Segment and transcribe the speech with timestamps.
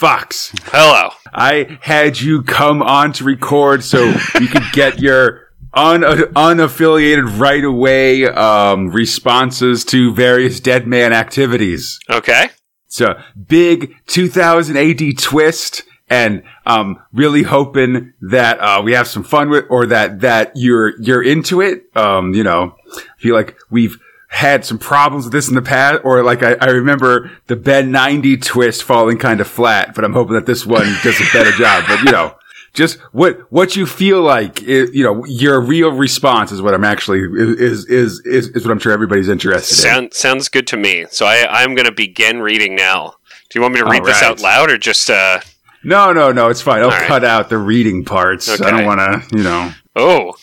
[0.00, 0.50] Fox.
[0.64, 1.10] Hello.
[1.30, 7.62] I had you come on to record so you could get your un- unaffiliated right
[7.62, 12.00] away um, responses to various Dead Man activities.
[12.08, 12.48] Okay.
[12.86, 15.82] It's a big 2000 AD twist.
[16.08, 21.00] And um, really hoping that uh, we have some fun with, or that that you're
[21.00, 21.84] you're into it.
[21.94, 23.96] Um, you know, I feel like we've
[24.30, 27.90] had some problems with this in the past, or like I, I remember the Ben
[27.90, 31.50] 90 twist falling kind of flat, but I'm hoping that this one does a better
[31.58, 31.84] job.
[31.88, 32.36] But you know,
[32.72, 36.84] just what, what you feel like, is, you know, your real response is what I'm
[36.84, 40.12] actually, is, is, is, is what I'm sure everybody's interested Sound, in.
[40.12, 41.06] Sounds good to me.
[41.10, 43.14] So I, I'm going to begin reading now.
[43.50, 45.40] Do you want me to read All this out loud or just, uh,
[45.82, 46.82] No, no, no, it's fine.
[46.82, 47.08] I'll right.
[47.08, 48.48] cut out the reading parts.
[48.48, 49.72] I don't want to, you know.
[49.96, 50.34] oh,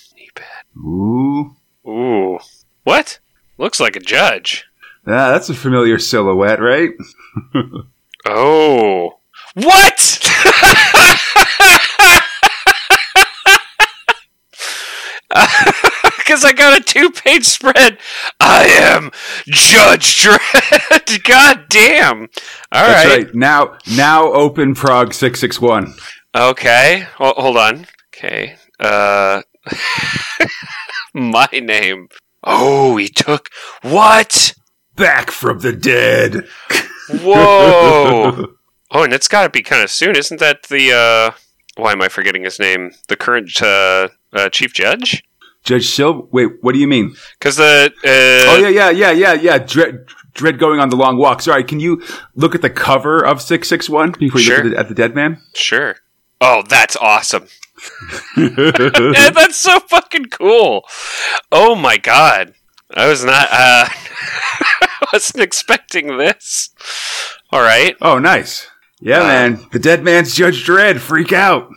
[0.78, 1.56] Ooh.
[1.90, 2.40] ooh.
[2.84, 3.20] What?
[3.58, 4.66] Looks like a judge.
[5.06, 6.92] Ah, that's a familiar silhouette, right?
[8.30, 9.20] Oh.
[9.54, 10.20] What?
[16.18, 17.98] Because I got a two page spread.
[18.42, 19.12] I am
[19.46, 21.24] Judge Dredd.
[21.28, 22.22] God damn.
[22.72, 23.24] All That's right.
[23.26, 23.36] right.
[23.36, 25.94] Now, now open Prog 661.
[26.36, 27.08] Okay.
[27.18, 27.88] Well, hold on.
[28.14, 28.58] Okay.
[28.78, 29.42] Uh,
[31.14, 32.09] my name.
[32.44, 33.50] Oh, he took.
[33.82, 34.54] What?
[34.96, 36.48] Back from the dead.
[37.10, 38.46] Whoa.
[38.92, 40.16] oh, and it's got to be kind of soon.
[40.16, 40.92] Isn't that the.
[40.94, 41.38] uh
[41.82, 42.92] Why am I forgetting his name?
[43.08, 45.24] The current uh, uh, chief judge?
[45.64, 46.30] Judge Sil.
[46.32, 47.16] Wait, what do you mean?
[47.40, 47.92] Because the.
[48.04, 49.60] Uh, oh yeah, yeah, yeah, yeah, yeah.
[49.60, 51.42] Dredd, Dredd going on the long walk.
[51.42, 52.02] Sorry, can you
[52.36, 54.58] look at the cover of six six one before you Sure.
[54.58, 55.42] look at the, at the dead man?
[55.54, 55.98] Sure.
[56.40, 57.48] Oh, that's awesome.
[58.38, 60.84] Yeah, that's so fucking cool.
[61.52, 62.54] Oh my god.
[62.96, 63.48] I was not.
[63.52, 66.70] uh I wasn't expecting this.
[67.52, 67.96] All right.
[68.02, 68.68] oh, nice.
[69.00, 69.28] Yeah, Wow.
[69.28, 69.66] man.
[69.72, 71.00] The dead man's Judge Dredd.
[71.00, 71.70] Freak out.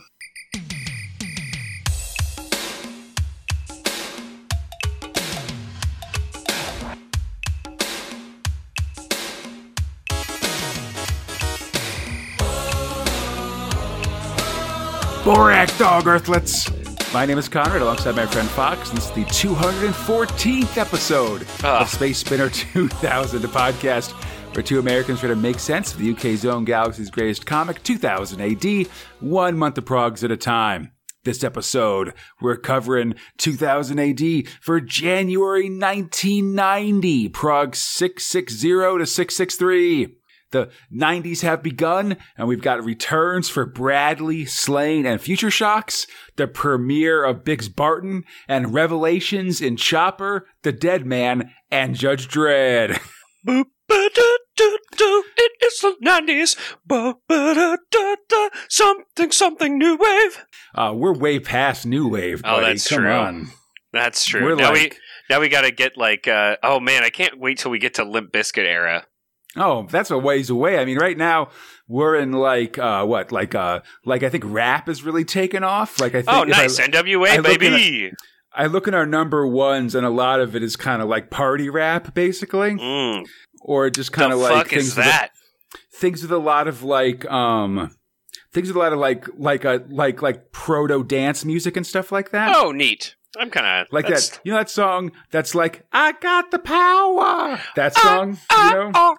[15.23, 17.13] Borag Thungg Earthlets.
[17.13, 21.81] My name is Conrad, alongside my friend Fox, and this is the 214th episode Ah.
[21.81, 24.11] of Space Spinner 2000, the podcast
[24.55, 28.41] where two Americans try to make sense of the UK's own galaxy's greatest comic, 2000
[28.41, 28.87] AD,
[29.19, 30.91] one month of progs at a time.
[31.23, 38.67] This episode, we're covering 2000 AD for January 1990, prog 660
[38.97, 40.15] to 663.
[40.51, 46.47] The 90s have begun, and we've got returns for Bradley, Sláine, and Future Shocks, the
[46.47, 52.99] premiere of Bix Barton, and revelations in Chopper, The Dead Man, and Judge Dredd.
[53.47, 56.57] Boop, ba-da-da-da, It is the 90s.
[56.85, 60.45] Ba-ba-da-da-da, Something, something new wave.
[60.75, 63.11] Uh, we're way past New Wave, Oh, that's Come true.
[63.11, 63.47] on.
[63.93, 64.43] That's true.
[64.45, 64.91] We're now we
[65.29, 67.95] now we got to get like uh oh man, I can't wait till we get
[67.95, 69.05] to Limp Bizkit era.
[69.57, 70.77] Oh, that's a ways away.
[70.79, 71.49] I mean, right now
[71.87, 75.99] we're in like uh what, like uh like I think rap is really taken off.
[75.99, 76.79] Like I think Oh, if I- nice.
[76.79, 78.11] NWA I look at baby.
[78.53, 81.29] I look at our number ones, and a lot of it is kind of like
[81.29, 83.25] party rap, basically, Mm,
[83.61, 85.29] or just kind of like fuck things is with a- that?
[85.93, 87.95] things with a lot of like um
[88.53, 92.11] things with a lot of like like a like like proto dance music and stuff
[92.11, 92.53] like that.
[92.55, 93.15] Oh, neat.
[93.39, 97.59] I'm kind of Like that, you know that song that's like "I got the power."
[97.75, 99.17] That song, you know,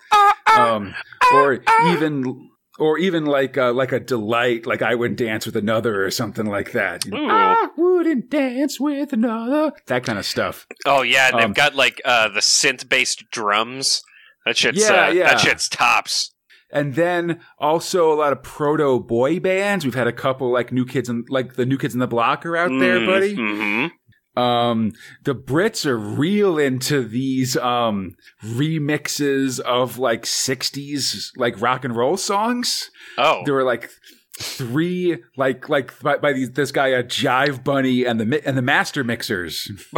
[0.54, 0.94] um,
[1.32, 6.04] or even, or even like uh, like a delight, like "I wouldn't dance with another"
[6.04, 7.04] or something like that.
[7.06, 9.72] You know, I wouldn't dance with another.
[9.86, 10.66] That kind of stuff.
[10.84, 14.02] Oh yeah, and Um, they've got like uh the synth based drums.
[14.44, 15.24] That shit's Yeah, uh, yeah.
[15.28, 16.34] that shit's tops.
[16.74, 19.84] And then also a lot of proto boy bands.
[19.84, 22.46] We've had a couple like new kids and like the new kids in the block
[22.46, 23.34] are out there, buddy.
[23.34, 23.86] hmm
[24.34, 24.92] Um,
[25.24, 32.16] the Brits are real into these um remixes of like '60s like rock and roll
[32.16, 32.90] songs.
[33.18, 33.90] Oh, There were like
[34.38, 38.62] three like like by, by these this guy a Jive Bunny and the and the
[38.62, 39.70] Master Mixers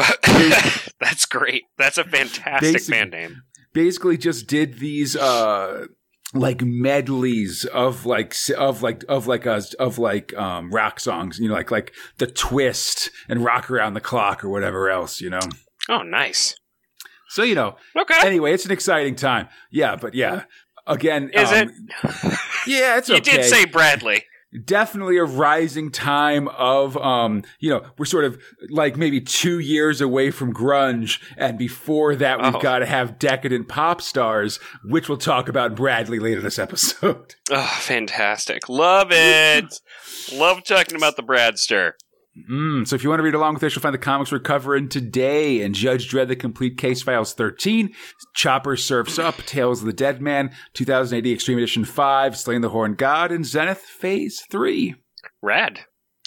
[1.01, 1.65] that's great.
[1.79, 3.43] That's a fantastic band name.
[3.73, 5.87] basically just did these uh
[6.35, 11.49] like medleys of like of like of like a, of like um rock songs you
[11.49, 15.41] know like like the twist and rock around the clock or whatever else you know
[15.89, 16.57] Oh, nice.
[17.29, 18.19] so you know Okay.
[18.27, 20.43] anyway it's an exciting time yeah but yeah
[20.87, 21.71] again Is um,
[22.03, 22.39] it?
[22.67, 24.25] yeah it's You okay did say Bradley.
[24.65, 28.41] Definitely a rising time of um you know we're sort of
[28.71, 32.61] like maybe two years away from grunge and before that we've Oh.
[32.61, 37.77] got to have decadent pop stars which we'll talk about bradley later this episode Oh,
[37.81, 38.69] fantastic.
[38.69, 39.81] Love it.
[40.33, 41.93] Love talking about the Bradster.
[42.51, 44.41] Mm, so if you want to read along with us, you'll find the comics we're
[44.41, 47.95] covering today in Judge Dredd, The Complete Case Files 13,
[48.35, 52.71] Chopper Surfs Up, Tales of the Dead Man, 2000 AD Extreme Edition 5, Sláine the
[52.71, 54.97] Horn God, and Zenith Phase 3.
[55.43, 55.81] Rad,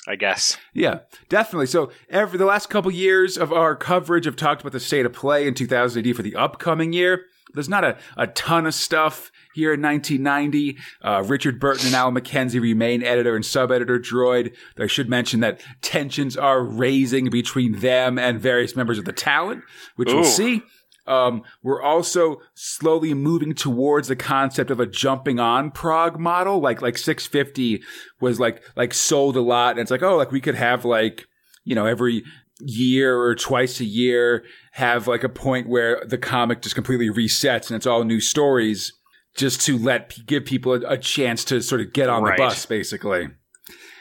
[0.08, 0.58] I guess.
[0.74, 1.68] Yeah, definitely.
[1.68, 5.12] So every the last couple years of our coverage have talked about the state of
[5.12, 7.26] play in 2000 AD for the upcoming year.
[7.54, 10.78] There's not a, a ton of stuff here in 1990.
[11.02, 14.56] Uh, Richard Burton and Al McKenzie remain editor and sub-editor droid.
[14.78, 19.64] I should mention that tensions are raising between them and various members of the talent,
[19.96, 20.18] which Ooh.
[20.18, 20.62] we'll see.
[21.08, 26.60] Um, we're also slowly moving towards the concept of a jumping on prog model.
[26.60, 27.82] Like, like 650
[28.22, 29.72] was like, like sold a lot.
[29.72, 31.26] And it's like, oh, like we could have like,
[31.64, 32.24] you know, every
[32.60, 34.44] year or twice a year
[34.74, 38.94] have like a point where the comic just completely resets and it's all new stories
[39.38, 42.38] just to let give people a, a chance to sort of get on Right.
[42.38, 43.30] the bus, basically.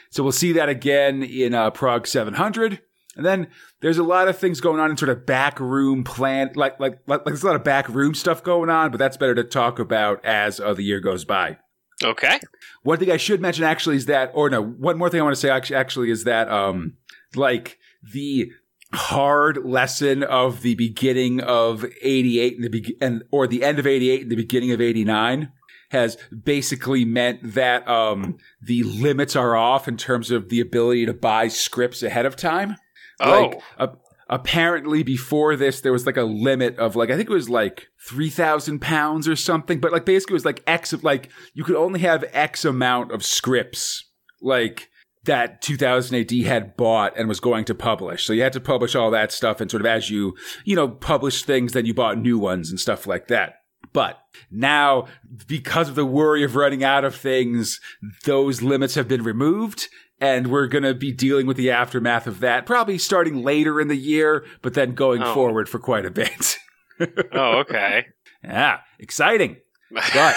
[0.09, 2.81] So we'll see that again in uh, Prog 700.
[3.15, 3.47] And then
[3.81, 6.99] there's a lot of things going on in sort of back room plan, like, like,
[7.07, 9.43] like, like there's a lot of back room stuff going on, but that's better to
[9.43, 11.57] talk about as uh, the year goes by.
[12.03, 12.39] Okay.
[12.83, 15.35] One thing I should mention actually is that, or no, one more thing I want
[15.35, 16.97] to say actually, actually is that, um,
[17.35, 17.79] like
[18.13, 18.51] the
[18.93, 23.87] hard lesson of the beginning of 88 and the be- and, or the end of
[23.87, 25.51] 88 and the beginning of 89
[25.91, 31.13] has basically meant that, um, the limits are off in terms of the ability to
[31.13, 32.75] buy scripts ahead of time.
[33.19, 33.89] Oh, Like, a-
[34.29, 37.87] apparently before this, there was like a limit of like, I think it was like
[38.07, 41.75] 3,000 pounds or something, but like basically it was like X of like, you could
[41.77, 44.09] only have X amount of scripts,
[44.41, 44.89] like
[45.27, 48.25] that 2000 AD had bought and was going to publish.
[48.25, 50.35] So you had to publish all that stuff and sort of as you,
[50.65, 53.59] you know, publish things, then you bought new ones and stuff like that.
[53.93, 54.19] But
[54.51, 55.07] now,
[55.47, 57.79] because of the worry of running out of things,
[58.25, 59.87] those limits have been removed.
[60.19, 63.87] And we're going to be dealing with the aftermath of that, probably starting later in
[63.87, 65.33] the year, but then going Oh.
[65.33, 66.57] forward for quite a bit.
[67.33, 68.07] oh, okay.
[68.43, 69.57] yeah, exciting.
[69.91, 70.35] But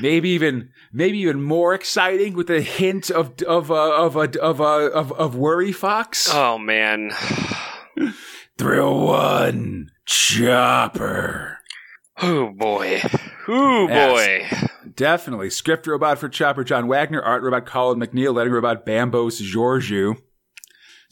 [0.00, 4.60] maybe even maybe even more exciting with a hint of of uh, of a of
[4.60, 6.28] a of, of worry fox.
[6.32, 7.10] oh man.
[8.58, 11.58] Thrill one chopper.
[12.20, 13.00] Oh boy.
[13.48, 14.46] Oh boy.
[14.94, 15.50] Definitely.
[15.50, 20.16] Script robot for Chopper John Wagner, art robot Colin MacNeil, letting robot Bambos Georgiou.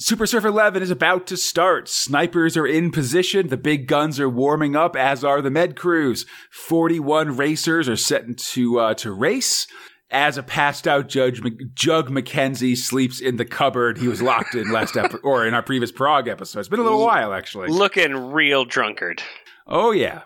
[0.02, 1.88] Super Surfer 11 is about to start.
[1.88, 3.46] Snipers are in position.
[3.46, 6.26] The big guns are warming up, as are the med crews.
[6.50, 9.69] 41 racers are set to, uh, to race.
[10.10, 14.56] As a passed out Judge Mc- Jug McKenzie sleeps in the cupboard he was locked
[14.56, 16.58] in last episode, or in our previous prog episode.
[16.58, 17.69] It's been a little while, actually.
[17.69, 19.22] Looking real drunkard.
[19.69, 20.22] Oh, yeah.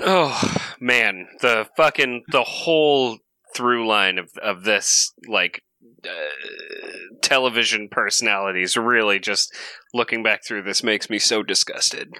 [0.00, 3.18] Oh man, the fucking the whole
[3.54, 5.62] through line of of this like
[6.04, 9.54] uh, television personalities really just
[9.94, 12.12] looking back through this makes me so disgusted.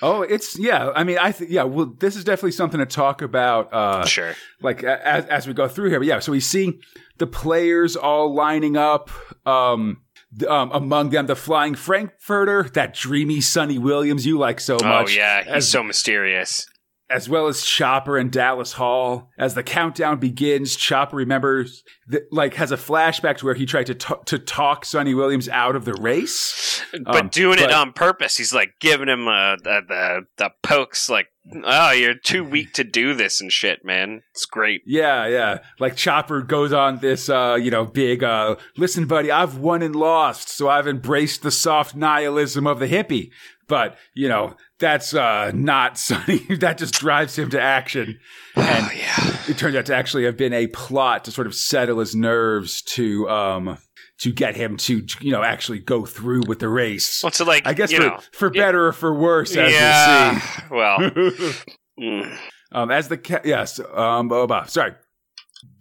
[0.00, 0.90] Oh, it's, yeah.
[0.94, 4.34] I mean, I think, yeah, well, this is definitely something to talk about, uh, sure.
[4.62, 5.98] like as, as we go through here.
[5.98, 6.78] But yeah, so we see
[7.18, 9.10] the players all lining up.
[9.44, 10.02] Um,
[10.46, 14.84] um, among them, the Flying Frankfurter, that dreamy Sonny Williams you like so much.
[14.84, 16.67] Oh yeah, he's as, so mysterious.
[17.10, 19.30] As well as Chopper and Dallas Hall.
[19.38, 23.86] As the countdown begins, Chopper remembers, that, like, has a flashback to where he tried
[23.86, 26.82] to t- to talk Sonny Williams out of the race.
[26.92, 28.36] But Um, doing it on purpose.
[28.36, 31.28] He's like giving him uh, the, the the pokes like,
[31.64, 34.82] "Oh, you're too weak to do this and shit, man." It's great.
[34.86, 35.58] Yeah, yeah.
[35.78, 39.96] Like Chopper goes on this, uh, you know, big, uh, listen, buddy, I've won and
[39.96, 43.30] lost, so I've embraced the soft nihilism of the hippie.
[43.66, 46.38] But, you know, that's, uh, not Sonny.
[46.56, 48.18] that just drives him to action.
[48.56, 49.36] And Oh yeah.
[49.48, 52.82] it turns out to actually have been a plot to sort of settle his nerves
[52.82, 53.78] to, um,
[54.20, 57.22] to get him to, you know, actually go through with the race.
[57.22, 60.40] Well, so like I guess you for, know, for better or for worse, as yeah.
[60.70, 61.54] Well, we'll see.
[62.00, 62.38] mm.
[62.72, 64.92] Um, as the ca- yes, um, oh, bah, sorry.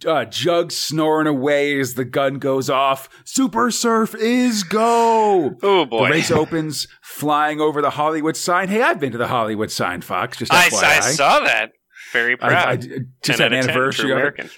[0.05, 3.09] Uh, Jug snoring away as the gun goes off.
[3.25, 5.55] Super Surf is go.
[5.61, 6.05] oh boy.
[6.05, 8.69] The race opens, flying over the Hollywood sign.
[8.69, 10.37] Hey, I've been to the Hollywood sign, Fox.
[10.37, 11.71] Just I, I saw that.
[12.13, 12.67] Very I- proud.
[12.67, 12.91] I- just
[13.23, 14.51] 10 had an out 10, anniversary of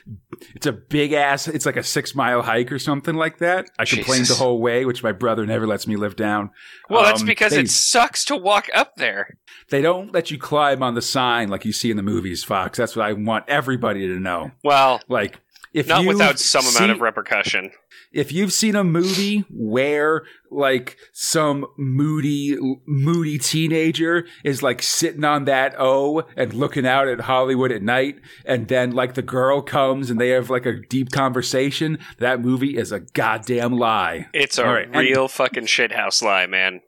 [0.55, 1.47] It's a big ass.
[1.47, 3.69] It's like a six mile hike or something like that.
[3.77, 6.51] I complained the whole way, which my brother never lets me live down.
[6.89, 9.37] Well, that's Um, because they- it sucks to walk up there.
[9.69, 12.77] They don't let you climb on the sign like you see in the movies, Fox.
[12.77, 14.51] That's what I want everybody to know.
[14.63, 15.39] Well, Like
[15.73, 17.71] if Not without some amount of repercussion.
[18.11, 25.45] If you've seen a movie where like some moody moody teenager is like sitting on
[25.45, 30.09] that O and looking out at Hollywood at night and then like the girl comes
[30.09, 34.27] and they have like a deep conversation that movie is a goddamn lie.
[34.33, 36.81] It's a right, and- real fucking shithouse lie, man.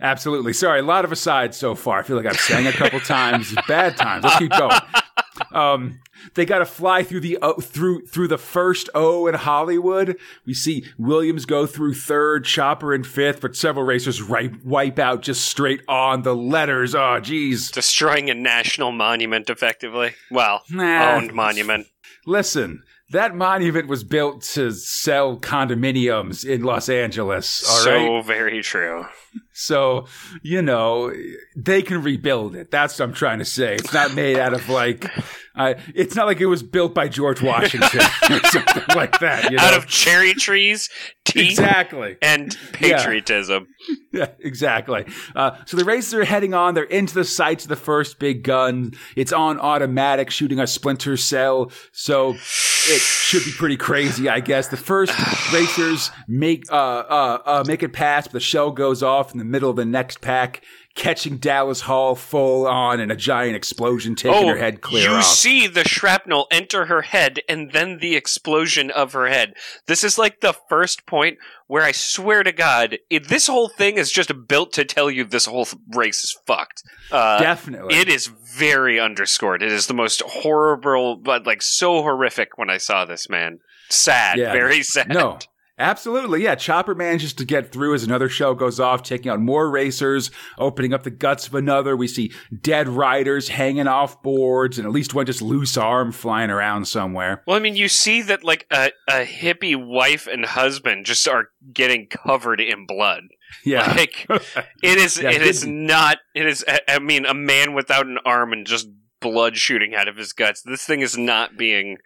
[0.00, 0.52] absolutely.
[0.52, 2.00] Sorry a lot of asides so far.
[2.00, 3.54] I feel like I've sang a couple times.
[3.68, 4.24] Bad times.
[4.24, 4.72] Let's keep going
[5.52, 6.00] um
[6.34, 10.16] they got to fly through the o, through through the first O in Hollywood.
[10.46, 15.22] We see Williams go through third, Chopper in fifth, but several racers right, wipe out
[15.22, 16.94] just straight on the letters.
[16.94, 17.70] Oh, geez.
[17.70, 20.12] Destroying a national monument, effectively.
[20.30, 21.12] Well, Nah.
[21.14, 21.88] owned monument.
[22.26, 27.68] Listen, that monument was built to sell condominiums in Los Angeles.
[27.68, 28.06] All right.
[28.06, 29.06] so very true.
[29.54, 30.06] So,
[30.42, 31.12] you know,
[31.54, 32.70] they can rebuild it.
[32.70, 33.74] That's what I'm trying to say.
[33.74, 35.10] It's not made out of like,
[35.54, 39.50] uh, it's not like it was built by George Washington or something like that.
[39.50, 39.62] You know?
[39.62, 40.88] Out of cherry trees,
[41.24, 42.16] teeth, exactly.
[42.22, 43.68] and patriotism.
[44.10, 45.04] Yeah, exactly.
[45.36, 46.74] Uh, so the racers are heading on.
[46.74, 48.92] They're into the sights of the first big gun.
[49.16, 51.70] It's on automatic, shooting a splinter cell.
[51.92, 54.68] So it should be pretty crazy, I guess.
[54.68, 55.12] The first
[55.52, 59.44] racers make uh, uh, uh, make it past, but the shell goes off in the
[59.44, 60.62] middle of the next pack,
[60.96, 65.18] catching Dallas Hall full on in a giant explosion, taking her head clear Oh, you
[65.18, 65.24] off.
[65.24, 69.54] see the shrapnel enter her head and then the explosion of her head.
[69.86, 71.38] This is like the first point
[71.68, 75.24] where I swear to God, it, this whole thing is just built to tell you
[75.24, 76.82] this whole race is fucked.
[77.10, 77.94] Uh, Definitely.
[77.94, 79.62] it is very underscored.
[79.62, 83.60] It is the most horrible, but like so horrific when I saw this, man.
[83.88, 84.52] Sad, Yeah.
[84.52, 85.08] very sad.
[85.08, 85.38] No.
[85.82, 86.54] Absolutely, yeah.
[86.54, 90.94] Chopper manages to get through as another shell goes off, taking out more racers, opening
[90.94, 91.96] up the guts of another.
[91.96, 96.50] We see dead riders hanging off boards, and at least one just loose arm flying
[96.50, 97.42] around somewhere.
[97.46, 101.48] Well, I mean, you see that like a, a hippie wife and husband just are
[101.72, 103.24] getting covered in blood.
[103.64, 104.26] Yeah, Like
[104.82, 106.18] it is, Yeah, it is not.
[106.34, 106.64] It is.
[106.68, 108.88] I- mean, a man without an arm and just
[109.20, 110.62] blood shooting out of his guts.
[110.62, 111.98] This thing is not being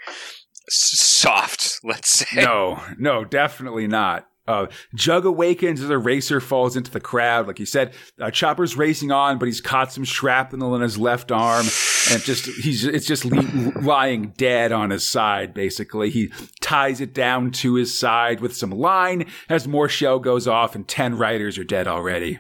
[0.69, 1.81] soft.
[1.85, 2.43] Let's say.
[2.43, 4.29] no, no, definitely not.
[4.49, 7.49] Uh, Jug awakens as a racer falls into the crowd.
[7.49, 11.33] Like you said, uh, Chopper's racing on, but he's caught some shrapnel in his left
[11.33, 11.67] arm,
[12.09, 15.53] and it just he's it's just le- lying dead on his side.
[15.53, 16.31] Basically, he
[16.61, 19.27] ties it down to his side with some line.
[19.49, 22.39] As more shell goes off, and ten riders are dead already.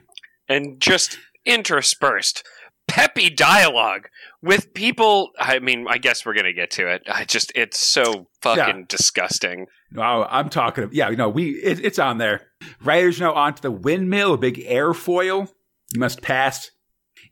[0.48, 2.44] and just interspersed
[2.88, 4.08] peppy dialogue
[4.42, 5.30] with people.
[5.38, 7.02] I mean, I guess we're gonna get to it.
[7.08, 9.66] I just, it's so fucking disgusting.
[9.96, 10.88] Oh, I'm talking.
[10.92, 12.48] Yeah, no, we it, it's on there.
[12.82, 15.48] Riders now onto the windmill, a big airfoil.
[15.92, 16.70] You must pass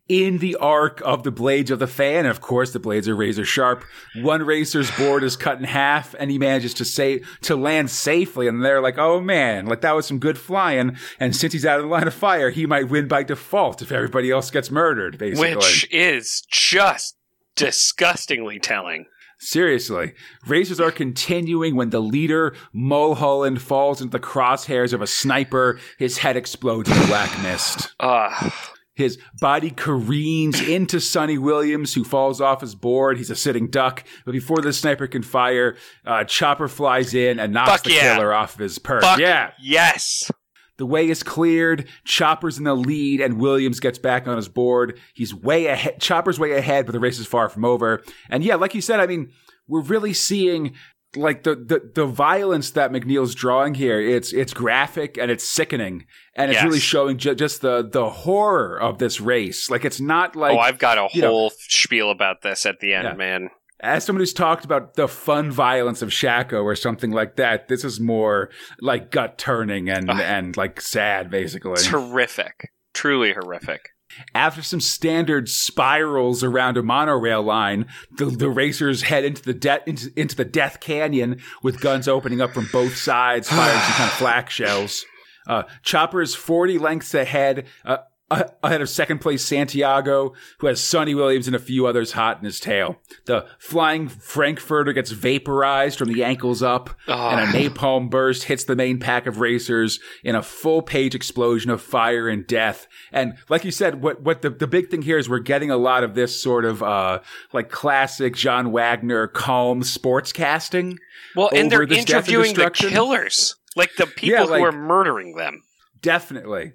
[0.08, 2.26] in the arc of the blades of the fan.
[2.26, 3.84] Of course, the blades are razor sharp.
[4.16, 8.46] One racer's board is cut in half, and he manages to say to land safely.
[8.46, 11.78] And they're like, "Oh man, like that was some good flying." And since he's out
[11.78, 15.18] of the line of fire, he might win by default if everybody else gets murdered.
[15.18, 17.16] Basically, which is just
[17.56, 19.06] disgustingly telling.
[19.38, 20.14] Seriously,
[20.46, 25.78] races are continuing when the leader, Mulholland, falls into the crosshairs of a sniper.
[25.98, 27.94] His head explodes in black mist.
[28.00, 28.50] Uh,
[28.94, 33.18] His body careens into Sonny Williams, who falls off his board.
[33.18, 34.04] He's a sitting duck.
[34.24, 38.14] But before the sniper can fire, uh, Chopper flies in and knocks Fuck the yeah.
[38.14, 39.02] killer off of his perch.
[39.02, 39.50] fuck Yeah.
[39.60, 40.30] yes.
[40.76, 41.86] The way is cleared.
[42.04, 44.98] Chopper's in the lead, and Williams gets back on his board.
[45.14, 46.00] He's way ahead.
[46.00, 48.02] Chopper's way ahead, but the race is far from over.
[48.28, 49.30] And yeah, like you said, I mean,
[49.68, 50.74] we're really seeing
[51.16, 54.00] like the the, the violence that MacNeil's drawing here.
[54.00, 56.64] It's it's graphic and it's sickening, and it's Yes.
[56.64, 59.70] really showing ju- just the the horror of this race.
[59.70, 62.66] Like it's not oh, like oh, I've got a you know- whole spiel about this
[62.66, 63.14] at the end, Yeah.
[63.14, 63.50] man.
[63.80, 67.84] as someone who's talked about the fun violence of Shako or something like that, this
[67.84, 71.72] is more like gut turning and and like sad, basically.
[71.72, 72.70] It's horrific.
[72.94, 73.90] Truly horrific.
[74.34, 79.88] After some standard spirals around a monorail line, the, the racers head into the de-
[79.88, 84.10] into, into the Death Canyon with guns opening up from both sides, firing some kind
[84.10, 85.04] of flak shells.
[85.46, 87.98] Uh, Chopper is 40 lengths ahead, uh, uh,
[88.30, 92.44] ahead of second place Santiago, who has Sonny Williams and a few others hot in
[92.44, 92.96] his tail.
[93.26, 98.76] The flying Frankfurter gets vaporized from the ankles up, and a napalm burst hits the
[98.76, 102.86] main pack of racers in a full page explosion of fire and death.
[103.12, 105.76] And like you said, what what the, the big thing here is we're getting a
[105.76, 107.20] lot of this sort of uh
[107.52, 110.98] like classic John Wagner calm sports casting.
[111.36, 115.36] Well, and they're this and interviewing the killers, like the people like- who are murdering
[115.36, 115.62] them.
[116.00, 116.72] Definitely.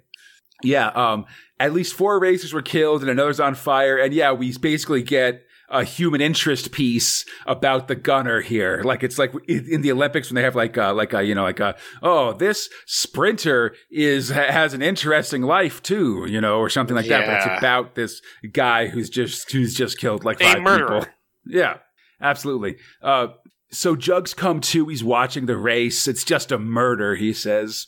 [0.62, 1.26] Yeah, um,
[1.58, 3.98] at least four racers were killed and another's on fire.
[3.98, 8.82] And yeah, we basically get a human interest piece about the gunner here.
[8.84, 11.44] Like it's like in the Olympics when they have like a, like a, you know,
[11.44, 16.96] like a, oh, this sprinter is, has an interesting life too, you know, or something
[16.96, 17.24] like that.
[17.24, 18.20] But it's about this
[18.52, 21.06] guy who's just, who's just killed like five people.
[21.46, 21.76] Yeah,
[22.20, 22.76] absolutely.
[23.00, 23.28] Uh,
[23.70, 24.88] so Jugs come to.
[24.88, 26.08] He's watching the race.
[26.08, 27.86] It's just a murder, he says.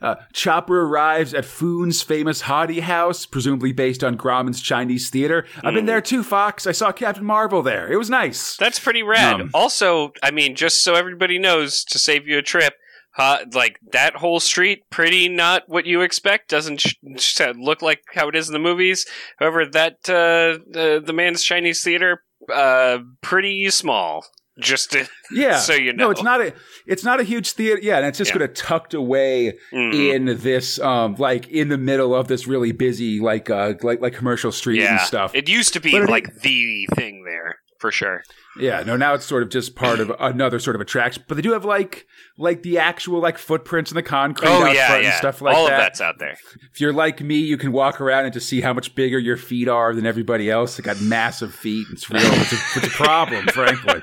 [0.00, 5.46] Uh, Chopper arrives at Foon's famous Hottie House, presumably based on Grauman's Chinese theater.
[5.64, 6.66] I've been there too, Fox.
[6.66, 7.90] I saw Captain Marvel there.
[7.90, 8.56] It was nice.
[8.56, 9.40] That's pretty rad.
[9.40, 12.74] Um, also, I mean, just so everybody knows, to save you a trip,
[13.18, 16.50] uh, like that whole street, pretty not what you expect.
[16.50, 19.06] Doesn't sh- sh- look like how it is in the movies.
[19.38, 22.22] However, that uh, the the man's Chinese theater,
[22.52, 24.26] uh, pretty small.
[24.58, 25.58] Just to, yeah.
[25.58, 26.54] so you know No, it's not a
[26.86, 27.78] it's not a huge theater.
[27.82, 28.38] Yeah, and it's just Yeah.
[28.38, 30.14] kind of tucked away Mhm.
[30.14, 34.14] in this um like in the middle of this really busy like uh like like
[34.14, 35.34] commercial street yeah, and stuff.
[35.34, 38.22] It used to be But it- like the thing there for sure.
[38.58, 41.24] Yeah, no, now it's sort of just part of another sort of attraction.
[41.28, 42.06] But they do have like
[42.38, 45.08] like the actual like footprints in the concrete Oh yeah, front yeah.
[45.10, 45.74] and stuff like All that.
[45.74, 46.38] of that's out there.
[46.72, 49.36] If you're like me, you can walk around and just see how much bigger your
[49.36, 50.76] feet are than everybody else.
[50.78, 51.86] They got massive feet.
[51.92, 52.22] It's real.
[52.24, 54.02] It's a, it's a problem, frankly.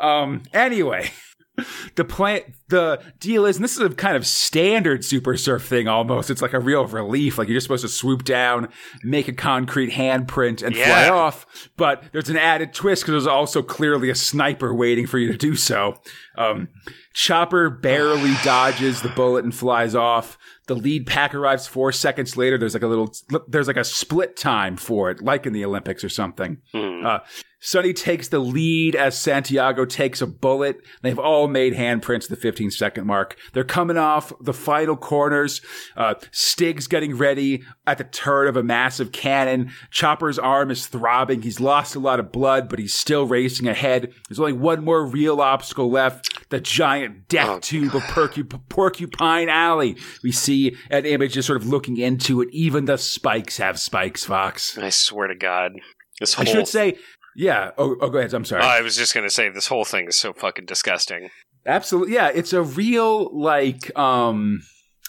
[0.00, 0.42] Um.
[0.52, 1.10] Anyway.
[1.96, 5.88] The plan, the deal is, and this is a kind of standard super surf thing
[5.88, 6.30] almost.
[6.30, 7.36] It's like a real relief.
[7.36, 8.68] Like you're just supposed to swoop down,
[9.02, 11.68] make a concrete handprint, and fly off.
[11.76, 15.36] But there's an added twist because there's also clearly a sniper waiting for you to
[15.36, 16.00] do so.
[16.36, 16.68] Um,
[17.12, 20.38] Chopper barely dodges the bullet and flies off.
[20.68, 22.56] The lead pack arrives four seconds later.
[22.56, 23.12] There's like a little,
[23.48, 26.58] there's like a split time for it, like in the Olympics or something.
[26.72, 27.04] Hmm.
[27.04, 27.18] Uh,
[27.60, 30.80] Sonny takes the lead as Santiago takes a bullet.
[31.02, 33.36] They've all made handprints at the 15 second mark.
[33.52, 35.60] They're coming off the final corners.
[35.96, 39.72] Uh, Stig's getting ready at the turn of a massive cannon.
[39.90, 41.42] Chopper's arm is throbbing.
[41.42, 44.12] He's lost a lot of blood, but he's still racing ahead.
[44.28, 46.48] There's only one more real obstacle left.
[46.50, 49.96] The giant death Oh, tube of Porcu- Porcupine Alley.
[50.22, 52.48] We see an image just sort of looking into it.
[52.52, 54.78] Even the spikes have spikes, Fox.
[54.78, 55.72] I swear to God,
[56.20, 56.96] this I should say,
[57.38, 57.70] yeah.
[57.78, 58.34] Oh, oh go ahead.
[58.34, 58.62] I'm sorry.
[58.62, 61.30] I was just gonna say this whole thing is so fucking disgusting.
[61.64, 62.14] Absolutely.
[62.14, 64.60] Yeah, it's a real like um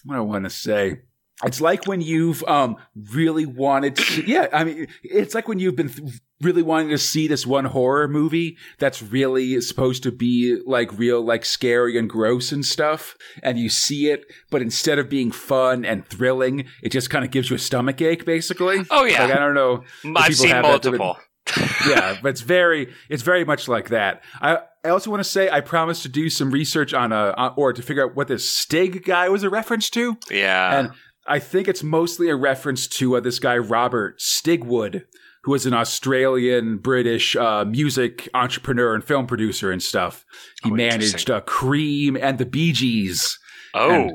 [0.05, 1.01] what do I want to say?
[1.43, 2.75] It's like when you've um
[3.11, 6.97] really wanted to yeah, I mean it's like when you've been th- really wanting to
[6.97, 12.09] see this one horror movie that's really supposed to be like real like scary and
[12.09, 16.93] gross and stuff and you see it but instead of being fun and thrilling it
[16.93, 18.85] just kind of gives you a stomach ache basically.
[18.89, 19.83] Oh yeah, Like I don't know
[20.15, 21.17] I've seen have that to- multiple.
[21.87, 24.23] yeah, but it's very it's very much like that.
[24.41, 27.53] I I also want to say I promised to do some research on a on,
[27.57, 30.91] or to figure out what this Stig guy was a reference to, Yeah, and
[31.27, 35.03] I think it's mostly a reference to uh, this guy Robert Stigwood,
[35.43, 40.25] who was an Australian British uh, music entrepreneur and film producer and stuff.
[40.63, 43.37] He Oh, managed uh, Cream and the Bee Gees.
[43.73, 44.09] Oh,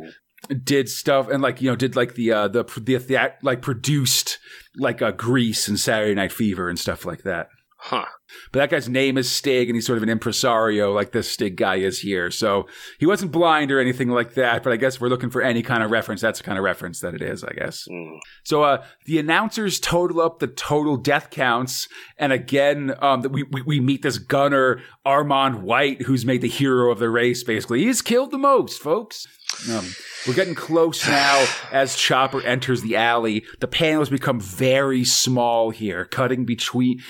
[0.62, 4.38] did stuff and like you know did like the uh the the, the like produced
[4.76, 7.48] like uh Grease and Saturday Night Fever and stuff like that.
[7.76, 8.06] huh?
[8.50, 11.56] But that guy's name is Stig, and he's sort of an impresario, like this Stig
[11.56, 12.30] guy is here.
[12.30, 12.66] So
[12.98, 14.62] he wasn't blind or anything like that.
[14.62, 16.64] But I guess if we're looking for any kind of reference, that's the kind of
[16.64, 17.86] reference that it is, I guess.
[17.88, 18.18] Mm.
[18.42, 21.86] So uh, the announcers total up the total death counts,
[22.18, 26.90] and again, um, we, we we meet this gunner Armand White, who's made the hero
[26.90, 27.44] of the race.
[27.44, 29.26] Basically, he's killed the most, folks.
[29.70, 29.86] Um,
[30.26, 33.44] we're getting close now as Chopper enters the alley.
[33.60, 37.00] The panels become very small here, cutting between.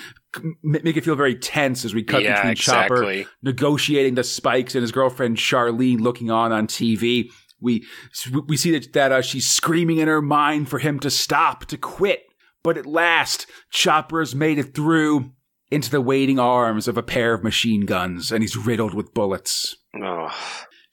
[0.61, 4.81] Make it feel very tense as we cut yeah, between Chopper negotiating the spikes and
[4.81, 7.29] his girlfriend Charlene looking on on TV.
[7.61, 7.85] We
[8.47, 11.77] we see that, that uh, she's screaming in her mind for him to stop, to
[11.77, 12.23] quit.
[12.63, 15.31] But at last, Chopper has made it through
[15.71, 19.75] into the waiting arms of a pair of machine guns, and he's riddled with bullets.
[19.95, 20.35] Oh,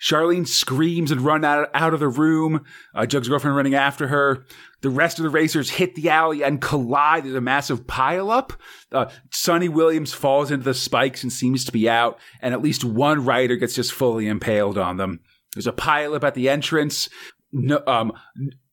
[0.03, 2.65] Charlene screams and run out, out of the room.
[2.93, 4.45] Uh, Jug's girlfriend running after her.
[4.81, 8.57] The rest of the racers hit the alley and collide There's a massive pileup.
[8.91, 12.85] Uh, Sonny Williams falls into the spikes and seems to be out, and at least
[12.85, 15.21] one rider gets just fully impaled on them.
[15.55, 17.09] There's a pileup at the entrance.
[17.53, 18.13] No, um,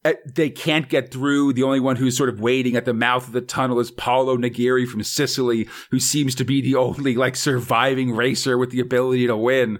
[0.03, 1.53] eh, they can't get through.
[1.53, 4.35] The only one who's sort of waiting at the mouth of the tunnel is Paolo
[4.35, 9.27] Nagiri from Sicily, who seems to be the only like surviving racer with the ability
[9.27, 9.77] to win.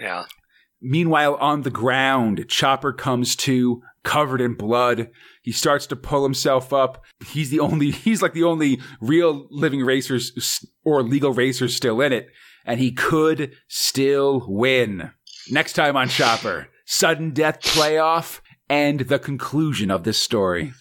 [0.00, 0.24] Yeah.
[0.80, 5.10] Meanwhile, on the ground, Chopper comes to, covered in blood.
[5.42, 7.02] He starts to pull himself up.
[7.26, 12.12] He's the only, he's like the only real living racers or legal racers still in
[12.12, 12.28] it.
[12.66, 15.10] And he could still win.
[15.50, 20.72] Next time on Chopper, sudden death playoff and the conclusion of this story.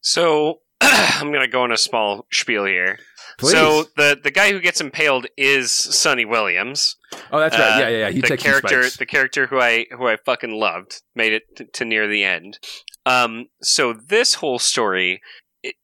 [0.00, 2.98] So I'm gonna go on a small spiel here.
[3.38, 3.52] Please.
[3.52, 6.96] So the the guy who gets impaled is Sonny Williams.
[7.30, 7.76] oh, that's right.
[7.76, 8.10] uh, yeah, yeah, yeah.
[8.10, 11.64] He the takes character, the character who I who I fucking loved, made it t-
[11.72, 12.58] to near the end.
[13.06, 15.20] Um, so this whole story,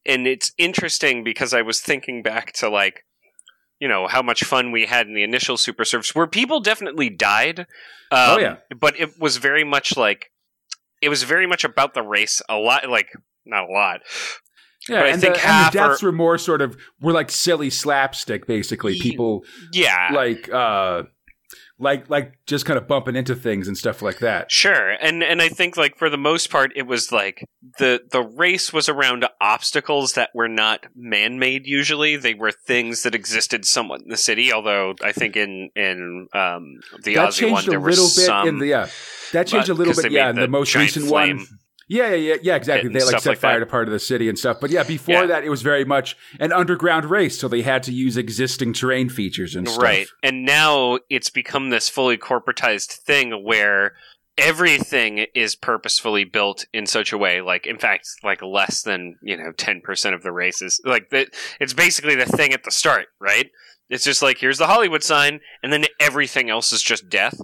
[0.05, 3.05] and it's interesting because I was thinking back to like,
[3.79, 7.09] you know, how much fun we had in the initial Super Surfs, where people definitely
[7.09, 7.61] died.
[7.61, 7.67] Um,
[8.11, 8.57] Oh, yeah.
[8.79, 10.31] but it was very much like,
[11.01, 12.43] it was very much about the race.
[12.49, 13.09] A lot, like
[13.47, 14.01] not a lot.
[14.89, 17.13] Yeah, But I and, think the, and the deaths are- were more sort of were
[17.13, 18.99] like silly slapstick, basically.
[19.01, 21.05] People Yeah, like uh
[21.79, 24.51] like like just kind of bumping into things and stuff like that.
[24.53, 27.45] Sure, and and I think like for the most part, it was like
[27.79, 31.67] the the race was around obstacles that were not man made.
[31.67, 34.53] Usually, they were things that existed somewhat in the city.
[34.53, 38.17] Although I think in in um, the that Aussie one, changed a there little was
[38.17, 38.49] bit some.
[38.49, 38.89] in the yeah.
[39.33, 40.31] That changed a little bit, yeah.
[40.31, 41.47] In the the most recent flame one.
[41.89, 42.89] Yeah, yeah, yeah, yeah, exactly.
[42.91, 43.67] They like set like fire that.
[43.67, 44.59] to part of the city and stuff.
[44.61, 45.27] But yeah, before Yeah.
[45.27, 49.09] that, it was very much an underground race, so they had to use existing terrain
[49.09, 49.83] features and stuff.
[49.83, 50.09] Right.
[50.23, 53.93] And now it's become this fully corporatized thing where
[54.37, 59.37] everything is purposefully built in such a way like in fact like less than you
[59.37, 61.07] know 10% of the races like
[61.61, 63.51] it's basically the thing at the start right
[63.91, 67.37] it's just like here's the hollywood sign and then everything else is just death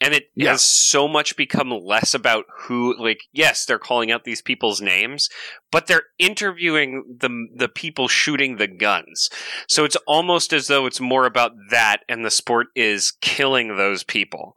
[0.00, 0.52] and it Yeah.
[0.52, 5.28] has so much become less about who like yes they're calling out these people's names
[5.72, 9.28] but they're interviewing the the people shooting the guns
[9.68, 14.02] so it's almost as though it's more about that, and the sport is killing those
[14.04, 14.54] people.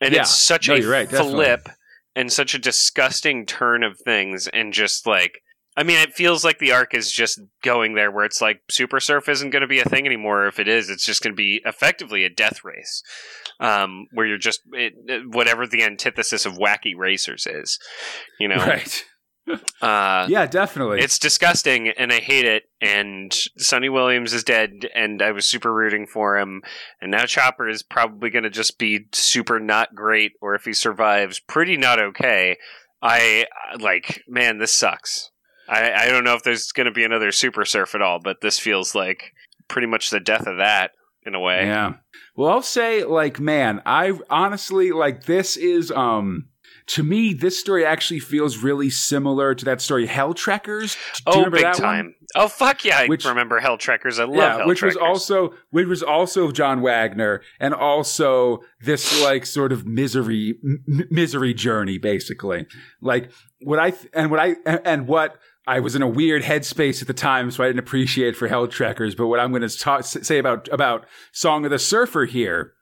[0.00, 0.22] And Yeah.
[0.22, 1.32] it's such No, a right, definitely.
[1.44, 1.68] flip
[2.16, 5.42] and such a disgusting turn of things, and just like.
[5.80, 9.00] I mean, it feels like the arc is just going there where it's like Super
[9.00, 10.46] Surf isn't going to be a thing anymore.
[10.46, 13.02] If it is, it's just going to be effectively a death race,
[13.60, 14.92] um, where you're just it,
[15.28, 17.78] whatever the antithesis of wacky racers is,
[18.38, 18.56] you know.
[18.56, 19.04] Right.
[19.82, 21.00] Uh, Yeah, definitely.
[21.00, 22.64] it's disgusting, and I hate it.
[22.80, 26.62] And Sonny Williams is dead, and I was super rooting for him.
[27.00, 30.72] And now Chopper is probably going to just be super not great, or if he
[30.72, 32.58] survives, pretty not okay.
[33.02, 33.46] I
[33.80, 35.30] like, man, this sucks.
[35.70, 38.40] I, I don't know if there's going to be another Super Surf at all, but
[38.42, 39.32] this feels like
[39.68, 40.90] pretty much the death of that
[41.24, 41.64] in a way.
[41.66, 41.94] Yeah.
[42.36, 46.46] Well, I'll say like, man, I honestly like this is um
[46.86, 50.96] to me this story actually feels really similar to that story Hell Trekkers.
[51.26, 52.06] Oh, big time!
[52.06, 52.14] One?
[52.34, 53.00] Oh, fuck yeah!
[53.00, 54.18] I Which- remember Hell Trekkers.
[54.18, 55.08] I love yeah, Hell which was Trekkers.
[55.08, 61.54] also which was also John Wagner and also this like sort of misery m- misery
[61.54, 62.66] journey basically.
[63.00, 63.30] Like
[63.60, 65.36] what I th- and what I and, and what
[65.76, 68.66] I was in a weird headspace at the time, so I didn't appreciate for Hell
[68.66, 69.14] Trekkers.
[69.14, 72.72] But what I'm going to say about about Song of the Surfer here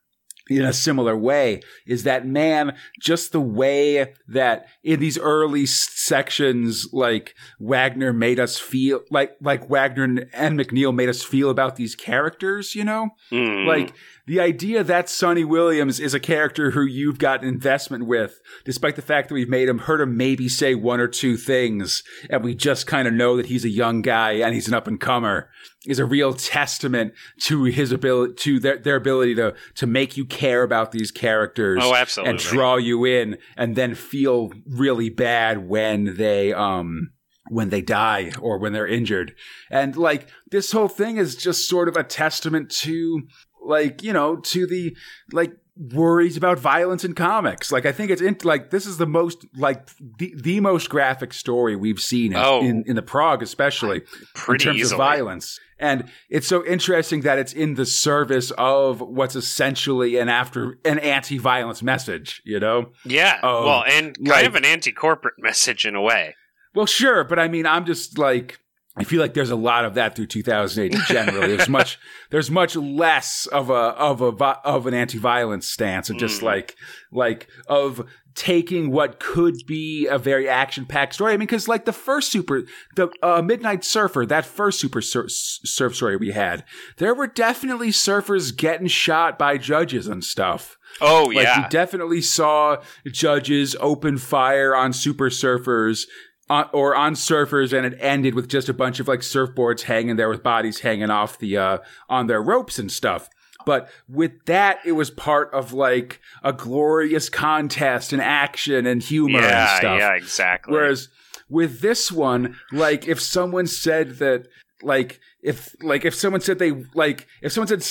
[0.51, 6.89] in a similar way is that man just the way that in these early sections
[6.91, 11.77] like wagner made us feel like like wagner and, and MacNeil made us feel about
[11.77, 13.67] these characters you know Mm.
[13.67, 13.93] like
[14.29, 18.95] the idea that sonny williams is a character who you've got an investment with despite
[18.95, 22.45] the fact that we've made him heard him maybe say one or two things and
[22.45, 25.01] we just kind of know that he's a young guy and he's an up and
[25.01, 25.51] comer
[25.87, 30.25] is a real testament to his ability to their, their ability to to make you
[30.25, 32.31] care about these characters Oh, absolutely.
[32.31, 37.11] and draw you in and then feel really bad when they um
[37.51, 39.35] when they die or when they're injured
[39.71, 43.23] and like this whole thing is just sort of a testament to
[43.69, 44.97] like you know to the
[45.33, 45.53] like
[45.93, 49.47] worries about violence in comics like i think it's in, like this is the most
[49.57, 52.61] like the, the most graphic story we've seen in, Oh.
[52.61, 54.03] in, in the prog especially
[54.49, 54.95] in terms easily.
[54.95, 55.61] of violence.
[55.81, 60.99] And it's so interesting that it's in the service of what's essentially an after an
[60.99, 62.91] anti-violence message, you know?
[63.05, 63.39] Yeah.
[63.45, 66.35] Um, well, and kind like- of an anti-corporate message in a way.
[66.75, 68.59] Well, sure, but I mean, I'm just like
[68.99, 71.57] I feel like there's a lot of that through 2000 AD generally.
[71.57, 71.99] there's much
[72.31, 74.27] there's much less of a of a
[74.65, 76.45] of an anti-violence stance of just Mm.
[76.45, 76.77] like
[77.13, 81.33] like of taking what could be a very action-packed story.
[81.33, 82.63] I mean, because like the first super
[82.95, 86.63] the uh, Midnight Surfer, that first super sur- surf story we had,
[86.99, 90.77] there were definitely surfers getting shot by judges and stuff.
[91.01, 91.63] Oh Like yeah.
[91.63, 92.77] we definitely saw
[93.11, 96.07] judges open fire on super surfers
[96.49, 100.29] or on surfers and it ended with just a bunch of like surfboards hanging there
[100.29, 103.29] with bodies hanging off the uh on their ropes and stuff.
[103.67, 109.41] But with that, it was part of like a glorious contest and action and humor
[109.41, 109.99] and yeah, stuff.
[109.99, 110.73] yeah, exactly.
[110.73, 111.09] Whereas
[111.51, 114.49] with this one, like if someone said that
[114.83, 117.85] like if like if someone said they like if someone said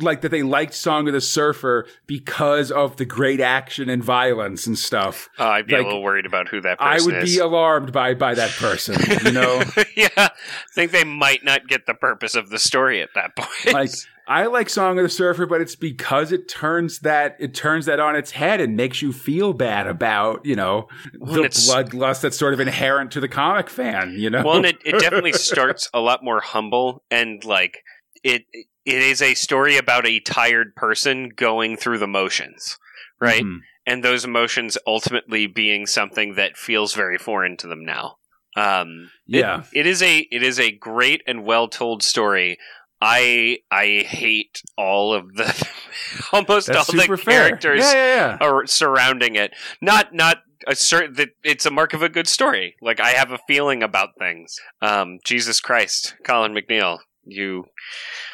[0.00, 4.66] like that they liked Song of the Surfer because of the great action and violence
[4.66, 7.22] and stuff, Uh, I'd be Like, a little worried about who that person I would
[7.24, 7.34] is.
[7.36, 8.96] be alarmed by by that person.
[9.24, 9.62] You know,
[9.96, 10.30] yeah, I
[10.74, 13.74] think they might not get the purpose of the story at that point.
[13.74, 13.90] like
[14.28, 17.98] I like Song of the Surfer, but it's because it turns that it turns that
[17.98, 20.86] on its head and makes you feel bad about you know
[21.18, 24.14] Well, the bloodlust that's sort of inherent to the comic fan.
[24.18, 27.78] You know, well, and it, it definitely starts a lot more humble and like
[28.22, 28.42] it.
[28.84, 32.78] It is a story about a tired person going through the motions,
[33.20, 33.42] right?
[33.42, 33.58] Mhm.
[33.86, 38.16] And those emotions ultimately being something that feels very foreign to them now.
[38.56, 39.62] Um, it- Yeah.
[39.72, 42.58] it is a it is a great and well told story.
[43.00, 45.68] I I hate all of the
[46.32, 48.38] almost That's all the characters Yeah, yeah, yeah.
[48.40, 49.52] are surrounding it.
[49.80, 52.74] Not not a certain that it's a mark of a good story.
[52.82, 54.58] Like I have a feeling about things.
[54.82, 57.64] Um, Jesus Christ, Colin MacNeil, you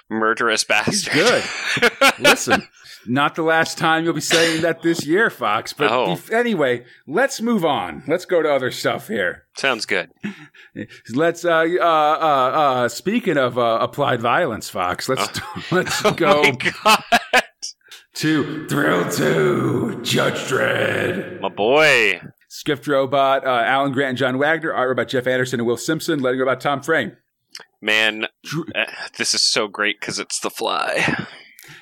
[0.08, 1.12] murderous bastard.
[1.12, 1.44] good.
[2.20, 2.66] Listen,
[3.06, 5.72] not the last time you'll be saying that this year, Fox.
[5.72, 6.12] But Oh.
[6.12, 8.02] if- anyway, let's move on.
[8.06, 9.44] Let's go to other stuff here.
[9.56, 10.10] Sounds good.
[11.12, 11.44] Let's.
[11.44, 15.08] Uh, uh, uh, uh, speaking of uh, applied violence, Fox.
[15.08, 15.40] Let's
[15.72, 16.42] let's Oh go
[18.14, 21.40] to Thrill Two, Judge Dredd.
[21.40, 22.20] my boy.
[22.48, 24.72] Script robot, uh, Alan Grant and John Wagner.
[24.72, 26.20] Art robot Jeff Anderson and Will Simpson.
[26.20, 27.16] Letting go about Tom Frame.
[27.84, 31.26] Man, Dr- uh, this is so great because it's the fly.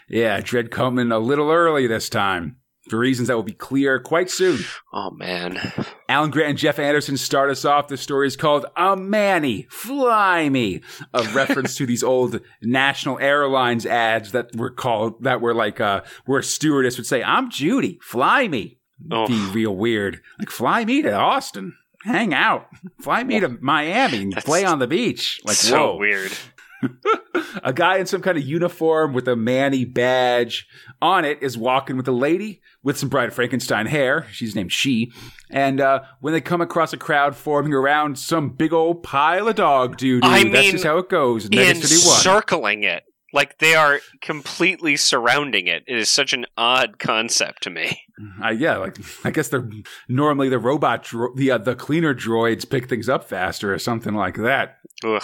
[0.08, 2.56] yeah, Dredd coming a little early this time
[2.90, 4.58] for reasons that will be clear quite soon.
[4.92, 5.60] Oh man,
[6.08, 7.86] Alan Grant and Jeff Anderson start us off.
[7.86, 10.80] The story is called A Manny, Fly Me,
[11.14, 16.02] a reference to these old National Airlines ads that were called, that were like, uh,
[16.26, 18.80] where a stewardess would say, I'm Judy, fly me.
[19.08, 19.28] Oh.
[19.28, 20.20] Be real weird.
[20.40, 22.68] Like, fly me to Austin, hang out,
[23.00, 25.40] fly me to Miami and That's play on the beach.
[25.44, 25.96] Like, so whoa.
[25.98, 26.32] weird.
[27.64, 30.66] A guy in some kind of uniform with a Manny badge
[31.00, 34.26] on it is walking with a lady with some Bride Frankenstein hair.
[34.32, 35.12] She's named She.
[35.48, 39.54] And uh, when they come across a crowd forming around some big old pile of
[39.54, 41.44] dog dude, I that's mean, just how it goes.
[41.44, 42.18] in Mega And City One.
[42.20, 43.04] circling it.
[43.32, 45.84] Like they are completely surrounding it.
[45.86, 47.98] It is such an odd concept to me.
[48.44, 49.68] Uh, yeah, like I guess they're
[50.08, 54.14] normally the robot, dro- the uh, the cleaner droids pick things up faster or something
[54.14, 54.78] like that.
[55.04, 55.22] Ugh.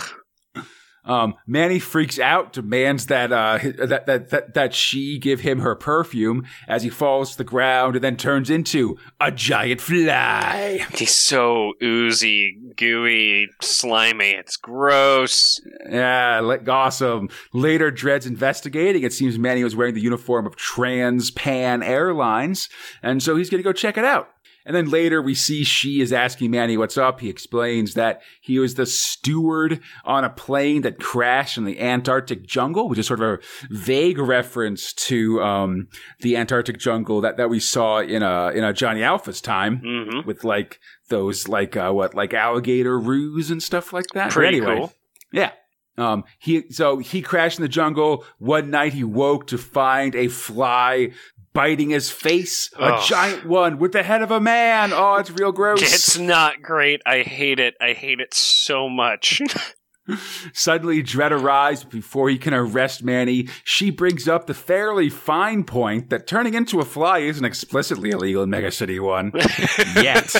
[1.08, 5.74] Um, Manny freaks out, demands that, uh, that, that, that, that she give him her
[5.74, 10.86] perfume as he falls to the ground and then turns into a giant fly.
[10.94, 14.32] He's so oozy, gooey, slimy.
[14.32, 15.60] It's gross.
[15.88, 17.30] Yeah, like, awesome.
[17.54, 19.02] Later, Dredd's investigating.
[19.02, 22.68] It seems Manny was wearing the uniform of Trans Pan Airlines,
[23.02, 24.28] and so he's going to go check it out.
[24.68, 27.20] And then later we see she is asking Manny what's up.
[27.20, 32.46] He explains that he was the steward on a plane that crashed in the Antarctic
[32.46, 33.38] jungle, which is sort of a
[33.70, 35.88] vague reference to um,
[36.20, 40.26] the Antarctic jungle that, that we saw in a in a Johnny Alpha's time hmm
[40.26, 40.78] with like
[41.08, 44.32] those like uh, what like alligator roos and stuff like that.
[44.32, 44.92] Pretty anyway, cool.
[45.32, 45.52] yeah.
[45.96, 48.24] Um, he so he crashed in the jungle.
[48.38, 51.12] One night he woke to find a fly
[51.52, 54.92] biting his face, a giant one with the head of a man.
[54.92, 55.82] Oh, it's real gross.
[55.82, 57.00] It's not great.
[57.06, 57.74] I hate it.
[57.80, 59.40] I hate it so much.
[60.54, 63.46] Suddenly, Dredd arrives before he can arrest Manny.
[63.62, 68.42] She brings up the fairly fine point that turning into a fly isn't explicitly illegal
[68.42, 69.32] in Mega City One
[69.96, 70.34] yet.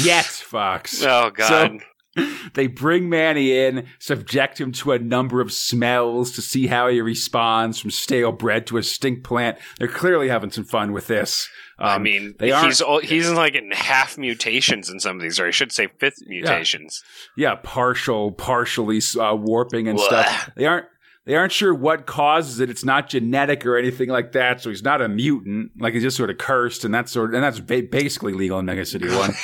[0.00, 1.02] Yet, Fox.
[1.02, 1.80] oh god.
[2.54, 7.00] They bring Manny in, subject him to a number of smells to see how he
[7.00, 9.58] responds from stale bread to a stink plant.
[9.78, 11.48] They're clearly having some fun with this.
[11.78, 15.38] I Um, mean, they he's all, he's like in half mutations in some of these,
[15.38, 17.04] or I should say fifth mutations.
[17.36, 20.06] yeah, partial, partially uh, warping and Blah.
[20.06, 20.50] stuff.
[20.56, 20.86] They aren't.
[21.28, 22.70] They aren't sure what causes it.
[22.70, 24.62] It's not genetic or anything like that.
[24.62, 25.72] So he's not a mutant.
[25.78, 27.28] Like he's just sort of cursed, and that's sort.
[27.28, 29.34] of, and that's ba- basically legal in Mega City One.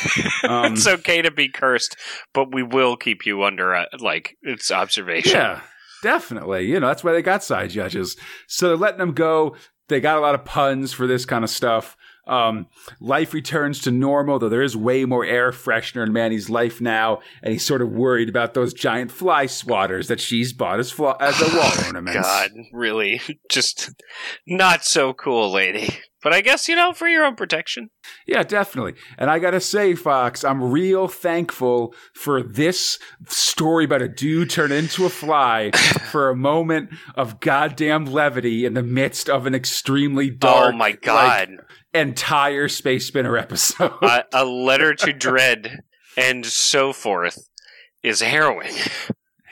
[0.49, 1.99] Um, it's okay to be cursed,
[2.33, 5.33] but we will keep you under uh, like its observation.
[5.33, 5.61] Yeah,
[6.03, 6.65] definitely.
[6.65, 8.17] You know, that's why they got side judges.
[8.49, 9.55] So they're letting them go.
[9.89, 11.99] They got a lot of puns for this kind of stuff.
[12.27, 12.67] Um,
[13.01, 17.21] life returns to normal, though there is way more air freshener in Manny's life now,
[17.43, 21.17] and he's sort of worried about those giant fly swatters that she's bought as, fla-
[21.21, 22.17] as a wall ornament.
[22.23, 23.91] God, really, just
[24.47, 25.99] not so cool, lady.
[26.25, 27.91] But I guess you know for your own protection.
[28.27, 28.95] Yeah, definitely.
[29.19, 34.73] And I gotta say, Fox, I'm real thankful for this story about a dude turned
[34.73, 35.71] into a fly
[36.11, 40.87] for a moment of goddamn levity in the midst of an extremely dark, oh my
[40.87, 41.51] like, God,
[41.95, 43.93] entire Space Spinner episode.
[44.03, 45.79] a, a letter to Dredd
[46.17, 47.39] and so forth
[48.03, 48.75] is harrowing.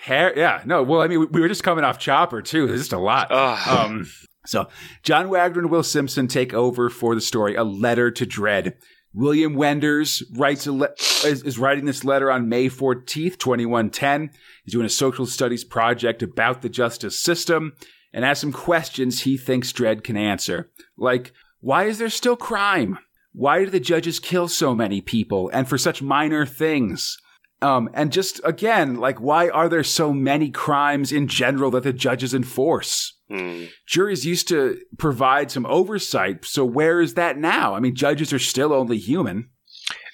[0.03, 0.83] Hair, yeah, no.
[0.83, 2.67] Well, I mean, we, we were just coming off Chopper too.
[2.67, 3.31] There's just a lot.
[3.33, 4.07] Um,
[4.47, 4.69] so
[5.03, 8.75] John Wagner and Will Simpson take over for the story, a letter to Dredd.
[9.15, 14.31] William Wenders writes a le- is, is writing this letter on May 14th, 2110.
[14.65, 17.75] He's doing a social studies project about the justice system
[18.13, 20.71] and has some questions he thinks Dredd can answer.
[20.97, 22.99] Like, why is there still crime?
[23.33, 27.17] Why do the judges kill so many people and for such minor things?
[27.63, 31.93] Um, and just again, like, why are there so many crimes in general that the
[31.95, 33.17] judges enforce?
[33.31, 33.65] Hmm.
[33.87, 37.75] Juries used to provide some oversight, so where is that now?
[37.75, 39.49] I mean, judges are still only human.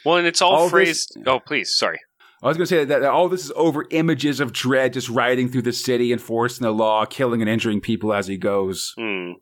[0.05, 1.17] Well, and it's all, All this- phrased.
[1.27, 1.99] oh, please, sorry.
[2.41, 5.09] I was going to say that, that all this is over images of Dredd just
[5.09, 8.93] riding through the city, enforcing the law, killing and injuring people as he goes.
[8.97, 9.33] Hmm.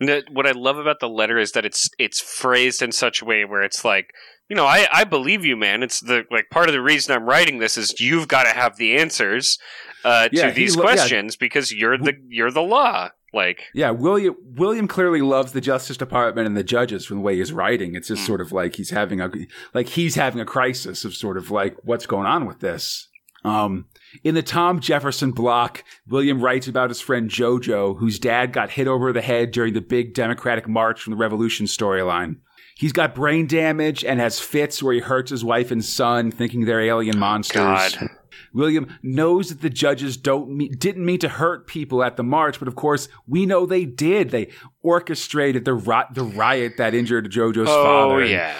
[0.00, 3.22] And that- what I love about the letter is that it's it's phrased in such
[3.22, 4.10] a way where it's like,
[4.48, 5.82] you know, I, I believe you, man.
[5.82, 8.76] It's the like part of the reason I'm writing this is you've got to have
[8.76, 9.58] the answers
[10.04, 10.92] uh, Yeah, to these lo- yeah.
[10.94, 13.10] questions because you're the you're the law.
[13.34, 17.36] Like, Yeah, William William clearly loves the Justice Department and the judges from the way
[17.36, 17.94] he's writing.
[17.94, 18.26] It's just Hmm.
[18.26, 19.30] sort of like he's having a
[19.74, 23.08] like he's having a crisis of sort of like what's going on with this.
[23.44, 23.86] Um,
[24.24, 28.88] in the Tom Jefferson block, William writes about his friend Jojo, whose dad got hit
[28.88, 32.36] over the head during the big Democratic March from the Revolution storyline.
[32.76, 36.64] He's got brain damage and has fits where he hurts his wife and son, thinking
[36.66, 37.56] they're alien monsters.
[37.94, 38.10] God.
[38.52, 42.68] William knows that the judges don't didn't mean to hurt people at the march, but
[42.68, 44.30] of course we know they did.
[44.30, 44.48] They
[44.82, 48.54] orchestrated the ri- the riot that injured Jojo's oh father and- yeah,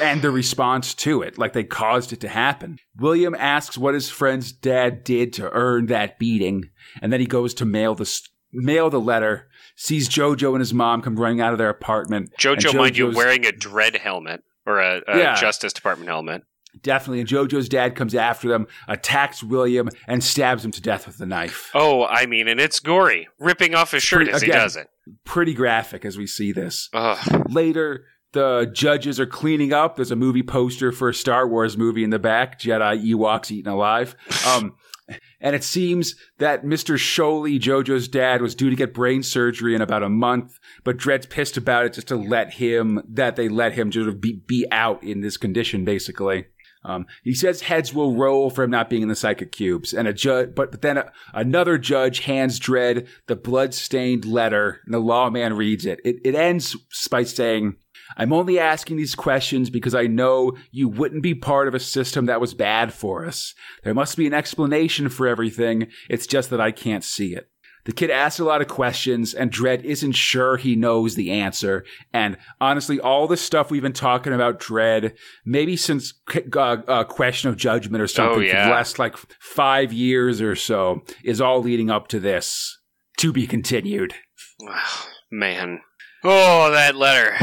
[0.00, 2.78] and the response to it, like they caused it to happen.
[2.98, 7.54] William asks what his friend's dad did to earn that beating, and then he goes
[7.54, 8.10] to mail the
[8.52, 9.48] mail the letter.
[9.74, 12.30] Sees Jojo and his mom come running out of their apartment.
[12.38, 15.34] Jojo, mind you, wearing a Dredd helmet or a, a Yeah.
[15.34, 16.42] Justice Department helmet.
[16.82, 17.20] Definitely.
[17.20, 21.26] And Jojo's dad comes after them, attacks William, and stabs him to death with a
[21.26, 21.70] knife.
[21.74, 24.88] Oh, I mean, and it's gory, ripping off his shirt Pretty- as he does it.
[25.24, 26.88] Pretty graphic as we see this.
[26.92, 27.46] Ugh.
[27.50, 29.96] Later, the judges are cleaning up.
[29.96, 33.70] There's a movie poster for a Star Wars movie in the back Jedi Ewoks eaten
[33.70, 34.16] alive.
[34.46, 34.74] Um,
[35.40, 36.96] and it seems that Mr.
[36.96, 41.26] Sholey, Jojo's dad, was due to get brain surgery in about a month, but Dredd's
[41.26, 44.66] pissed about it just to let him, that they let him sort of be, be
[44.70, 46.46] out in this condition, basically.
[46.84, 50.08] Um, he says heads will roll for him not being in the psychic cubes, and
[50.08, 54.98] a judge, but, but then a, another judge hands Dredd the blood-stained letter, and the
[54.98, 56.00] lawman reads it.
[56.04, 56.76] It, it ends
[57.08, 57.76] by saying,
[58.16, 62.26] "I'm only asking these questions because I know you wouldn't be part of a system
[62.26, 63.54] that was bad for us.
[63.84, 65.88] There must be an explanation for everything.
[66.08, 67.48] It's just that I can't see it."
[67.84, 71.84] The kid asks a lot of questions, and Dredd isn't sure he knows the answer.
[72.12, 77.50] And honestly, all the stuff we've been talking about Dredd, maybe since uh, uh, Question
[77.50, 81.60] of Judgment or something, Oh, for the last like five years or so, is all
[81.60, 82.78] leading up to this.
[83.18, 84.14] To be continued.
[84.60, 84.84] Wow,
[85.32, 85.80] man.
[86.22, 87.34] Oh, that letter.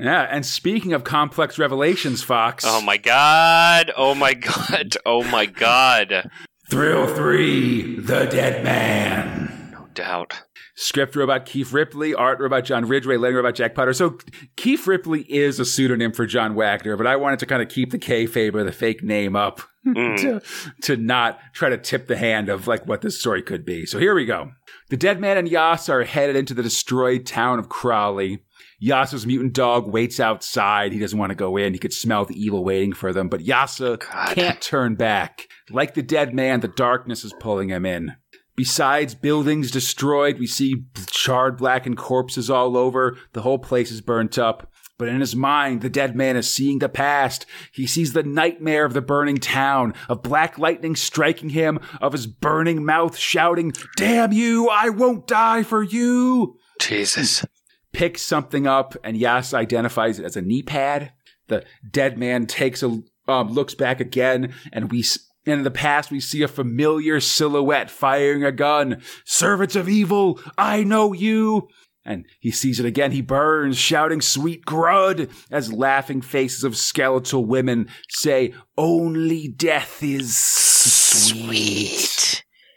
[0.00, 2.64] Yeah, and speaking of complex revelations, Fox.
[2.66, 3.92] Oh my god.
[3.96, 4.96] Oh my god.
[5.04, 6.30] Oh my god.
[6.70, 9.70] Thrill 3 The Dead Man.
[9.72, 10.42] No doubt.
[10.76, 13.92] Script robot Keith Ripley, art robot John Ridgway, lettering robot Jack Potter.
[13.92, 14.16] So
[14.56, 17.90] Keith Ripley is a pseudonym for John Wagner, but I wanted to kind of keep
[17.90, 20.16] the kayfabe or the fake name up mm.
[20.20, 20.40] to,
[20.84, 23.84] to not try to tip the hand of like what this story could be.
[23.84, 24.52] So here we go.
[24.88, 28.42] The Dead Man and Yas are headed into the destroyed town of Crawley.
[28.82, 30.92] Yasa's mutant dog waits outside.
[30.92, 31.74] He doesn't want to go in.
[31.74, 34.34] He could smell the evil waiting for them, but Yasa God.
[34.34, 35.48] can't turn back.
[35.68, 38.16] Like the dead man, the darkness is pulling him in.
[38.56, 43.16] Besides buildings destroyed, we see charred, blackened corpses all over.
[43.32, 44.70] The whole place is burnt up.
[44.98, 47.46] But in his mind, the dead man is seeing the past.
[47.72, 52.26] He sees the nightmare of the burning town, of black lightning striking him, of his
[52.26, 56.58] burning mouth shouting, Damn you, I won't die for you!
[56.78, 57.46] Jesus.
[57.92, 61.12] Picks something up and Yas identifies it as a knee pad.
[61.48, 65.04] The dead man takes a um, looks back again, and we
[65.46, 69.02] and in the past we see a familiar silhouette firing a gun.
[69.24, 71.68] Servants of evil, I know you.
[72.04, 73.12] And he sees it again.
[73.12, 80.36] He burns, shouting "Sweet Grud!" as laughing faces of skeletal women say, "Only death is
[80.36, 82.10] sweet."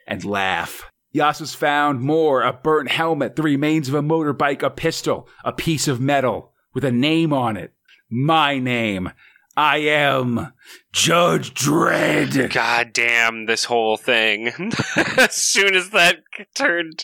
[0.08, 0.90] and laugh.
[1.14, 5.54] Yas has found more a burnt helmet, the remains of a motorbike, a pistol, a
[5.54, 7.72] piece of metal with a name on it.
[8.10, 9.12] My name.
[9.56, 10.54] I am
[10.92, 12.52] Judge Dredd.
[12.52, 14.48] God damn this whole thing.
[15.18, 16.24] as soon as that
[16.56, 17.04] turned,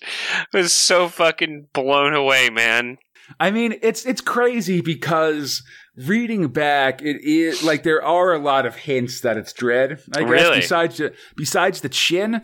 [0.52, 2.98] I was so fucking blown away, man.
[3.40, 5.62] I mean, it's it's crazy because
[6.08, 10.00] reading back, it is like there are a lot of hints that it's Dredd.
[10.16, 10.60] I guess Really?
[10.62, 12.42] besides the, besides the chin,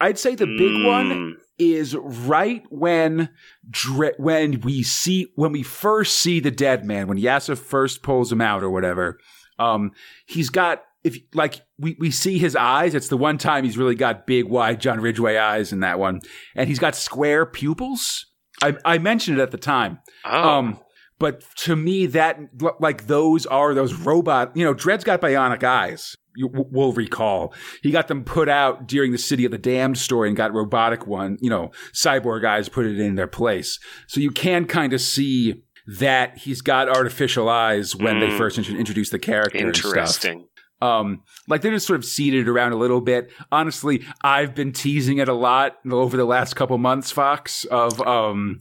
[0.00, 1.32] I'd say the big one Mm.
[1.58, 3.30] is right when
[3.70, 8.30] Dre- when we see when we first see the dead man when Yasa first pulls
[8.32, 9.18] him out or whatever.
[9.58, 9.90] Um,
[10.26, 12.94] he's got if like we we see his eyes.
[12.94, 16.20] It's the one time he's really got big, wide John Ridgway eyes in that one,
[16.54, 18.26] and he's got square pupils.
[18.62, 19.98] I I mentioned it at the time.
[20.24, 20.78] Oh, Um,
[21.18, 22.38] but to me, that
[22.80, 24.56] like those are those robot.
[24.56, 26.16] You know, Dredd's got bionic eyes.
[26.36, 27.52] You w- will recall
[27.82, 31.06] he got them put out during the City of the Damned story and got robotic
[31.06, 31.36] one.
[31.40, 33.80] You know, cyborg eyes put it in their place.
[34.06, 35.64] So you can kind of see
[35.98, 38.38] that he's got artificial eyes when they Mm.
[38.38, 39.58] first int- introduce the character.
[39.58, 39.92] and stuff.
[39.94, 40.44] interesting.
[40.80, 43.32] Um, like they're just sort of seeded around a little bit.
[43.50, 48.60] Honestly, I've been teasing it a lot over the last couple months, Fox, of, um,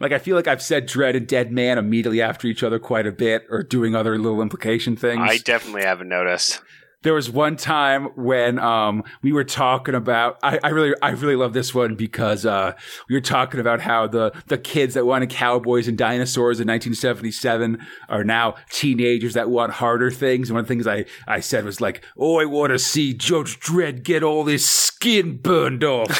[0.00, 3.06] like I feel like I've said Dredd and Dead Man immediately after each other quite
[3.06, 5.20] a bit or doing other little implication things.
[5.22, 6.60] I definitely haven't noticed.
[7.02, 11.36] there was one time when um we were talking about I, I really I really
[11.36, 12.72] love this one because uh
[13.08, 17.78] we were talking about how the the kids that wanted cowboys and dinosaurs in 1977
[18.08, 20.48] are now teenagers that want harder things.
[20.50, 23.14] And one of the things I I said was like, "Oh, I want to see
[23.14, 26.10] Judge Dredd get all his skin burned off,"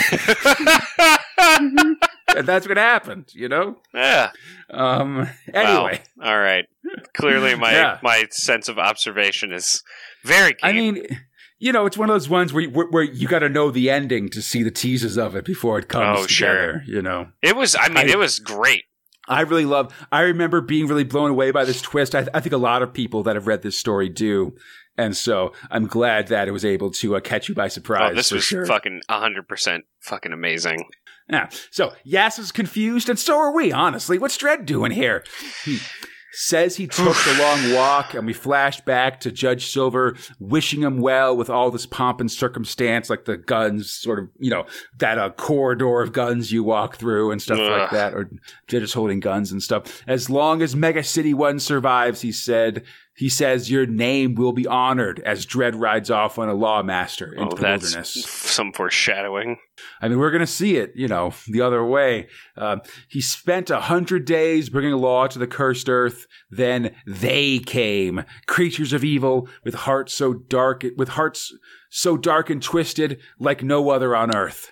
[2.37, 3.31] and that's what happened.
[3.35, 3.77] You know.
[3.95, 4.31] Yeah.
[4.71, 5.29] Um.
[5.53, 6.01] Anyway.
[6.17, 6.31] Wow.
[6.31, 6.67] All right.
[7.15, 7.99] Clearly, my Yeah.
[8.03, 9.83] my sense of observation is
[10.25, 10.59] very keen.
[10.63, 11.07] I mean,
[11.59, 13.91] you know, it's one of those ones where where, where you got to know the
[13.91, 16.83] ending to see the teases of it before it comes Oh, sure.
[16.87, 17.77] You know, it was.
[17.79, 18.85] I mean, I- it was great.
[19.31, 19.93] I really love.
[20.11, 22.15] I remember being really blown away by this twist.
[22.15, 24.55] I, I think a lot of people that have read this story do,
[24.97, 28.13] and so I'm glad that it was able to uh, catch you by surprise.
[28.13, 28.65] Oh, this was sure.
[28.65, 30.83] fucking hundred percent fucking amazing.
[31.31, 31.49] Yeah.
[31.71, 33.71] So Yas is confused, and so are we.
[33.73, 35.25] Honestly, what's Dredd doing here?
[35.65, 35.79] He
[36.33, 40.99] says he took the long walk, and we flash back to Judge Silver wishing him
[41.01, 44.65] well with all this pomp and circumstance, like the guns, sort of, you know,
[44.99, 48.31] that uh, corridor of guns you walk through and stuff like that, or
[48.67, 50.03] judges holding guns and stuff.
[50.07, 52.85] As long as Mega City One survives, he said.
[53.19, 57.43] He says your name will be honored as Dredd rides off on a lawmaster into
[57.53, 58.15] Oh, the that's wilderness.
[58.25, 59.57] some foreshadowing.
[60.01, 62.29] I mean, we're going to see it, you know, the other way.
[62.57, 66.27] Um, he spent a hundred days bringing law to the cursed earth.
[66.51, 71.53] Then they came, creatures of evil with hearts so dark, with hearts
[71.91, 74.71] so dark and twisted like no other on earth.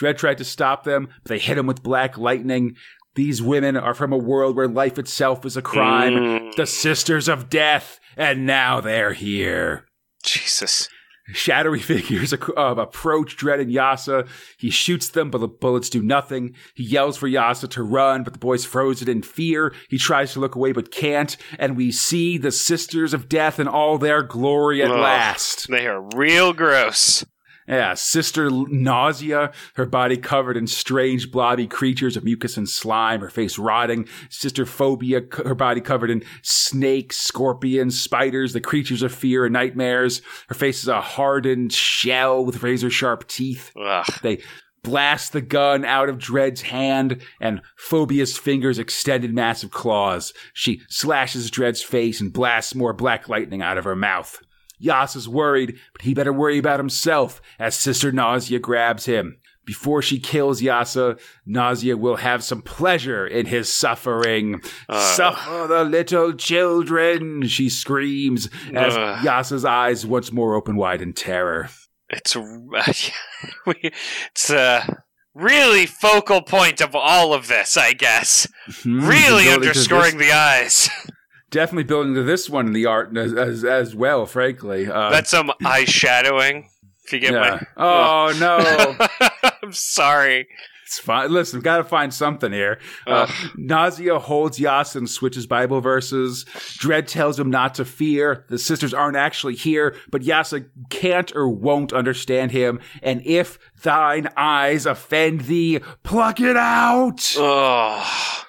[0.00, 2.76] Dredd tried to stop them, but they hit him with black lightning.
[3.18, 6.12] These women are from a world where life itself is a crime.
[6.12, 9.86] Mm, The sisters of death, and now they're here.
[10.22, 10.88] Jesus.
[11.32, 14.28] Shadowy figures ac- uh, approach Dredd and Yasa.
[14.56, 16.54] He shoots them, but the bullets do nothing.
[16.76, 19.74] He yells for Yasa to run, but the boy's frozen in fear.
[19.90, 21.36] He tries to look away, but can't.
[21.58, 24.96] And we see the Sisters of Death in all their glory at Ugh.
[25.00, 25.68] last.
[25.68, 27.24] They are real gross.
[27.68, 33.28] Yeah, Sister Nausea, her body covered in strange blobby creatures of mucus and slime, her
[33.28, 34.08] face rotting.
[34.30, 40.22] Sister Phobia, her body covered in snakes, scorpions, spiders, the creatures of fear and nightmares.
[40.48, 43.72] Her face is a hardened shell with razor sharp teeth.
[43.78, 44.06] Ugh.
[44.22, 44.40] They
[44.82, 50.32] blast the gun out of Dredd's hand, and Phobia's fingers extended massive claws.
[50.54, 54.40] She slashes Dredd's face and blasts more black lightning out of her mouth.
[54.78, 59.38] Yas is worried, but he better worry about himself as Sister Nausea grabs him.
[59.64, 64.62] Before she kills Yasa, Nausea will have some pleasure in his suffering.
[64.88, 65.12] Uh.
[65.14, 69.24] Suffer the little children, she screams as Ugh.
[69.24, 71.68] Yasa's eyes once more open wide in terror.
[72.08, 72.34] It's
[73.66, 73.92] we-
[74.30, 75.02] it's a
[75.34, 78.48] really focal point of all of this, I guess.
[78.82, 80.88] Hmm, Really underscoring the eyes.
[81.50, 84.26] definitely building to this one in the art as as, as well.
[84.26, 86.68] Frankly, uh, That's some eye shadowing.
[87.04, 87.60] If you get yeah.
[87.76, 89.28] Oh no.
[89.62, 90.48] I'm sorry.
[90.84, 91.30] it's fine.
[91.30, 92.78] Listen, got to find something here.
[93.06, 96.44] Uh, Nausea holds Yas and switches Bible verses.
[96.78, 98.44] Dredd tells him not to fear.
[98.48, 102.80] The sisters aren't actually here, but Yasa can't or won't understand him.
[103.02, 107.34] And if thine eyes offend thee, pluck it out.
[107.38, 108.46] Ugh.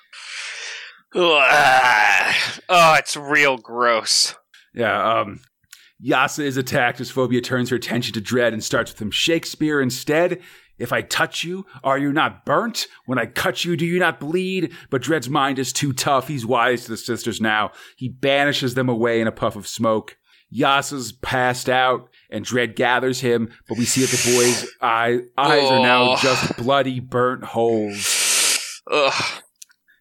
[1.16, 4.36] Oh, it's real gross.
[4.74, 5.39] Yeah, um,
[6.03, 9.82] Yasa is attacked as Phobia turns her attention to Dredd and starts with him Shakespeare
[9.82, 10.39] instead.
[10.78, 12.88] If I touch you, are you not burnt?
[13.05, 14.72] When I cut you, do you not bleed?
[14.89, 16.30] But Dredd's mind is too tough.
[16.30, 17.72] He's wise to the sisters now.
[17.97, 20.16] He banishes them away in a puff of smoke.
[20.55, 25.70] Yasa's passed out, and Dredd gathers him, but we see that the boy's eye, eyes
[25.70, 26.16] are now Oh.
[26.22, 28.82] just bloody, burnt holes.
[28.89, 29.41] Ugh.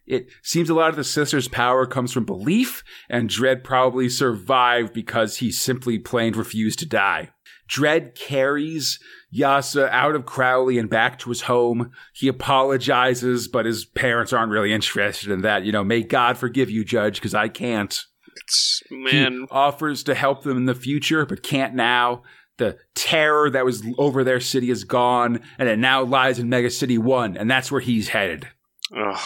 [0.09, 4.95] It seems a lot of the sister's power comes from belief, and Dredd probably survived
[4.95, 7.31] because he simply plain refused to die.
[7.69, 8.99] Dredd carries
[9.35, 11.91] Yasa out of Crowley and back to his home.
[12.15, 15.65] He apologizes, but his parents aren't really interested in that.
[15.65, 18.03] You know, may God forgive you, Judge, because I can't.
[18.37, 22.23] It's, man, He offers to help them in the future, but can't now.
[22.57, 26.71] The terror that was over their city is gone, and it now lies in Mega
[26.71, 28.49] City 1, and that's where he's headed.
[28.97, 29.21] ugh.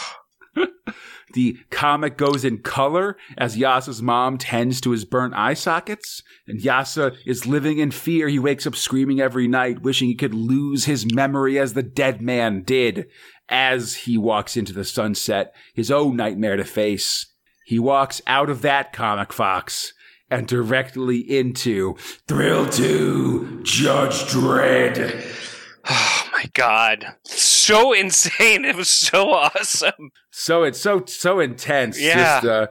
[1.33, 6.61] The comic goes in color as Yasa's mom tends to his burnt eye sockets, and
[6.61, 8.27] Yasa is living in fear.
[8.27, 12.21] He wakes up screaming every night, wishing he could lose his memory as the dead
[12.21, 13.07] man did
[13.49, 17.25] as he walks into the sunset, his own nightmare to face.
[17.65, 19.93] He walks out of that comic, Fox,
[20.29, 21.95] and directly into
[22.27, 25.52] Thrill 2 Judge Dredd.
[26.43, 28.65] My god, so insane!
[28.65, 30.11] It was so awesome.
[30.31, 31.99] So it's so so intense.
[31.99, 32.41] Yeah.
[32.41, 32.67] Just, uh,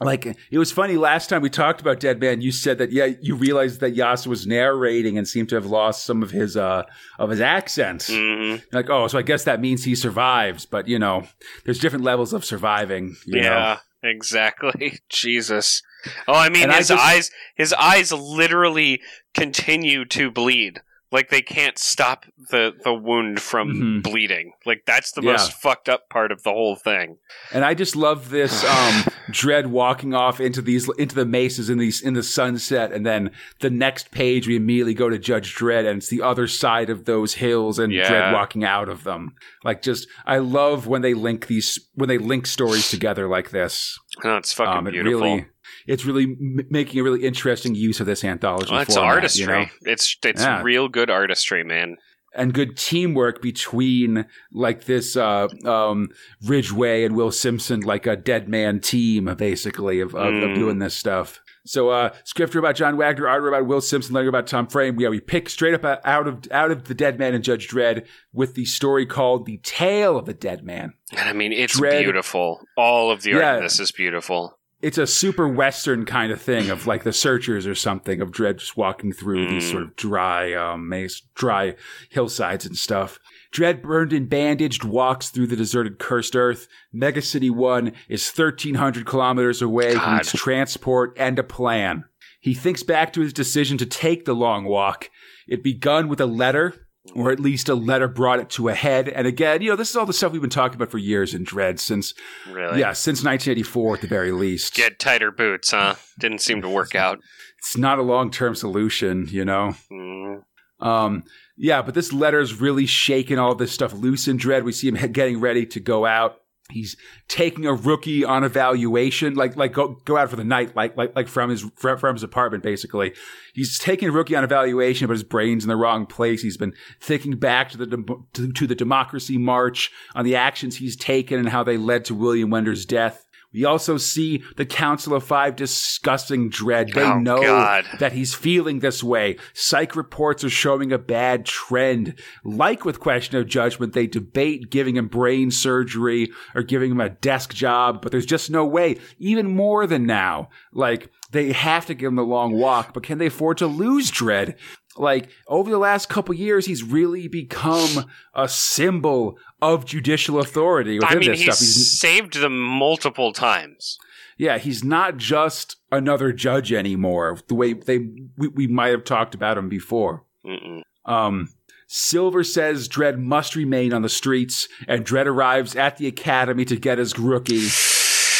[0.00, 2.40] like it was funny last time we talked about Dead Man.
[2.40, 6.04] You said that yeah, you realized that Yasa was narrating and seemed to have lost
[6.04, 6.84] some of his uh
[7.18, 8.06] of his accent.
[8.08, 10.66] hmm Like oh, so I guess that means he survives.
[10.66, 11.26] But you know,
[11.64, 13.16] there's different levels of surviving.
[13.26, 13.48] You know?
[13.50, 15.00] Yeah, exactly.
[15.08, 15.82] Jesus.
[16.28, 19.00] Oh, I mean, And I his just- eyes, his eyes literally
[19.34, 20.80] continue to bleed.
[21.10, 24.02] Like they can't stop the the wound from Mhm.
[24.02, 24.52] bleeding.
[24.66, 25.32] Like that's the Yeah.
[25.32, 27.16] most fucked up part of the whole thing.
[27.52, 31.78] And I just love this um Dredd walking off into these into the mesas in
[31.78, 33.30] these in the sunset, and then
[33.60, 37.04] the next page we immediately go to Judge Dredd, and it's the other side of
[37.06, 38.10] those hills, and Yeah.
[38.10, 39.34] Dredd walking out of them.
[39.64, 43.98] Like, just I love when they link these when they link stories together like this.
[44.24, 45.20] Oh, it's fucking Um, it beautiful.
[45.22, 45.46] really,
[45.88, 48.70] it's really m- making a really interesting use of this anthology.
[48.70, 49.40] Well, it's format, artistry.
[49.42, 49.66] you know?
[49.82, 50.62] It's it's Yeah.
[50.62, 51.96] real good artistry, man.
[52.34, 56.08] and good teamwork between like this uh, um,
[56.44, 60.54] Ridgway and Will Simpson, like a dead man team, basically of, of, of Mm.
[60.54, 61.40] doing this stuff.
[61.64, 65.00] So, uh, scripture about John Wagner, art about Will Simpson, letter about Tom Frame.
[65.00, 68.06] Yeah, we pick straight up out of out of the Dead Man and Judge Dredd
[68.32, 72.02] with the story called "The Tale of the Dead Man." And I mean, it's Dredd-
[72.02, 72.60] beautiful.
[72.76, 73.56] All of the art Yeah.
[73.56, 74.57] in this is beautiful.
[74.80, 78.58] It's a super western kind of thing of like the Searchers or something of Dredd
[78.58, 79.70] just walking through these Mm.
[79.72, 81.74] sort of dry, um, maze, dry
[82.10, 83.18] hillsides and stuff.
[83.52, 86.68] Dredd burned and bandaged, walks through the deserted, cursed earth.
[86.92, 89.88] Mega City 1 is 1,300 kilometers away.
[89.90, 90.12] He God.
[90.18, 92.04] needs transport and a plan.
[92.40, 95.10] He thinks back to his decision to take the long walk.
[95.48, 99.08] It begun with a letter, or at least a letter brought it to a head.
[99.08, 101.34] And again, you know, this is all the stuff we've been talking about for years
[101.34, 102.14] in Dredd since,
[102.48, 102.80] Really.
[102.80, 104.74] yeah, since 1984 at the very least.
[104.74, 105.94] Get tighter boots, huh?
[106.18, 107.18] Didn't seem to work out.
[107.58, 109.74] it's not a long-term solution, you know?
[109.90, 110.42] Mm.
[110.80, 111.24] Um,
[111.56, 114.64] yeah, but this letter's really shaking all this stuff loose in Dredd.
[114.64, 116.40] We see him getting ready to go out.
[116.70, 116.96] He's
[117.28, 121.16] taking a rookie on evaluation, like like go go out for the night, like like
[121.16, 123.14] like from his from, his apartment, basically.
[123.54, 126.42] He's taking a rookie on evaluation, but his brain's in the wrong place.
[126.42, 130.94] He's been thinking back to the to, to the democracy march on the actions he's
[130.94, 133.27] taken and how they led to William Wender's death.
[133.52, 136.92] We also see the Council of Five discussing Dredd.
[136.94, 137.86] They Oh, know God.
[137.98, 139.36] that he's feeling this way.
[139.54, 142.14] Psych reports are showing a bad trend.
[142.44, 147.08] Like with Question of Judgment, they debate giving him brain surgery or giving him a
[147.08, 148.98] desk job, but there's just no way.
[149.18, 150.50] Even more than now.
[150.72, 154.10] Like, they have to give him the long walk, but can they afford to lose
[154.10, 154.56] Dredd?
[154.98, 161.16] Like, over the last couple years, he's really become a symbol of judicial authority within
[161.16, 161.58] I mean, this he's stuff.
[161.66, 163.98] He's, saved them multiple times.
[164.36, 167.38] yeah, he's not just another judge anymore.
[167.48, 167.98] The way they
[168.36, 170.24] we, we might have talked about him before.
[170.46, 170.82] Mm-mm.
[171.04, 171.48] Um,
[171.86, 176.76] Silver says Dredd must remain on the streets, and Dredd arrives at the academy to
[176.76, 177.66] get his rookie.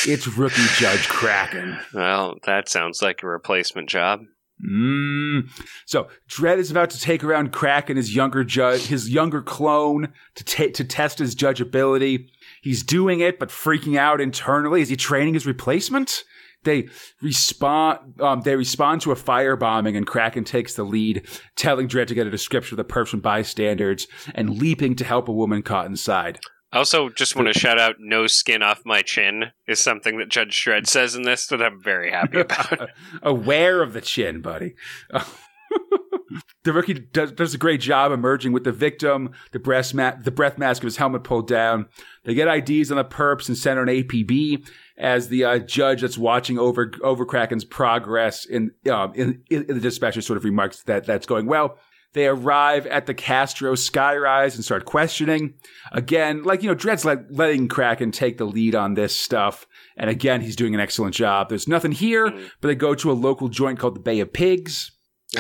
[0.07, 1.79] It's rookie Judge Kraken.
[1.93, 4.21] Well, that sounds like a replacement job.
[4.65, 5.49] Mm.
[5.87, 10.45] So Dredd is about to take around Kraken, his younger judge, his younger clone, to
[10.45, 12.31] ta- to test his judge ability.
[12.63, 14.83] He's doing it, but freaking out internally.
[14.83, 16.25] Is he training his replacement?
[16.65, 16.89] They
[17.23, 18.21] respond.
[18.21, 22.27] Um, they respond to a firebombing, and Kraken takes the lead, telling Dredd to get
[22.27, 26.41] a description of the person bystanders and leaping to help a woman caught inside.
[26.73, 30.29] I also just want to shout out "No skin off my chin" is something that
[30.29, 32.91] Judge Shred says in this that I'm very happy about.
[33.23, 34.75] Aware of the chin, buddy.
[36.65, 40.31] the rookie does, does a great job emerging with the victim, the breast ma- the
[40.31, 41.87] breath mask of his helmet pulled down.
[42.25, 46.19] They get IDs on the perps and sent an APB as the uh, judge that's
[46.19, 51.07] watching over over Kraken's progress in, um, in in the dispatcher sort of remarks that
[51.07, 51.79] that's going well.
[52.15, 55.55] They arrive at the Castro skyrise and start questioning.
[55.93, 59.67] Again, like, you know, Dredd's like letting Kraken take the lead on this stuff.
[59.97, 61.49] And again, he's doing an excellent job.
[61.49, 62.51] There's nothing here, Mhm.
[62.61, 64.93] but they go to a local joint called the Bay of Pigs,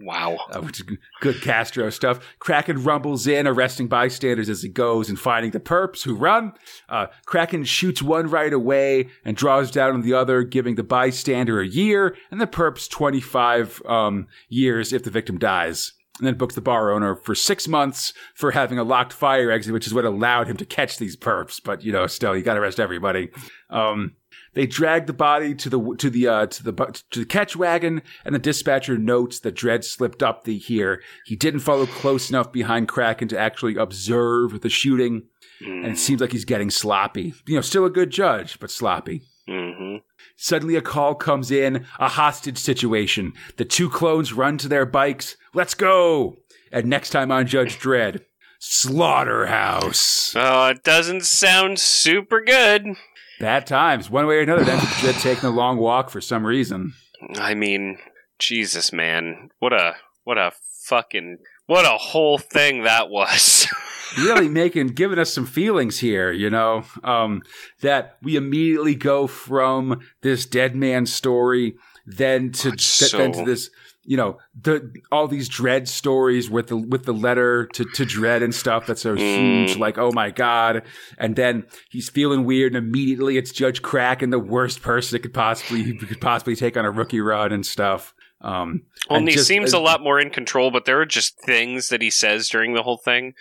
[0.00, 0.36] wow.
[0.52, 0.86] uh, which is
[1.20, 2.20] good Castro stuff.
[2.38, 6.52] Kraken rumbles in, arresting bystanders as he goes and finding the perps who run.
[6.88, 11.60] Uh, Kraken shoots one right away and draws down on the other, giving the bystander
[11.60, 15.92] a year and the perps 25 um, years if the victim dies.
[16.18, 19.72] And then books the bar owner for six months for having a locked fire exit,
[19.72, 21.60] which is what allowed him to catch these perps.
[21.62, 23.30] But you know, still, you got to arrest everybody.
[23.68, 24.14] Um,
[24.54, 26.72] they drag the body to the to the uh, to the
[27.10, 31.02] to the catch wagon, and the dispatcher notes that Dredd slipped up the here.
[31.24, 35.24] He didn't follow close enough behind Kraken to actually observe the shooting,
[35.60, 37.34] and it seems like he's getting sloppy.
[37.46, 39.22] You know, still a good judge, but sloppy.
[39.48, 39.96] Mm-hmm.
[40.36, 43.32] Suddenly, a call comes in, a hostage situation.
[43.56, 45.36] The two clones run to their bikes.
[45.52, 46.38] Let's go!
[46.72, 48.24] And next time on Judge Dredd,
[48.58, 50.34] Slaughterhouse.
[50.36, 52.96] Oh, it doesn't sound super good.
[53.38, 54.64] Bad times, one way or another.
[54.64, 56.94] Then Dredd taking a long walk for some reason.
[57.36, 57.98] I mean,
[58.38, 60.52] Jesus, man, what a what a
[60.84, 63.66] fucking what a whole thing that was.
[64.18, 67.42] really making giving us some feelings here you know um
[67.80, 71.74] that we immediately go from this dead man story
[72.06, 73.70] then to it's then to this
[74.06, 78.42] you know the all these Dredd stories with the with the letter to to Dredd
[78.42, 79.66] and stuff that's so Mm.
[79.66, 80.82] huge like oh my god
[81.18, 85.34] and then he's feeling weird and immediately it's judge Kraken the worst person that could
[85.34, 88.13] possibly he could possibly take on a rookie run and stuff
[88.44, 91.06] um Well, and and he just- seems a lot more in control, but there are
[91.06, 93.34] just things that he says during the whole thing.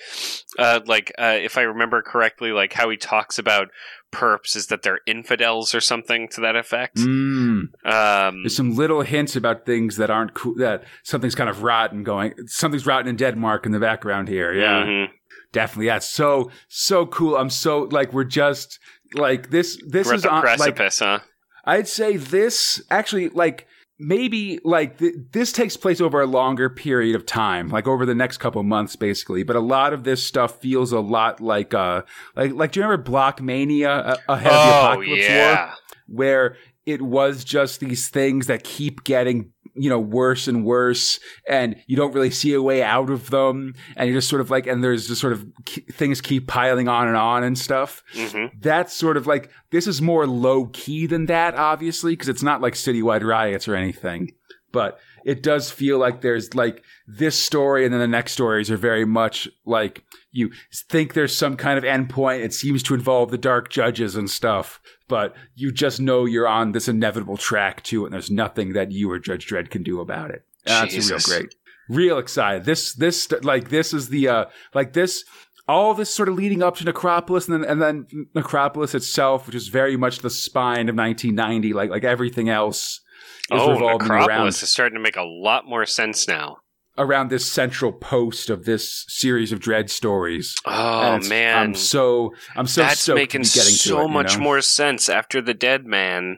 [0.57, 3.67] Uh, like, uh, if I remember correctly, like how he talks about
[4.11, 6.97] perps is that they're infidels or something to that effect.
[6.97, 7.63] mm.
[7.85, 10.55] Um, There's some little hints about things that aren't cool.
[10.57, 12.33] That something's kind of rotten going.
[12.47, 14.53] Something's rotten in Denmark in the background here.
[14.53, 15.07] Yeah, mhm.
[15.51, 15.87] definitely.
[15.87, 17.35] Yeah, so so cool.
[17.35, 18.79] I'm so like we're just
[19.15, 19.77] like this.
[19.87, 21.19] This We're is on like precipice, huh?
[21.65, 23.67] I'd say this actually like
[24.03, 28.15] maybe like th- this takes place over a longer period of time, like over the
[28.15, 29.43] next couple months, basically.
[29.43, 32.03] But a lot of this stuff feels a lot like uh
[32.35, 35.73] like like do you remember Blockmania uh, ahead of the Oh Apocalypse War?
[36.07, 41.75] where it was just these things that keep getting you know worse and worse and
[41.87, 44.67] you don't really see a way out of them and you're just sort of like
[44.67, 45.45] and there's just sort of
[45.91, 50.01] things keep piling on and on and stuff hmm that's sort of like this is
[50.01, 54.31] more low key than that obviously because it's not like citywide riots or anything
[54.71, 58.77] but it does feel like there's like this story and then the next stories are
[58.77, 60.51] very much like you
[60.89, 62.43] think there's some kind of endpoint.
[62.43, 64.81] It seems to involve the dark judges and stuff,
[65.13, 68.91] but you just know you're on this inevitable track to it, and there's nothing that
[68.91, 70.43] you or Judge Dredd can do about it.
[70.65, 71.55] That's real great.
[71.87, 72.65] Real excited.
[72.65, 75.23] This this like this is the uh like this
[75.67, 79.55] all this sort of leading up to Necropolis and then and then Necropolis itself, which
[79.55, 83.01] is very much the spine of 1990, like like everything else
[83.51, 86.57] is Oh, revolving around Necropolis is starting to make a lot more sense now.
[86.95, 90.55] Around this central post of this series of Dredd stories.
[90.63, 94.43] Oh man, I'm so I'm so that's making getting so it, you much know?
[94.43, 96.37] more sense after the Dead Man.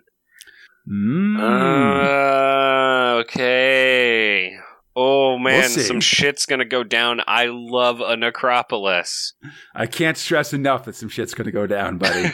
[0.90, 1.40] Mm.
[1.42, 4.56] Uh, okay.
[4.96, 5.82] Oh man, see.
[5.82, 7.20] some shit's gonna go down.
[7.28, 9.34] I love a necropolis.
[9.74, 12.32] I can't stress enough that some shit's going to go down, buddy.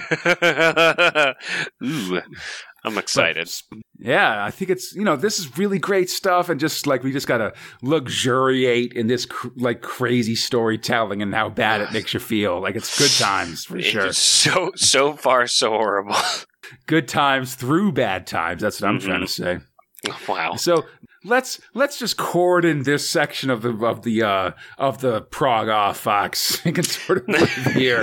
[1.84, 2.22] Ooh,
[2.84, 3.50] I'm excited.
[3.70, 7.04] But, yeah, I think it's you know this is really great stuff, and just like
[7.04, 12.14] we just gotta luxuriate in this cr- like crazy storytelling and how bad it makes
[12.14, 12.60] you feel.
[12.60, 14.12] Like it's good times for sure.
[14.14, 16.16] so so far so horrible.
[16.88, 18.62] Good times through bad times.
[18.62, 19.04] That's what I'm Mhm.
[19.04, 19.60] trying to say.
[20.30, 20.56] wow.
[20.56, 20.86] So
[21.26, 25.98] let's let's just cordon this section of the of the uh of the prog off
[26.00, 26.62] Fox.
[26.66, 28.02] We can sort of live here.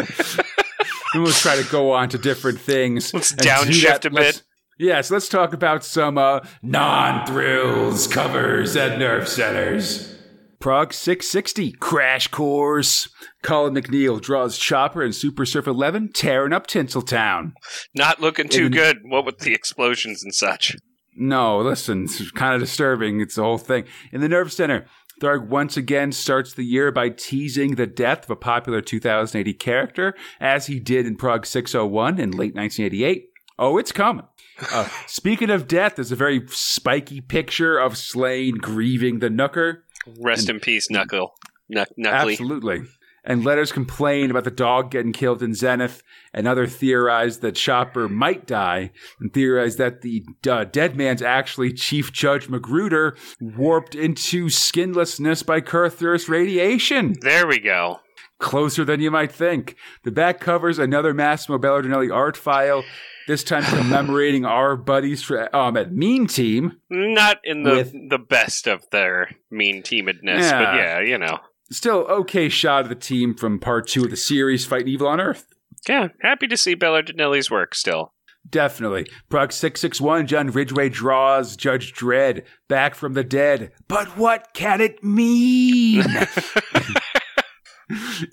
[1.15, 3.15] and we'll try to go on to different things.
[3.15, 4.43] Let's and do downshift a let's- bit.
[4.79, 10.15] Yes, let's talk about some uh, non-thrills covers at Nerve Centers.
[10.61, 13.09] Prog 660 Crash Course.
[13.43, 17.53] Colin MacNeil draws Chopper and Super Surf 11 tearing up Tinseltown.
[17.95, 18.99] Not looking too in- good.
[19.05, 20.77] What with the explosions and such?
[21.17, 23.21] No, listen, it's kind of disturbing.
[23.21, 23.85] It's the whole thing.
[24.13, 24.87] In the Nerve Center,
[25.21, 29.59] Tharg once again starts the year by teasing the death of a popular 2000 AD
[29.59, 33.25] character, as he did in Prog 601 in late 1988.
[33.59, 34.25] Oh, it's coming.
[34.73, 39.83] Uh, speaking of death, there's a very spiky picture of Sláine grieving the Nooker.
[40.21, 41.35] Rest in peace, Knuckle.
[41.73, 42.33] Knuck- Knuckly.
[42.33, 42.83] Absolutely.
[43.25, 46.03] and letters complain about the dog getting killed in Zenith,
[46.33, 48.91] and other theorize that Chopper might die,
[49.21, 55.61] and theorize that the uh, dead man's actually Chief Judge McGruder, warped into skinlessness by
[55.61, 57.15] Cursed Earth radiation.
[57.21, 58.01] There we go.
[58.39, 59.77] Closer than you might think.
[60.05, 62.83] The back covers another Massimo Belardinelli art file,
[63.29, 66.81] this time commemorating our buddies for, um, at Mean Team.
[66.91, 70.65] Not in the With- the best of their mean teamedness, Yeah.
[70.65, 71.39] but yeah, you know.
[71.71, 75.21] Still okay shot of the team from part two of the series, Fighting Evil on
[75.21, 75.47] Earth.
[75.89, 78.13] Yeah, happy to see Belardinelli's work still.
[78.51, 79.07] Definitely.
[79.29, 83.73] Prog 661, John Ridgway draws Judge Dredd back from the dead.
[83.87, 86.03] But what can it mean?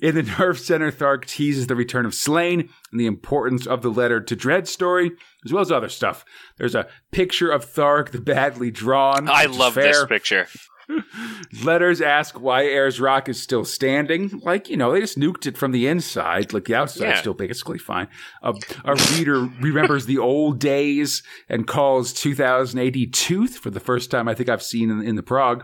[0.02, 3.90] In the Nerve Center, Tharg teases the return of Sláine and the importance of the
[3.92, 5.12] letter to Dredd story,
[5.46, 6.26] as well as other stuff.
[6.58, 9.30] There's a picture of Tharg, the badly drawn.
[9.30, 10.48] I love this picture.
[11.64, 14.40] Letters ask why Ayers Rock is still standing.
[14.44, 16.54] Like, you know, they just nuked it from the inside.
[16.54, 17.20] Like, the outside Yeah.
[17.20, 18.08] still basically fine.
[18.44, 18.54] A,
[18.84, 24.28] a reader remembers the old days and calls 2000 AD Tooth for the first time
[24.28, 25.64] I think I've seen in, in the Prog.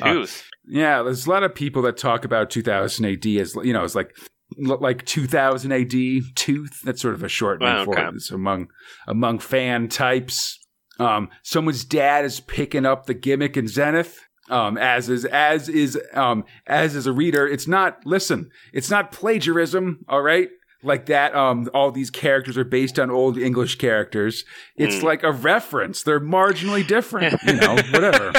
[0.00, 0.48] Uh, Tooth.
[0.66, 3.94] Yeah, there's a lot of people that talk about 2000 AD as, you know, it's
[3.94, 4.16] like,
[4.56, 5.90] like 2000 AD
[6.34, 6.80] Tooth.
[6.84, 8.06] That's sort of a short name for okay.
[8.08, 8.14] it.
[8.14, 8.68] It's among,
[9.06, 10.58] among fan types.
[10.98, 14.20] Um, someone's dad is picking up the gimmick in Zenith.
[14.50, 19.12] Um, as is as is um as is a reader, it's not listen, it's not
[19.12, 20.50] plagiarism, all right?
[20.82, 24.44] Like that, um, all these characters are based on old English characters.
[24.76, 25.06] It's Hmm.
[25.06, 26.02] like a reference.
[26.02, 28.32] They're marginally different, you know, whatever.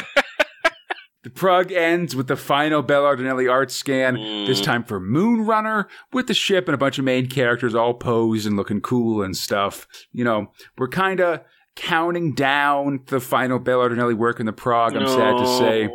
[1.24, 4.16] The prog ends with the final Belardinelli art scan,
[4.46, 4.64] this Mm.
[4.64, 8.58] time for Moonrunner, with the ship and a bunch of main characters all posed and
[8.58, 9.88] looking cool and stuff.
[10.12, 11.40] You know, we're kind of
[11.76, 15.90] counting down the final Belardinelli work in the prog, I'm sad to say.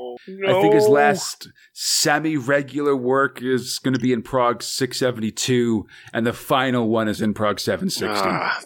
[0.49, 6.27] I think his last semi regular work is going to be in Prog 672, and
[6.27, 8.29] the final one is in Prog 760.
[8.29, 8.61] Ah,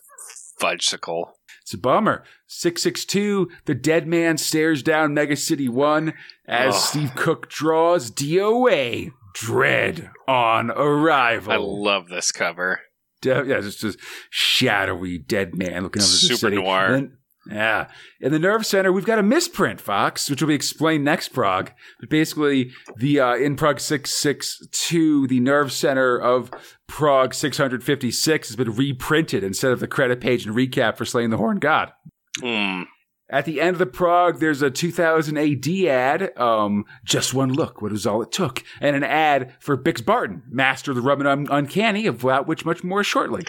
[0.61, 1.33] fudgesicle.
[1.63, 2.25] It's a bummer.
[2.49, 6.13] 662, The Dead Man stares down Mega City 1
[6.47, 6.83] as.
[6.89, 11.53] Steve Cook draws DOA, Dredd on Arrival.
[11.53, 12.81] I love this cover.
[13.23, 13.97] De- yeah, just a
[14.31, 16.35] shadowy dead man looking over the city.
[16.35, 17.09] Super noir.
[17.51, 17.89] Yeah.
[18.21, 21.73] In the nerve center, we've got a misprint, Fox, which will be explained next Prog.
[21.99, 26.51] But basically, the uh, in Prog 662, the nerve center of
[26.87, 31.37] Prog 656 has been reprinted instead of the credit page and recap for Sláine the
[31.37, 31.93] Horn God.
[32.41, 32.83] Hmm.
[33.33, 37.81] At the end of the Prog, there's a 2000 AD ad, um, just one look,
[37.81, 41.21] what was all it took, and an ad for Bix Barton, master of the Rub
[41.21, 43.43] and Un- Uncanny, about which much more shortly.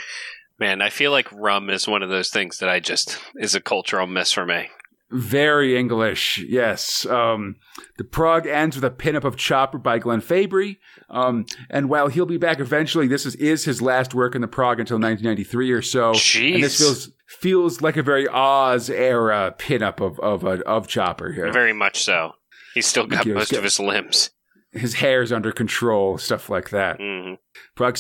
[0.60, 3.62] Man, I feel like rum is one of those things that I just is a
[3.62, 4.70] cultural miss for me.
[5.12, 7.06] Very English, yes.
[7.06, 7.58] Um,
[7.98, 10.80] the Prog ends with a pinup of Chopper by Glenn Fabry.
[11.08, 14.48] Um, and while he'll be back eventually, this is, is his last work in the
[14.48, 16.14] Prog until 1993 or so.
[16.56, 21.32] And this feels feels like a very Oz era pinup of of uh, of Chopper
[21.32, 21.52] here.
[21.52, 22.32] Very much so.
[22.74, 24.32] He's still got most of his limbs.
[24.72, 26.98] His hair's under control, stuff like that.
[27.00, 27.36] hmm
[27.76, 27.98] Prog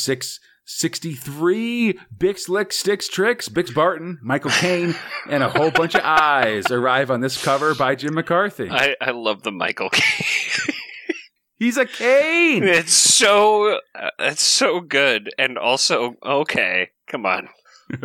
[0.65, 4.95] 663, Bix Lick Sticks Tricks, Bix Barton, Michael Caine,
[5.29, 8.69] and a whole bunch of eyes arrive on this cover by Jim McCarthy.
[8.69, 10.75] I, I love the Michael Caine.
[11.57, 12.63] He's a Kane!
[12.63, 16.89] it's so uh, it's so good and also okay.
[17.07, 17.47] Come on.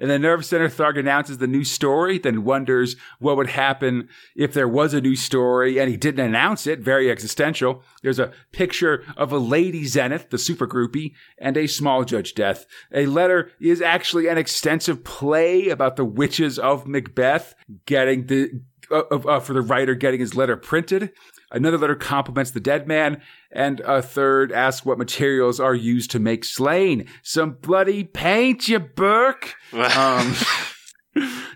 [0.00, 4.52] and the Nerve Center Tharg announces the new story, then wonders what would happen if
[4.52, 6.80] there was a new story, and he didn't announce it.
[6.80, 7.82] Very existential.
[8.02, 12.66] There's a picture of a Lady Zenith, the super groupie, and a small Judge Death.
[12.92, 17.54] A letter is actually an extensive play about the witches of Macbeth
[17.86, 21.12] getting the uh, uh, for the writer getting his letter printed.
[21.52, 26.18] Another letter compliments the dead man, and a third asks what materials are used to
[26.18, 27.06] make Sláine.
[27.22, 29.54] Some bloody paint, you Burke.
[29.72, 30.34] Um,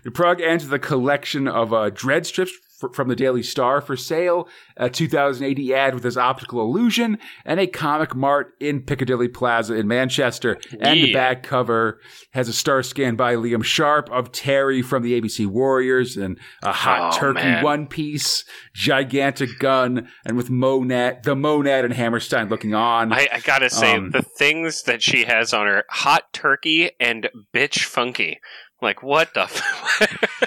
[0.03, 2.51] the Prog ends with a collection of uh, Dredd strips
[2.83, 4.47] f- from the Daily Star for sale,
[4.77, 9.87] a 2080 ad with his optical illusion, and a comic mart in Piccadilly Plaza in
[9.87, 10.59] Manchester.
[10.79, 11.99] And the back cover
[12.33, 16.71] has a star scan by Liam Sharp of Terry from the ABC Warriors and a
[16.71, 17.63] hot Oh, turkey man.
[17.63, 23.11] one piece, gigantic gun, and with Monad, the Monad and Hammerstein looking on.
[23.11, 27.29] I, I gotta say, Um, the things that she has on her hot turkey and
[27.53, 28.39] bitch funky.
[28.81, 29.41] Like, what the?
[29.43, 30.46] F-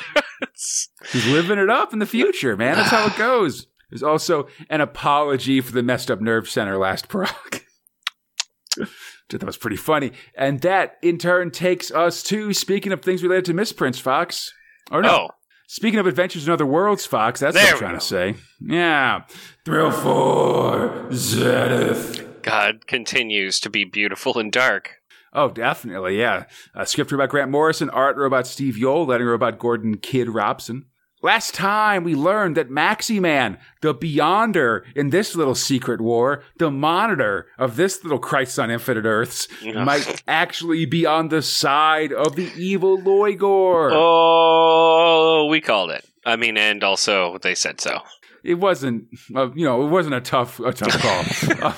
[1.13, 2.77] He's living it up in the future, man.
[2.77, 3.67] That's how it goes.
[3.91, 7.35] There's also an apology for the messed up nerve center last Prog.
[9.29, 10.13] Dude, that was pretty funny.
[10.37, 14.53] And that, in turn, takes us to, speaking of things related to misprints, Fox.
[14.91, 15.09] Or no.
[15.09, 15.29] oh,
[15.69, 17.99] Speaking of adventures in other worlds, Fox, that's There what I'm trying go.
[18.01, 18.35] to say.
[18.61, 19.23] Yeah.
[19.65, 22.43] Thrill 4, Zenith.
[22.43, 24.97] God continues to be beautiful and dark.
[25.33, 26.45] Oh, definitely, yeah.
[26.75, 30.87] Uh, script robot Grant Morrison, art robot Steve Yeowell, letting robot Gordon Kid Robson.
[31.23, 36.71] Last time we learned that Maxi Man, the Beyonder in this little secret war, the
[36.71, 42.37] monitor of this little Crisis on Infinite Earths, might actually be on the side of
[42.37, 43.91] the evil Loigor.
[43.93, 46.07] Oh, we called it.
[46.25, 48.01] I mean, and also they said so.
[48.43, 51.25] It wasn't, uh, you know, it wasn't a tough, a tough call.
[51.71, 51.75] Uh,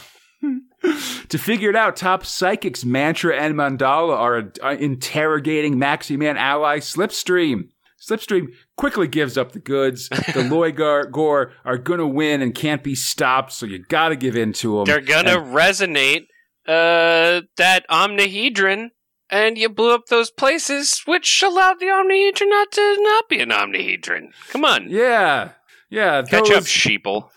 [1.29, 6.79] to figure it out, top psychics Mantra and Mandala are uh, interrogating Maxi Man ally
[6.79, 7.69] Slipstream.
[8.01, 10.09] Slipstream quickly gives up the goods.
[10.09, 10.17] The
[10.51, 14.79] Loigor Gore are gonna win and can't be stopped, so you gotta give in to
[14.79, 14.85] them.
[14.87, 16.27] They're gonna resonate
[16.67, 18.89] uh, that omnihedron,
[19.31, 23.51] and you blew up those places, which allowed the omnihedron not to not be an
[23.51, 24.33] omnihedron.
[24.49, 25.51] Come on, yeah,
[25.89, 26.23] yeah.
[26.23, 27.31] catch those, up, sheeple.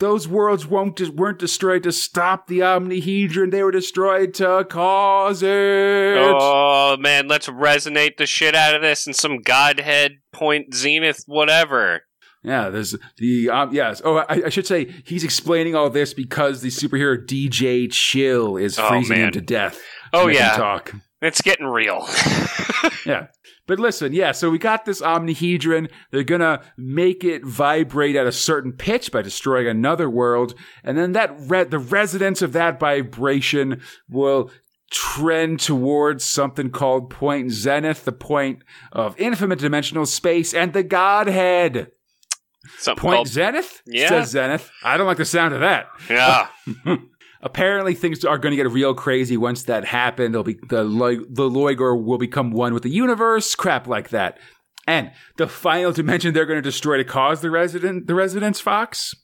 [0.00, 3.50] Those worlds won't weren't destroyed to stop the Omnihedron.
[3.50, 5.48] They were destroyed to cause it.
[5.50, 12.02] Oh man, let's resonate the shit out of this in some Godhead point zenith whatever.
[12.44, 14.00] Yeah, there's the um, yes.
[14.04, 18.78] Oh, I, I should say he's explaining all this because the superhero DJ Chill is
[18.78, 19.80] Oh, freezing him to death.
[20.12, 20.94] Oh yeah, talk.
[21.20, 22.06] it's getting real.
[23.04, 23.28] Yeah.
[23.68, 25.90] But listen, yeah, so we got this omnihedron.
[26.10, 31.12] They're gonna make it vibrate at a certain pitch by destroying another world, and then
[31.12, 34.50] that re- the resonance of that vibration will
[34.90, 41.92] trend towards something called point zenith, the point of infinite dimensional space, and the Godhead.
[42.78, 43.82] Something Point called zenith?
[43.86, 44.08] Yeah.
[44.08, 44.70] Says zenith.
[44.82, 45.88] I don't like the sound of that.
[46.08, 46.48] yeah.
[47.40, 50.32] Apparently, things are going to get real crazy once that happens.
[50.32, 50.82] They'll be the
[51.30, 54.38] the will become one with the universe, crap like that.
[54.86, 59.14] And the final dimension they're going to destroy to cause the resident the residence Fox.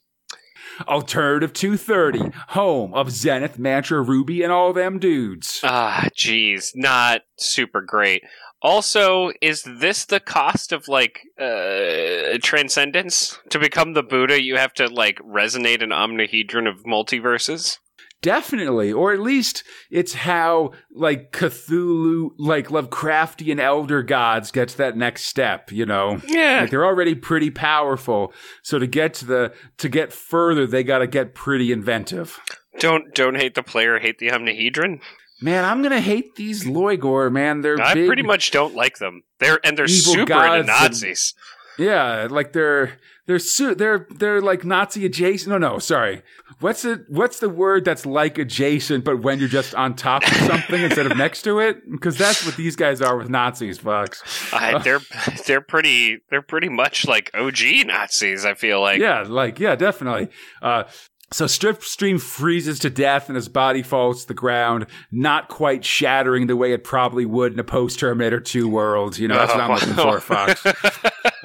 [0.87, 5.61] Alternative 230, home of Zenith, Mantra, Ruby, and all them dudes.
[5.63, 8.23] Ah, jeez, not super great.
[8.61, 13.39] Also, is this the cost of like uh transcendence?
[13.49, 17.77] To become the Buddha, you have to like resonate an omnihedron of multiverses.
[18.25, 24.97] Definitely, or at least it's how like Cthulhu, like Lovecraftian elder gods get to that
[24.97, 25.71] next step.
[25.71, 26.61] You know, Yeah.
[26.61, 28.33] like they're already pretty powerful.
[28.63, 32.39] So to get to the to get further, they got to get pretty inventive.
[32.79, 35.01] Don't don't hate the player, hate the omnihedron.
[35.39, 37.31] Man, I'm gonna hate these Loigor.
[37.31, 39.21] Man, they're I big, pretty much don't like them.
[39.39, 41.35] They're and they're super into and- Nazis.
[41.77, 45.49] Yeah, like they're they're su- they're they're like Nazi adjacent.
[45.49, 46.21] No, no, sorry.
[46.59, 47.01] What's it?
[47.09, 51.05] What's the word that's like adjacent, but when you're just on top of something instead
[51.05, 51.89] of next to it?
[51.89, 54.21] Because that's what these guys are with Nazis, Fox.
[54.53, 55.01] I, they're
[55.47, 58.45] they're pretty they're pretty much like OG Nazis.
[58.45, 58.99] I feel like.
[58.99, 60.29] yeah, like yeah, definitely.
[60.61, 60.83] Uh,
[61.31, 66.47] so Slipstream freezes to death and his body falls to the ground, not quite shattering
[66.47, 69.17] the way it probably would in a post Terminator 2 world.
[69.17, 70.63] You know, that's what I'm looking for, Fox.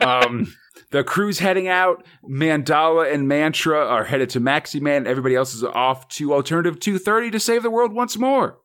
[0.01, 0.55] Um,
[0.93, 2.07] the crew's heading out.
[2.25, 5.07] Mandala and Mantra are headed to Maxi Man.
[5.07, 8.59] Everybody else is off to Alternative 230 to save the world once more.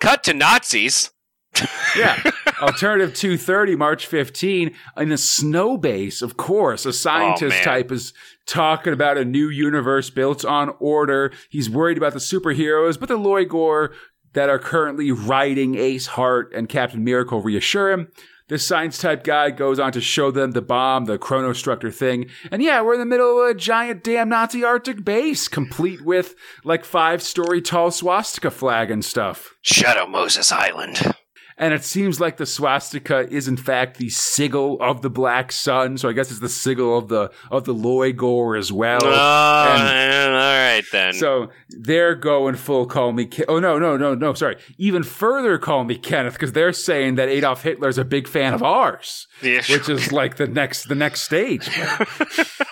[0.00, 1.10] Cut to Nazis.
[1.96, 2.22] Yeah.
[2.62, 6.86] Alternative 230, March 15, in a snow base, of course.
[6.86, 7.64] A scientist oh, man.
[7.64, 8.12] type is
[8.46, 11.32] talking about a new universe built on order.
[11.48, 13.92] He's worried about the superheroes, but the Loigor
[14.34, 18.12] that are currently riding Ace Hart and Captain Miracle reassure him.
[18.50, 22.28] This science type guy goes on to show them the bomb, the chronostructor thing.
[22.50, 26.34] And yeah, we're in the middle of a giant damn Nazi Arctic base, complete with
[26.64, 29.54] like five story tall swastika flag and stuff.
[29.62, 31.14] Shadow Moses Island.
[31.60, 35.98] And it seems like the swastika is in fact the sigil of the Black Sun,
[35.98, 38.98] so I guess it's the sigil of the of the Loigor as well.
[39.04, 41.12] Oh, and- all right then.
[41.12, 43.26] So they're going full call me.
[43.26, 47.16] Ke- oh no no no no sorry even further call me Kenneth because they're saying
[47.16, 50.94] that Adolf Hitler's a big fan of ours, Yeah, which is like the next the
[50.94, 51.68] next stage.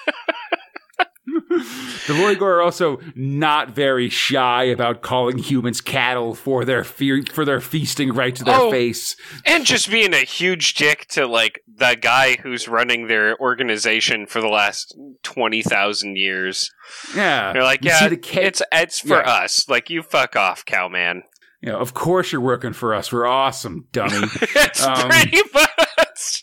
[2.09, 7.45] The Loigor are also not very shy about calling humans cattle for their fe- for
[7.45, 8.71] their feasting right to their Oh.
[8.71, 9.15] face.
[9.47, 14.41] and just being a huge dick to like the guy who's running their organization for
[14.41, 16.71] the last twenty thousand years.
[17.15, 19.31] Yeah, They're like, yeah, ca- it's it's for Yeah.
[19.31, 19.69] us.
[19.69, 21.23] Like, you fuck off, cowman.
[21.61, 23.13] You know, of course you're working for us.
[23.13, 24.29] We're awesome, dummy.
[24.41, 26.43] it's Um, pretty much.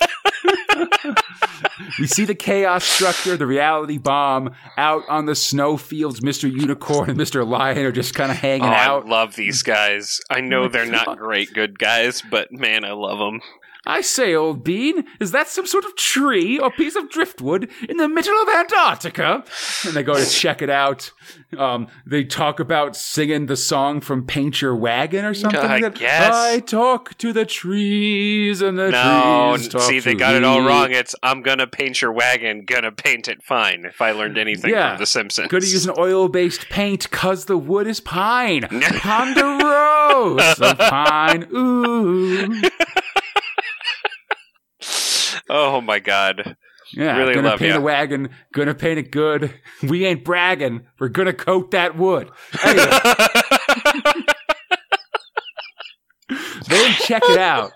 [1.98, 6.20] we see the chaos structure, the reality bomb out on the snowfields.
[6.20, 6.50] Mr.
[6.50, 7.46] Unicorn and Mr.
[7.46, 9.06] Lion are just kind of hanging Oh, I out.
[9.06, 10.20] love these guys.
[10.30, 13.40] I know they're not great good guys, but man, I love them.
[13.86, 17.96] I say, old bean, is that some sort of tree or piece of driftwood in
[17.96, 19.42] the middle of Antarctica?
[19.86, 21.10] And they go to check it out.
[21.56, 25.60] Um, they talk about singing the song from Paint Your Wagon or something.
[25.60, 25.94] I like that.
[25.94, 26.34] guess.
[26.34, 30.60] I talk to the trees and the No, trees talk see, they got it all
[30.62, 30.92] wrong.
[30.92, 33.84] It's I'm gonna paint your wagon, gonna paint it fine.
[33.86, 34.90] If I learned anything Yeah.
[34.90, 38.62] from The Simpsons, Gonna use an oil-based paint cause the wood is pine.
[39.00, 41.48] Ponderosa pine.
[41.54, 42.60] Ooh.
[45.50, 46.56] oh my god,
[46.94, 47.78] Yeah, Really gonna paint ya.
[47.78, 49.52] a wagon, gonna paint it good.
[49.82, 50.86] We ain't bragging.
[50.98, 52.30] We're gonna coat that wood.
[52.64, 52.86] Anyway,
[56.68, 57.72] they check it out.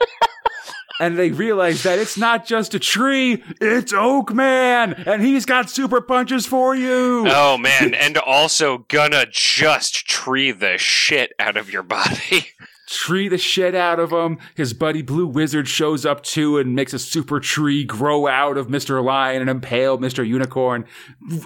[1.00, 5.68] And they realize that it's not just a tree, it's Oak Man, and he's got
[5.68, 7.24] super punches for you.
[7.28, 12.46] oh man, and also gonna just tree the shit out of your body.
[12.86, 14.38] Tree the shit out of him.
[14.54, 18.68] His buddy Blue Wizard shows up too and makes a super tree grow out of
[18.68, 19.02] Mr.
[19.02, 20.26] Lion and impale Mr.
[20.26, 20.84] Unicorn.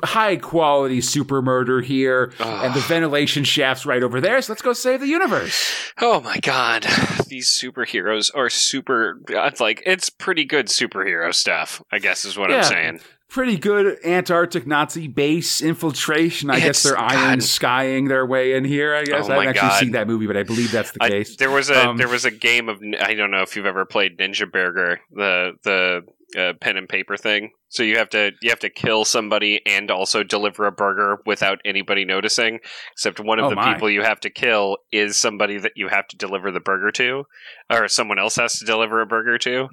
[0.03, 2.33] High quality super murder here.
[2.41, 5.93] And the ventilation shaft's right over there, so let's go save the universe.
[6.01, 6.83] Oh my god,
[7.29, 9.21] these superheroes are super.
[9.29, 11.83] It's like it's pretty good superhero stuff.
[11.93, 12.59] I guess is what Yeah.
[12.59, 13.01] I'm saying.
[13.29, 16.49] Pretty good Antarctic Nazi base infiltration.
[16.51, 17.43] I guess they're iron God.
[17.43, 19.27] skying their way in here, I guess.
[19.29, 19.81] Oh I haven't actually God.
[19.81, 21.37] seen that movie, but I believe that's the I, case.
[21.37, 23.85] there was a Um, there was a game of I don't know if you've ever
[23.85, 26.05] played Ninja Burger the the
[26.37, 27.51] uh, pen and paper thing.
[27.71, 31.61] So you have to you have to kill somebody and also deliver a burger without
[31.65, 32.61] anybody noticing.
[32.93, 33.73] Except one of Oh the my.
[33.73, 37.25] people you have to kill is somebody that you have to deliver the burger to,
[37.71, 39.69] or someone else has to deliver a burger to.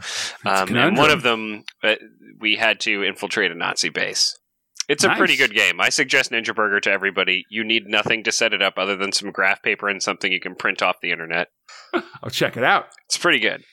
[0.45, 1.95] A Um, and one of them uh,
[2.39, 4.37] we had to infiltrate a Nazi base.
[4.87, 5.17] It's a Nice.
[5.17, 5.81] pretty good game.
[5.81, 7.43] I suggest Ninja Burger to everybody.
[7.49, 10.39] You need nothing to set it up other than some graph paper and something you
[10.39, 11.47] can print off the internet.
[12.21, 12.85] I'll check it out.
[13.07, 13.63] It's pretty good.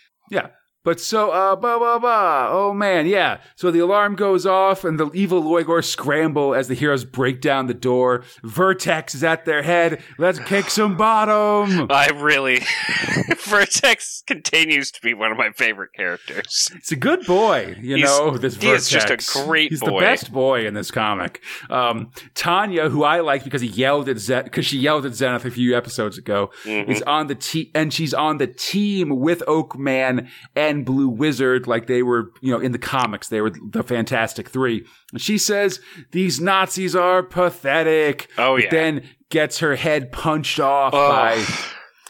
[0.85, 2.49] But so, uh, ba ba ba.
[2.51, 3.39] Oh man, yeah.
[3.55, 7.67] So the alarm goes off, and the evil Lloigor scramble as the heroes break down
[7.69, 8.25] the door.
[8.43, 10.03] Vertex is at their head.
[10.19, 11.87] Let's kick some bottom.
[11.91, 12.61] I really
[13.45, 16.71] Vertex continues to be one of my favorite characters.
[16.75, 18.37] It's a good boy, you He's- know.
[18.37, 19.75] This he is just a great boy.
[19.75, 21.43] He's the best boy in this comic.
[21.71, 25.45] Um, Tanya, who I like because he yelled at Zen, because she yelled at Zenith
[25.45, 26.89] a few episodes ago, Mhm.
[26.89, 31.87] is on the team, and she's on the team with Oakman and Blue Wizard, like
[31.89, 33.29] they were, you know, in the comics.
[33.29, 34.87] They were the Fantastic Three.
[35.13, 35.79] And she says
[36.13, 38.29] these Nazis are pathetic.
[38.39, 38.71] Oh but yeah.
[38.71, 41.09] Then gets her head punched off Oh.
[41.11, 41.45] by,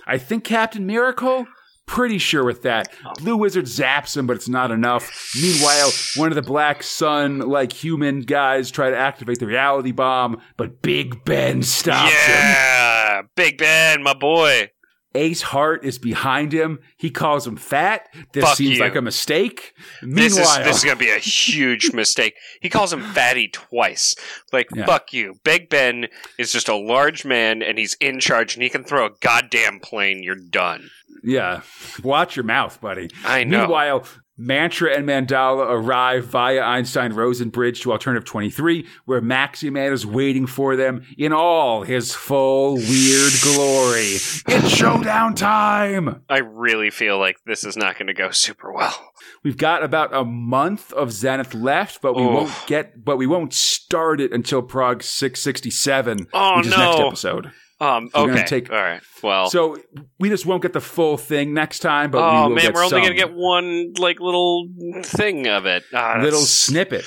[0.07, 1.47] I think Captain Miracle.
[1.85, 2.89] Pretty sure with that.
[3.19, 5.35] Blue Wizard zaps him, but it's not enough.
[5.41, 10.41] Meanwhile, one of the Black Sun, like human guys, try to activate the reality bomb,
[10.57, 12.35] but Big Ben stops him.
[12.35, 14.71] yeah, Big Ben, my boy.
[15.15, 16.79] Ace Hart is behind him.
[16.97, 18.09] He calls him fat.
[18.33, 18.81] This Fuck seems you.
[18.81, 19.75] like a mistake.
[20.03, 22.35] This is Meanwhile, this is gonna be a huge mistake.
[22.61, 24.15] He calls him fatty twice.
[24.53, 24.87] Like Yeah.
[24.87, 25.35] fuck you.
[25.45, 26.09] Big Ben
[26.39, 29.81] is just a large man and he's in charge and he can throw a goddamn
[29.81, 30.23] plane.
[30.23, 30.91] You're done.
[31.23, 31.61] yeah,
[32.03, 33.09] watch your mouth, buddy.
[33.25, 33.61] I know.
[33.61, 34.05] Meanwhile,
[34.39, 40.47] Mantra and Mandala arrive via Einstein Rosen Bridge to Alternative 23, where Maximan is waiting
[40.47, 44.17] for them in all his full weird glory.
[44.49, 46.23] It's showdown time!
[46.31, 49.13] I really feel like this is not going to go super well.
[49.45, 53.53] We've got about a month of Zenith left, but we won't get, but we won't
[53.53, 57.53] start it until Prog 667, Oh, which is next episode.
[57.83, 58.45] Um, okay.
[58.45, 59.03] take- All right.
[59.23, 59.51] Well.
[59.51, 59.77] So
[60.21, 62.91] we just won't get the full thing next time, but oh we man, we're only
[62.91, 64.69] some gonna get one like little
[65.03, 65.83] thing of it.
[65.93, 67.05] Ah, little that's- snippet.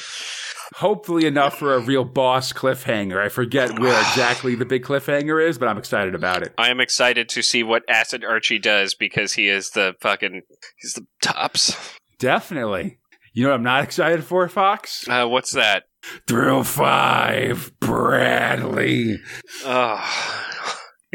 [0.78, 3.24] Hopefully enough for a real boss cliffhanger.
[3.24, 6.54] I forget where exactly the big cliffhanger is, but I'm excited about it.
[6.58, 10.42] I am excited to see what Acid Archie does because he is the fucking
[10.82, 11.78] he's the tops.
[12.20, 12.98] Definitely.
[13.34, 15.08] You know what I'm not excited for, Fox?
[15.08, 15.84] Uh, what's that?
[16.28, 19.20] Thrill 5, Bradley.
[19.66, 20.55] Oh,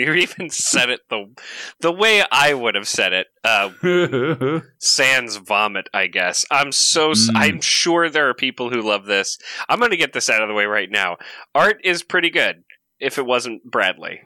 [0.06, 1.26] you even said it the
[1.80, 3.26] the way I would have said it.
[3.44, 6.44] Uh, sans vomit, I guess.
[6.50, 7.30] I'm so Mm.
[7.34, 9.38] I'm sure there are people who love this.
[9.68, 11.16] I'm going to get this out of the way right now.
[11.54, 12.62] Art is pretty good.
[12.98, 14.20] If it wasn't Bradley,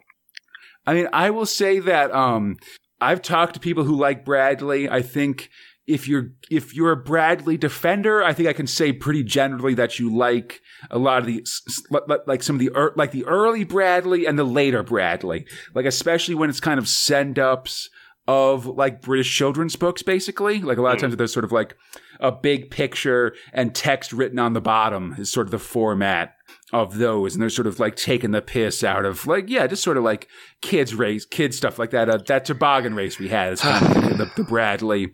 [0.86, 2.56] I mean, I will say that um,
[3.00, 4.88] I've talked to people who like Bradley.
[4.88, 5.48] I think
[5.86, 9.98] if you're if you're a Bradley defender, I think I can say pretty generally that
[9.98, 13.24] you like a lot of the s- s- li- like some of the like the
[13.26, 17.90] early Bradley and the later Bradley, like especially when it's kind of send ups
[18.26, 20.60] of like British children's books, basically.
[20.60, 21.00] Like a lot of mm.
[21.02, 21.76] times there's sort of like
[22.20, 26.34] a big picture and text written on the bottom is sort of the format
[26.74, 27.34] of those.
[27.34, 30.02] And they're sort of like taking the piss out of like, yeah, just sort of
[30.04, 30.28] like
[30.60, 32.08] kids race, kids stuff like that.
[32.10, 35.12] Uh, that toboggan race we had is kind of the, the Bradley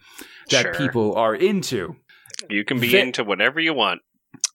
[0.51, 0.75] that Sure.
[0.75, 1.97] people are into.
[2.49, 4.01] You can be Ve- into whatever you want.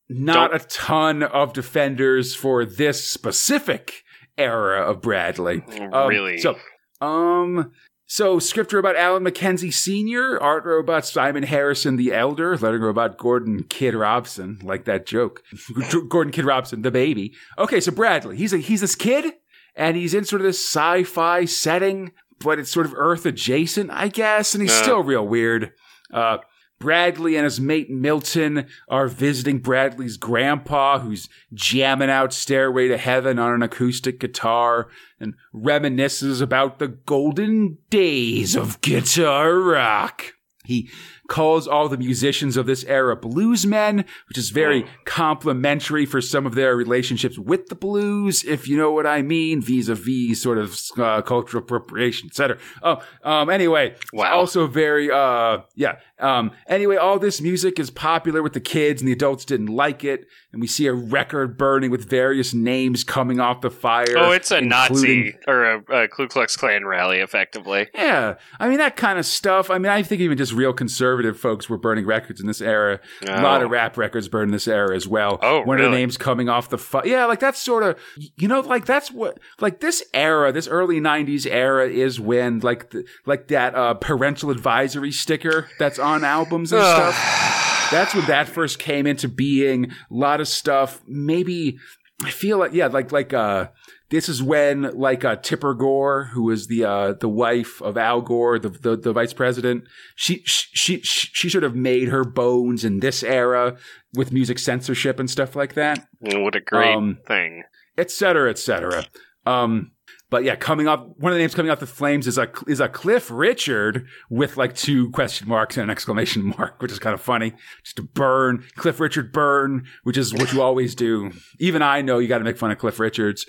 [0.09, 4.03] Not Don't- a ton of defenders for this specific
[4.37, 5.63] era of Bradley.
[5.93, 6.39] Um, really?
[6.39, 6.57] So,
[7.01, 7.71] um,
[8.07, 13.63] so script robot Alan McKenzie Sr., art robot Simon Harrison the Elder, lettering robot Gordon
[13.63, 15.43] Kid Robson, like that joke.
[16.09, 17.33] Gordon Kid Robson, the baby.
[17.57, 19.33] Okay, so Bradley, he's a he's this kid,
[19.75, 24.07] and he's in sort of this sci-fi setting, but it's sort of Earth adjacent, I
[24.09, 24.83] guess, and he's Uh.
[24.83, 25.71] still real weird.
[26.13, 26.37] Uh,
[26.79, 33.39] Bradley and his mate Milton are visiting Bradley's grandpa, who's jamming out Stairway to Heaven
[33.39, 34.87] on an acoustic guitar
[35.19, 40.33] and reminisces about the golden days of guitar rock.
[40.65, 40.89] He
[41.27, 46.55] calls all the musicians of this era bluesmen, which is very complimentary for some of
[46.55, 51.21] their relationships with the blues, if you know what I mean, vis-a-vis sort of uh,
[51.21, 52.57] cultural appropriation, etc.
[52.81, 54.35] Oh, um, anyway, Wow.
[54.37, 55.97] also very, uh, yeah.
[56.19, 60.03] Um, anyway, all this music is popular with the kids, and the adults didn't like
[60.03, 60.25] it.
[60.53, 64.05] And we see a record burning with various names coming off the fire.
[64.15, 67.87] oh, it's a Nazi or a, a Ku Klux Klan rally, effectively.
[67.93, 69.69] Yeah, I mean that kind of stuff.
[69.69, 73.01] I mean, I think even just real conservative folks were burning records in this era.
[73.27, 73.71] A lot of Oh.
[73.71, 75.39] rap records burned in this era as well.
[75.41, 77.05] Oh, one of the names coming off the fire.
[77.05, 77.99] yeah, like that's sort of
[78.37, 82.91] you know, like that's what like this era, this early '90s era is when like
[82.91, 87.89] the, like that uh, parental advisory sticker that's on albums and stuff.
[87.91, 89.85] That's when that first came into being.
[89.91, 91.77] A lot of stuff, maybe.
[92.23, 93.67] I feel like yeah, like like uh
[94.09, 98.21] this is when like uh Tipper Gore, who was the uh the wife of Al
[98.21, 99.83] Gore, the the, the vice president,
[100.15, 103.75] she, she she she should have made her bones in this era
[104.13, 107.63] with music censorship and stuff like that, What a great Um, thing.
[107.97, 109.05] et cetera, et cetera.
[109.45, 109.91] Um
[110.29, 112.79] but yeah, coming up, one of the names coming off the flames is a is
[112.79, 117.13] a Cliff Richard with like two question marks and an exclamation mark, which is kind
[117.13, 117.53] of funny.
[117.83, 121.31] Just a burn, Cliff Richard burn, which is what you always do.
[121.59, 123.45] Even I know you got to make fun of Cliff Richards.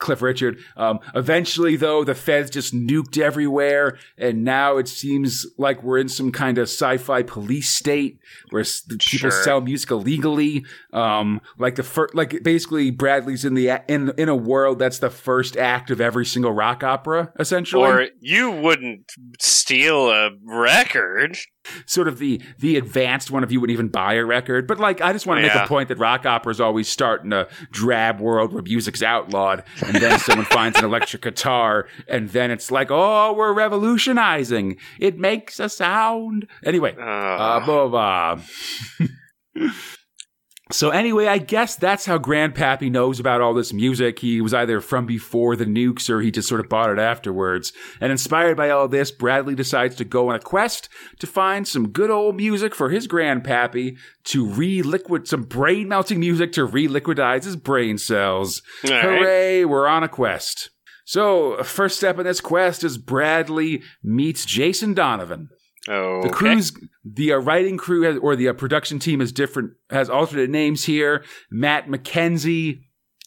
[0.00, 0.58] Cl- Cliff Richard.
[0.76, 6.08] Um, eventually, though, the feds just nuked everywhere, and now it seems like we're in
[6.08, 8.18] some kind of sci-fi police state
[8.50, 9.30] where people Sure.
[9.30, 10.64] sell music illegally.
[10.92, 15.10] Um, like the first, like basically, Bradley's in the in in a world that's the
[15.10, 17.82] first act of every single rock opera, essentially.
[17.88, 21.36] Or you wouldn't steal a record.
[21.86, 24.66] Sort of the the advanced one of you wouldn't even buy a record.
[24.66, 27.32] But like I just want to make a point that rock operas always start in
[27.32, 32.50] a drab world where music's outlawed and then someone finds an electric guitar and then
[32.50, 34.76] it's like, oh, we're revolutionizing.
[35.00, 36.46] It makes a sound.
[36.64, 38.40] Anyway, Uh, uh, blah.
[40.72, 44.18] So anyway, I guess that's how Grandpappy knows about all this music.
[44.18, 47.72] He was either from before the nukes or he just sort of bought it afterwards.
[48.00, 50.88] And inspired by all this, Bradley decides to go on a quest
[51.20, 56.50] to find some good old music for his Grandpappy to re-liquid some brain melting music
[56.52, 58.60] to re-liquidize his brain cells.
[58.82, 59.02] right.
[59.02, 60.70] Hooray, we're on a quest.
[61.04, 65.50] So, first step in this quest is Bradley meets Jason Donovan.
[65.88, 66.28] Okay.
[66.28, 66.72] The crew's
[67.04, 70.84] the uh, writing crew has, or the uh, production team is different has alternate names
[70.84, 71.24] here.
[71.50, 72.80] Matt McKenzie,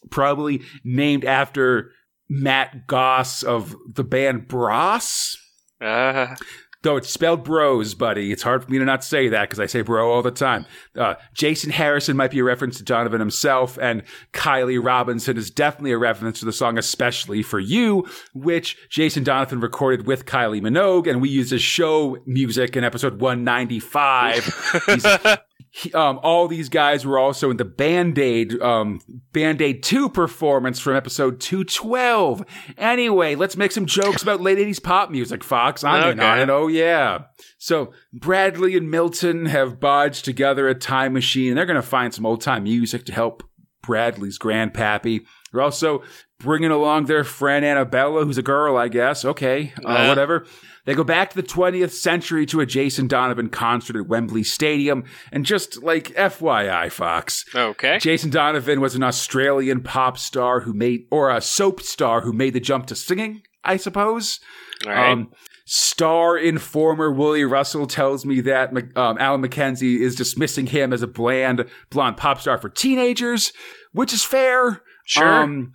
[0.10, 1.92] probably named after
[2.30, 5.38] Matt Goss of the band Bros.
[5.82, 6.36] Uh,
[6.82, 8.32] Though it's spelled bros, buddy.
[8.32, 10.66] It's hard for me to not say that because I say bro all the time.
[10.96, 15.92] Uh, Jason Harrison might be a reference to Donovan himself, and Kylie Robinson is definitely
[15.92, 21.10] a reference to the song Especially for You, which Jason Donovan recorded with Kylie Minogue,
[21.10, 24.84] and we used as show music in episode 195.
[24.86, 25.38] He's-
[25.72, 29.02] he- um, all these guys were also in the Band Aid, um,
[29.34, 32.44] Band Aid 2 performance from episode 212.
[32.78, 35.84] Anyway, let's make some jokes about late 80s pop music, Fox.
[35.84, 36.28] I'm in Okay.
[36.30, 36.50] on it.
[36.50, 37.24] Oh, yeah.
[37.58, 41.50] So Bradley and Milton have bodged together a time machine.
[41.50, 43.44] and They're going to find some old time music to help
[43.84, 45.22] Bradley's grandpappy.
[45.52, 46.04] They're also
[46.40, 49.26] bringing along their friend Annabella, who's a girl, I guess.
[49.26, 50.08] Okay, uh, Uh.
[50.08, 50.46] whatever.
[50.90, 55.04] They go back to the 20th century to a Jason Donovan concert at Wembley Stadium.
[55.32, 58.00] And just like FYI, Fox, okay.
[58.00, 62.54] Jason Donovan was an Australian pop star who made, or a soap star who made
[62.54, 64.40] the jump to singing, I suppose.
[64.88, 65.12] All right.
[65.12, 65.32] Um,
[65.66, 71.08] star informer Willie Russell tells me that um, Alan McKenzie is dismissing him as a
[71.08, 73.54] bland blonde pop star for teenagers,
[73.92, 74.82] which is fair.
[75.06, 75.44] Sure.
[75.44, 75.74] Um,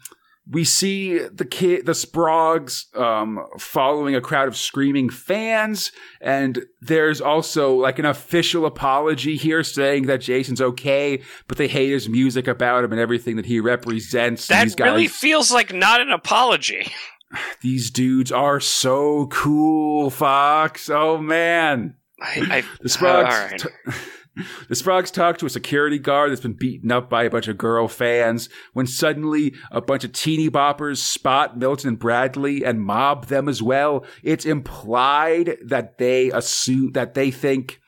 [0.51, 5.91] we see the kid, the Sprogs, um, following a crowd of screaming fans.
[6.21, 11.91] And there's also like an official apology here saying that Jason's okay, but they hate
[11.91, 14.47] his music about him and everything that he represents.
[14.49, 16.89] That these guys, really feels like not an apology.
[17.62, 20.91] these dudes are so cool, Fox.
[20.91, 21.97] Oh man.
[22.21, 23.62] I, I The Sprogs.
[23.62, 23.93] t-
[24.69, 27.59] the Sprogs talk to a security guard that's been beaten up by a bunch of
[27.59, 33.27] girl fans when suddenly a bunch of teeny boppers spot Milton and Bradley and mob
[33.27, 34.05] them as well.
[34.23, 37.81] It's implied that they assume that they think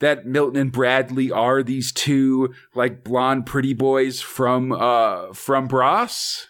[0.00, 6.48] that Milton and Bradley are these two like blonde pretty boys from uh from Bros.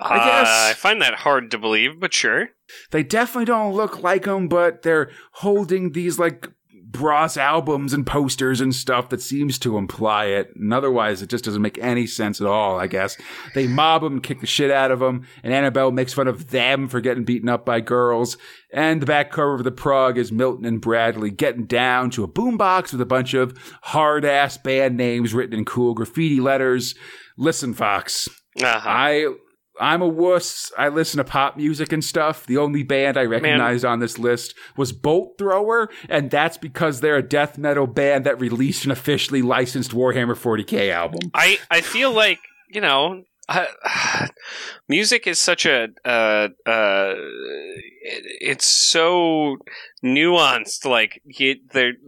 [0.00, 0.48] I guess.
[0.48, 2.50] Uh, I find that hard to believe, but sure.
[2.92, 6.48] They definitely don't look like them, but they're holding these like
[6.92, 10.52] Bros albums and posters and stuff that seems to imply it.
[10.54, 13.16] And otherwise, it just doesn't make any sense at all, I guess.
[13.54, 16.88] They mob them, kick the shit out of them, and Annabelle makes fun of them
[16.88, 18.36] for getting beaten up by girls.
[18.72, 22.28] And the back cover of the prog is Milton and Bradley getting down to a
[22.28, 26.94] boombox with a bunch of hard ass band names written in cool graffiti letters.
[27.38, 28.28] Listen, Fox.
[28.62, 28.80] Uh-huh.
[28.84, 29.34] I
[29.80, 30.70] I'm a wuss.
[30.76, 32.46] I listen to pop music and stuff.
[32.46, 37.16] The only band I recognized on this list was Bolt Thrower, and that's because they're
[37.16, 41.30] a death metal band that released an officially licensed Warhammer 40k album.
[41.34, 43.24] I I feel like you know.
[43.48, 43.66] Uh,
[44.88, 49.56] music is such a uh, uh, it, it's so
[50.04, 50.84] nuanced.
[50.84, 51.56] Like you,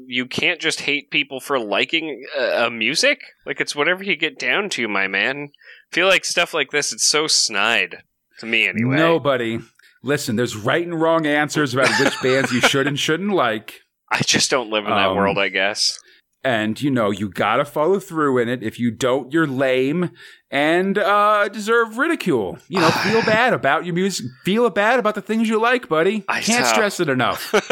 [0.06, 3.20] you can't just hate people for liking uh, uh, music.
[3.44, 5.50] Like it's whatever you get down to, my man.
[5.94, 6.92] I feel like stuff like this.
[6.92, 8.02] It's so snide
[8.40, 8.96] to me, anyway.
[8.96, 9.60] Nobody.
[10.02, 13.80] Listen, there's right and wrong answers about which bands you should and shouldn't like.
[14.10, 15.38] I just don't live in that Um, world.
[15.38, 16.00] I guess.
[16.42, 18.64] And, you know, you gotta follow through in it.
[18.64, 20.10] If you don't, you're lame
[20.50, 22.58] and uh, deserve ridicule.
[22.68, 24.26] You know, feel bad about your music.
[24.44, 26.24] Feel bad about the things you like, buddy.
[26.28, 27.52] I Can't stress it enough.
[27.54, 27.62] like,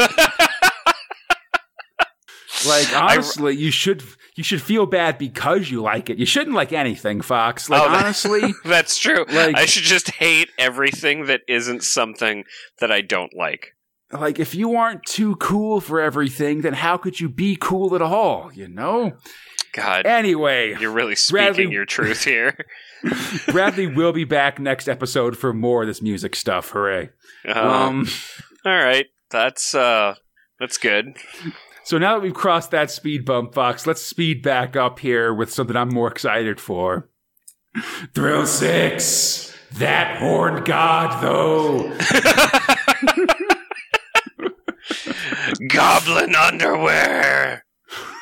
[2.93, 4.01] I- honestly, you should
[4.35, 6.17] you should feel bad because you like it.
[6.17, 7.69] You shouldn't like anything, Fox.
[7.69, 9.25] Like, Oh, that- honestly, That's true.
[9.29, 12.43] Like- I should just hate everything that isn't something
[12.79, 13.75] that I don't like.
[14.11, 18.01] like if you aren't too cool for everything, then how could you be cool at
[18.01, 18.51] all?
[18.53, 19.13] You know.
[19.73, 22.55] God, Anyway, you're really speaking Bradley- your truth here.
[23.47, 26.69] Bradley will be back next episode for more of this music stuff.
[26.69, 27.09] Hooray!
[27.47, 28.07] Uh, Um,
[28.65, 30.13] all right, that's uh,
[30.59, 31.17] that's good.
[31.83, 35.51] So now that we've crossed that speed bump, Fox, let's speed back up here with
[35.51, 37.09] something I'm more excited for.
[38.13, 39.55] Thrill six.
[39.73, 41.97] That horned god, though.
[45.67, 47.65] Goblin underwear.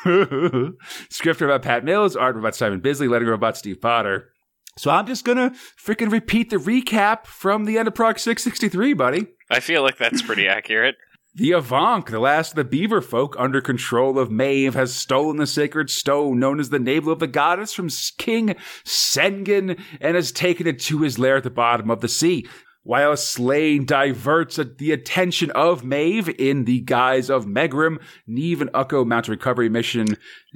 [1.10, 4.30] Script about Pat Mills, art about Simon Bisley, lettering about Steve Potter.
[4.78, 5.52] So I'm just gonna
[5.82, 9.26] freaking repeat the recap from the end of Prog 663, buddy.
[9.50, 10.96] I feel like that's pretty accurate.
[11.34, 15.46] The Avank, the last of the beaver folk under control of Maeve, has stolen the
[15.46, 17.88] sacred stone known as the navel of the goddess from
[18.18, 18.54] King
[18.84, 22.46] Sengen and has taken it to his lair at the bottom of the sea.
[22.82, 29.04] While Sláine diverts the attention of Maeve in the guise of Megrim, Neve and Ukko
[29.04, 30.08] mount a recovery mission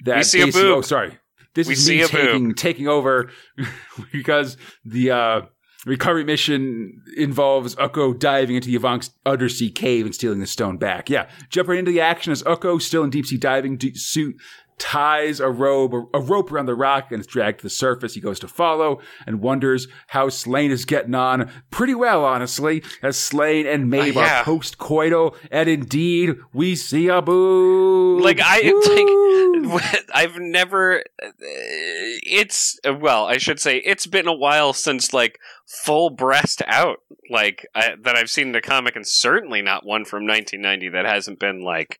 [0.04, 0.78] that We see a basically- boob.
[0.78, 1.18] Oh, sorry.
[1.54, 3.30] This We is see me a taking taking over
[4.12, 5.40] because the uh,
[5.86, 11.08] recovery mission involves Ukko diving into Yavank's undersea cave and stealing the stone back.
[11.08, 14.36] Yeah, jump right into the action as Ukko, still in deep sea diving d- suit,
[14.78, 18.12] ties a rope a rope around the rock and is dragged to the surface.
[18.12, 21.50] He goes to follow and wonders how Sláine is getting on.
[21.70, 24.40] Pretty well, honestly, as Sláine and Maeve Uh, yeah.
[24.42, 28.20] are post coital, and indeed we see a boob.
[28.22, 29.62] Like I Woo!
[29.68, 30.98] like, I've never.
[31.24, 36.98] uh, It's well, I should say it's been a while since like full breast out
[37.30, 41.04] like I, that I've seen in a comic, and certainly not one from 1990 that
[41.04, 41.98] hasn't been like,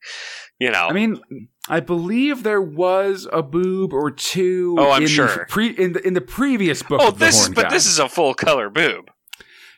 [0.59, 0.86] you know.
[0.88, 1.20] I mean,
[1.68, 4.76] I believe there was a boob or two.
[4.78, 5.26] Oh, I'm in sure.
[5.26, 7.01] The pre- in the in the previous book.
[7.02, 7.72] oh, of this is but God.
[7.72, 9.10] this is a full color boob.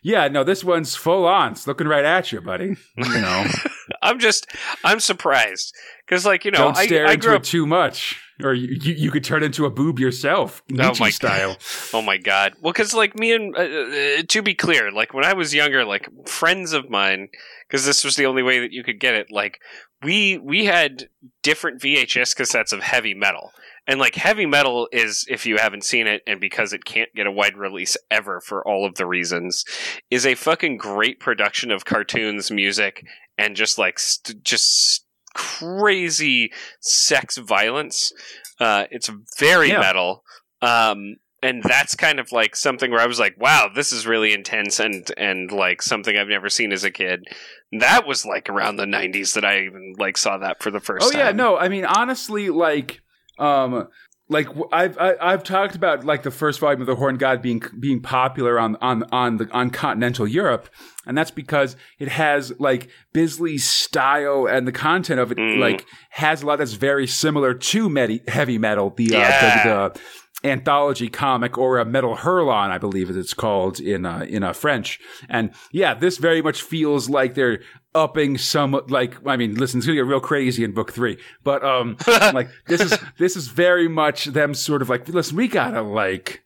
[0.03, 0.29] yeah.
[0.29, 1.53] No, this one's full on.
[1.53, 2.77] It's looking right at you, buddy.
[2.97, 3.47] You know,
[4.03, 4.47] I'm just
[4.85, 5.75] I'm surprised
[6.07, 7.43] because like you know don't I, stare I into grew it up.
[7.45, 11.57] too much, or you, you you could turn into a boob yourself, Nietzsche my- style.
[11.95, 12.55] Oh my god!
[12.61, 15.85] Well, because like me and uh, uh, to be clear, like when I was younger,
[15.85, 17.29] like friends of mine,
[17.67, 19.29] because this was the only way that you could get it.
[19.31, 19.61] Like
[20.03, 21.09] we we had
[21.43, 23.53] different VHS cassettes of heavy metal,
[23.87, 27.27] and like heavy metal is if you haven't seen it, and because it can't get
[27.27, 29.65] a wide release ever for all of the reasons,
[30.11, 33.05] is a fucking great production of cartoons, music,
[33.39, 35.07] and just like st- just
[35.39, 36.51] crazy
[36.81, 38.13] sex violence.
[38.61, 39.81] Uh, it's very Yeah.
[39.81, 40.25] metal.
[40.61, 44.33] Um, and that's kind of like something where I was like, wow, this is really
[44.33, 47.25] intense and and like something I've never seen as a kid.
[47.71, 51.07] That was like around the 90s that I even like saw that for the first
[51.07, 51.21] Oh time.
[51.21, 53.01] yeah, no, I mean honestly, like,
[53.39, 53.87] um,
[54.29, 57.63] like I've I, I've talked about like the first volume of the Horn God being
[57.79, 60.69] being popular on on on the on continental Europe,
[61.07, 65.59] and that's because it has like Bisley's style and the content of it Mm.
[65.59, 69.19] like has a lot that's very similar to medi- heavy metal, the, uh,
[69.65, 70.01] the the
[70.45, 75.01] anthology comic or a Métal hurlant, I believe it's called in uh, in uh, French.
[75.29, 77.61] And yeah, this very much feels like they're
[77.95, 81.65] upping some like I mean, listen, it's gonna get real crazy in book three, but
[81.65, 85.83] um, like this is this is very much them sort of like listen, we gotta
[85.83, 86.43] like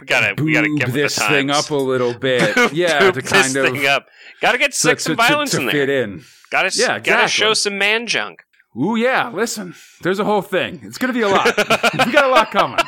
[0.00, 3.56] we gotta we gotta get this thing up a little bit, yeah, to this kind
[3.56, 4.06] of thing up.
[4.40, 6.02] Gotta get sex to, and to- violence to in fit there.
[6.04, 6.22] in.
[6.50, 8.42] Gotta Yeah, gotta show some man junk.
[8.76, 9.30] Ooh, yeah.
[9.30, 10.80] Listen, there's a whole thing.
[10.82, 11.46] It's going to be a lot.
[12.06, 12.78] we got a lot coming.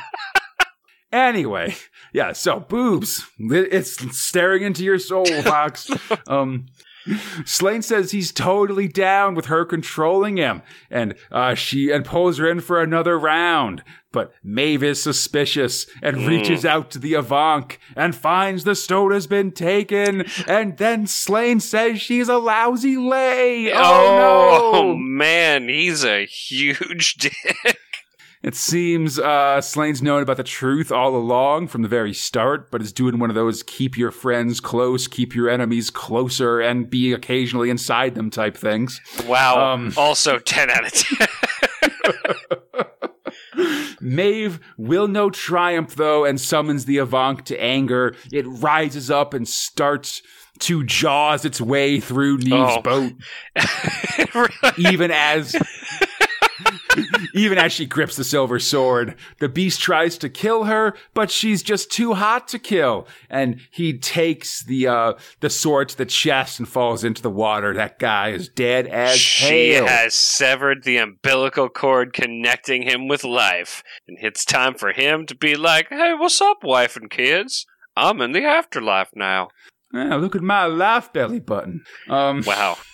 [1.12, 1.74] Anyway,
[2.12, 2.32] yeah.
[2.32, 3.24] So boobs.
[3.38, 5.90] It's staring into your soul, Fox.
[6.26, 6.66] Um,
[7.44, 12.50] Sláine says he's totally down with her controlling him, and uh, she and pulls her
[12.50, 13.84] in for another round.
[14.10, 19.26] But Maeve is suspicious and reaches out to the Avank and finds the stone has
[19.26, 20.24] been taken.
[20.48, 23.70] And then Sláine says she's a lousy lay.
[23.72, 24.70] Oh, no!
[24.72, 27.78] oh, man, he's a huge dick.
[28.46, 32.80] It seems uh, Sláine's known about the truth all along from the very start, but
[32.80, 37.12] is doing one of those keep your friends close, keep your enemies closer, and be
[37.12, 39.00] occasionally inside them type things.
[39.26, 39.72] Wow.
[39.72, 41.26] Um, also, ten out of ten.
[44.00, 48.14] Maeve will know triumph, though, and summons the Avank to anger.
[48.32, 50.22] It rises up and starts
[50.60, 52.82] to jaws its way through Neve's Oh.
[52.82, 53.12] boat,
[54.78, 55.56] even as
[57.34, 59.16] even as she grips the silver sword.
[59.38, 63.06] The beast tries to kill her, but she's just too hot to kill.
[63.30, 67.74] And he takes the uh the sword to the chest and falls into the water.
[67.74, 69.86] That guy is dead as she hail.
[69.86, 75.34] has severed the umbilical cord connecting him with life, and it's time for him to
[75.34, 77.66] be like, "Hey, what's up, wife and kids?
[77.96, 79.48] I'm in the afterlife now."
[79.96, 81.82] Ah, look at my life belly button.
[82.08, 82.78] Um, Wow.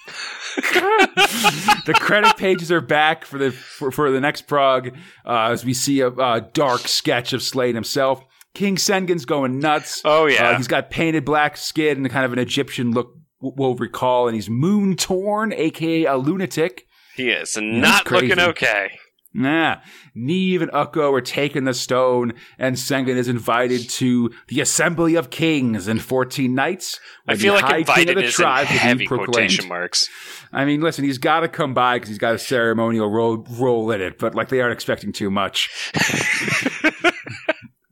[0.57, 5.73] the credit pages are back for the for, for the next prog uh, as we
[5.73, 8.23] see a, a dark sketch of Slade himself.
[8.55, 10.03] King Sengen's going nuts.
[10.05, 10.51] Oh yeah.
[10.51, 13.15] Uh, he's got painted black skin and kind of an Egyptian look.
[13.41, 16.87] We'll recall, and he's moon torn, aka a lunatic.
[17.17, 18.99] he is not looking okay.
[19.35, 19.81] Nah,
[20.15, 25.31] Neve and Ukko are taking the stone, and Sengen is invited to the Assembly of
[25.31, 27.01] Kings and 14 knights.
[27.27, 30.09] I feel like High King of invited is tribe heavy quotation marks.
[30.53, 33.91] I mean, listen, he's got to come by because he's got a ceremonial role, role
[33.91, 35.71] in it, but like they aren't expecting too much.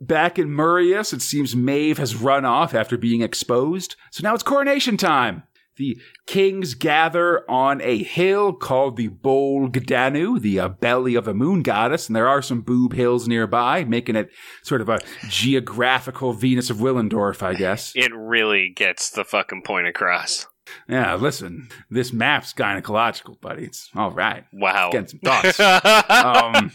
[0.00, 4.42] Back in Murias, it seems Maeve has run off after being exposed, so now it's
[4.42, 5.44] coronation time.
[5.80, 11.32] The kings gather on a hill called the Bolg Danu, the uh, belly of the
[11.32, 14.28] moon goddess, and there are some boob hills nearby, making it
[14.62, 15.00] sort of a
[15.30, 17.94] geographical Venus of Willendorf, I guess.
[18.00, 20.46] It really gets the fucking point across.
[20.86, 23.64] Yeah, listen, this map's gynecological, buddy.
[23.64, 24.44] It's all right.
[24.52, 24.90] Wow.
[24.90, 25.58] Getting some thoughts.
[26.10, 26.72] um,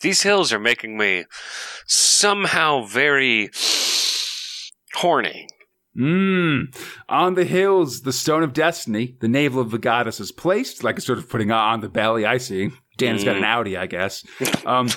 [0.00, 1.26] These hills are making me
[1.86, 3.50] somehow very
[4.94, 5.48] horny.
[5.96, 6.76] Mm,
[7.08, 10.96] on the hills, the Stone of Destiny, the navel of the goddess is placed, like
[10.96, 12.24] it's sort of putting on the belly.
[12.24, 12.70] I see.
[12.98, 14.24] Dan's got an Audi, I guess.
[14.66, 14.88] Um,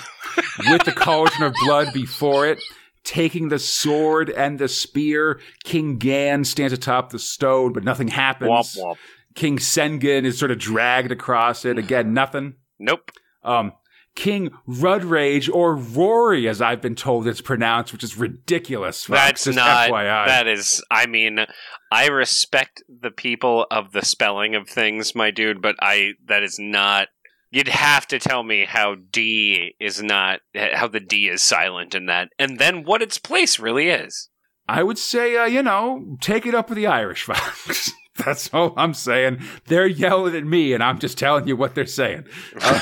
[0.68, 2.62] with the cauldron of blood before it,
[3.04, 8.50] taking the sword and the spear, King Gan stands atop the stone, but nothing happens.
[8.50, 8.96] Womp womp.
[9.34, 11.78] King Sengen is sort of dragged across it.
[11.78, 12.54] Again, nothing.
[12.78, 13.10] Nope.
[13.42, 13.72] Um,
[14.16, 19.04] King Rudraige or Rory, as I've been told it's pronounced, which is ridiculous.
[19.04, 19.20] folks.
[19.20, 19.90] That's Just not.
[19.90, 20.26] FYI.
[20.26, 20.82] That is.
[20.90, 21.46] I mean,
[21.92, 26.12] I respect the people of the spelling of things, my dude, but I.
[26.26, 27.08] That is not.
[27.50, 30.40] You'd have to tell me how D is not.
[30.54, 34.30] How the D is silent in that, and then what its place really is.
[34.68, 37.92] I would say, uh, you know, take it up with the Irish folks.
[38.16, 39.42] That's all I'm saying.
[39.66, 42.24] They're yelling at me, and I'm just telling you what they're saying.
[42.62, 42.80] Uh,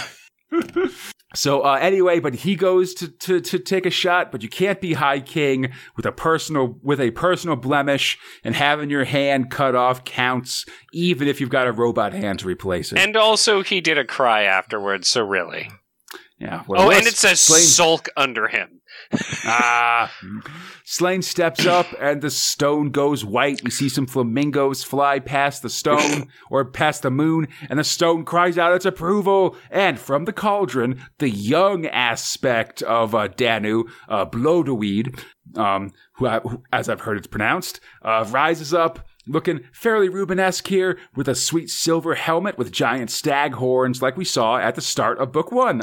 [1.34, 4.80] so uh, anyway, but he goes to, to to take a shot, but you can't
[4.80, 9.74] be High King with a personal with a personal blemish, and having your hand cut
[9.74, 12.98] off counts, even if you've got a robot hand to replace it.
[12.98, 15.08] And also, he did a cry afterwards.
[15.08, 15.70] So really.
[16.38, 16.62] yeah.
[16.66, 18.73] Well, Oh, and it says sulk under him.
[19.46, 20.12] Ah.
[20.84, 23.62] Sláine steps up and the stone goes white.
[23.62, 28.24] We see some flamingos fly past the stone or past the moon, and the stone
[28.24, 29.56] cries out its approval.
[29.70, 35.18] And from the cauldron, the young aspect of uh, Danu, uh, Blodeuwedd,
[35.56, 40.66] um, who, I, who, as I've heard it's pronounced, uh, rises up looking fairly Rubenesque
[40.66, 44.82] here with a sweet silver helmet with giant stag horns like we saw at the
[44.82, 45.80] start of book one.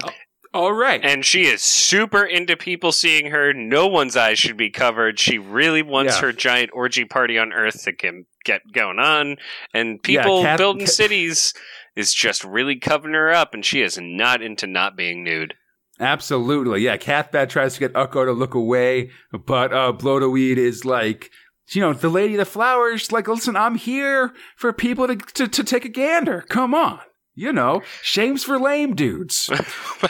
[0.54, 1.00] All right.
[1.04, 3.54] And she is super into people seeing her.
[3.54, 5.18] No one's eyes should be covered.
[5.18, 6.22] She really wants Yeah.
[6.22, 8.14] her giant orgy party on Earth to get,
[8.44, 9.38] get going on.
[9.74, 11.54] And people Cat- building Cat- cities
[11.96, 15.54] is just really covering her up, and she is not into not being nude.
[16.00, 16.82] Absolutely.
[16.82, 21.30] Yeah, Cathbad tries to get Ukko to look away, but uh Blodeuwedd is like
[21.74, 25.48] you know, the lady of the flowers, like, listen, I'm here for people to, to,
[25.48, 26.44] to take a gander.
[26.50, 27.00] Come on.
[27.34, 29.50] You know, shames for lame dudes.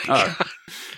[0.08, 0.32] Uh,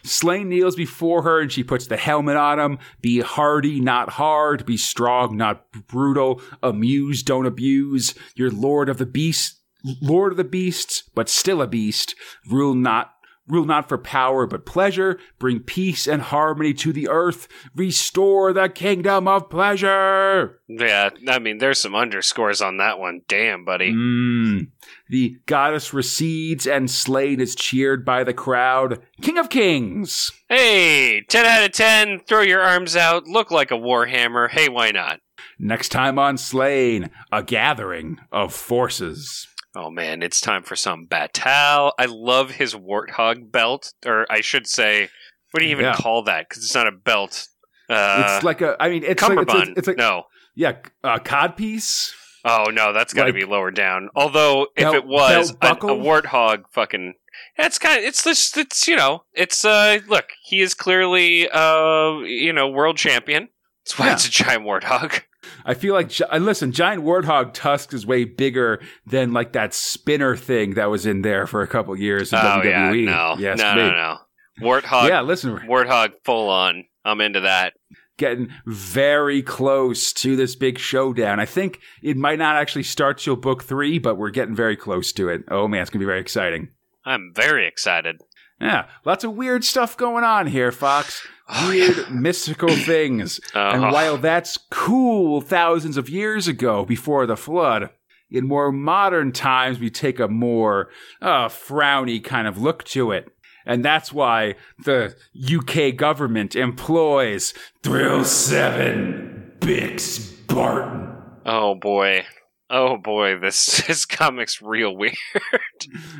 [0.05, 2.79] Sláine kneels before her and she puts the helmet on him.
[3.01, 4.65] Be hardy, not hard.
[4.65, 6.41] Be strong, not brutal.
[6.63, 8.15] Amuse, don't abuse.
[8.37, 9.61] You're lord of the beast,
[10.01, 12.15] lord of the beasts, but still a beast.
[12.49, 13.15] Rule not,
[13.49, 15.19] rule not for power, but pleasure.
[15.41, 17.49] Bring peace and harmony to the earth.
[17.75, 20.61] Restore the kingdom of pleasure.
[20.69, 23.23] Yeah, I mean, there's some underscores on that one.
[23.27, 23.93] Damn, buddy.
[23.93, 24.69] Mm.
[25.09, 29.03] The goddess recedes and Sláine is cheered by the crowd.
[29.21, 30.31] King of kings.
[30.49, 34.49] Hey, 10 out of 10, throw your arms out, look like a warhammer.
[34.51, 35.21] Hey, why not?
[35.59, 39.47] Next time on Sláine, a gathering of forces.
[39.77, 41.93] Oh man, it's time for some batal.
[41.99, 45.09] I love his warthog belt, or I should say,
[45.51, 45.95] what do you even Yeah.
[45.97, 46.49] call that?
[46.49, 47.47] Because it's not a belt.
[47.91, 49.71] Uh, it's like a, I mean, it's like, cummerbund.
[49.71, 50.25] it's, it's like, no.
[50.55, 52.13] yeah, a codpiece.
[52.45, 54.11] Oh no, that's got to Like- be lower down.
[54.15, 57.15] Although if Belt- it was a, a warthog, fucking,
[57.57, 62.19] it's kind of it's this it's you know it's uh look he is clearly uh
[62.21, 63.49] you know world champion.
[63.85, 64.13] That's why Yeah.
[64.15, 65.23] it's a giant warthog.
[65.67, 66.11] I feel like,
[66.41, 71.21] listen, giant warthog tusk is way bigger than like that spinner thing that was in
[71.21, 74.17] there for a couple years in oh yeah, no, Yes, no, no, no.
[74.63, 76.85] Warthog, Yeah, listen, warthog, full on.
[77.05, 77.75] I'm into that.
[78.17, 81.41] Getting very close to this big showdown.
[81.41, 85.13] I think it might not actually start till book three, but we're getting very close
[85.15, 85.43] to it.
[85.51, 86.69] Oh man, it's gonna be very exciting.
[87.05, 88.21] I'm very excited.
[88.61, 91.27] Yeah, lots of weird stuff going on here, Fox.
[91.47, 93.39] Oh, Weird mystical things.
[93.55, 93.93] And Oh.
[93.93, 97.91] while that's cool thousands of years ago before the flood,
[98.31, 100.89] in more modern times we take a more
[101.21, 103.29] uh, frowny kind of look to it.
[103.67, 104.55] And that's why
[104.85, 111.17] the UK government employs Thrill 7 Bix Barton.
[111.47, 112.25] Oh boy.
[112.71, 115.15] Oh boy, this this comic's real weird.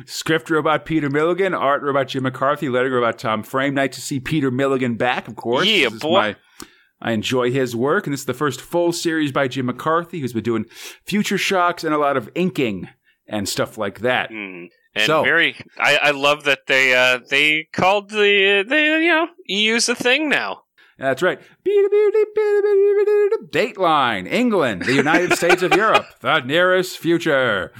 [0.05, 3.73] Script robot Peter Milligan, art robot Jim McCarthy, lettering robot Tom Frame.
[3.73, 5.67] Nice to see Peter Milligan back, of course.
[5.67, 6.35] Yeah, This boy.
[7.01, 10.33] I enjoy his work, and this is the first full series by Jim McCarthy, who's
[10.33, 10.65] been doing
[11.05, 12.87] Future Shocks and a lot of inking
[13.27, 14.31] and stuff like that.
[14.31, 14.69] Mm.
[14.95, 19.27] And So- very, I, I love that they uh they called the they you know
[19.47, 20.61] EU's a thing now.
[20.97, 21.41] That's right.
[23.51, 27.71] Dateline, England, the United States of Europe, the nearest future.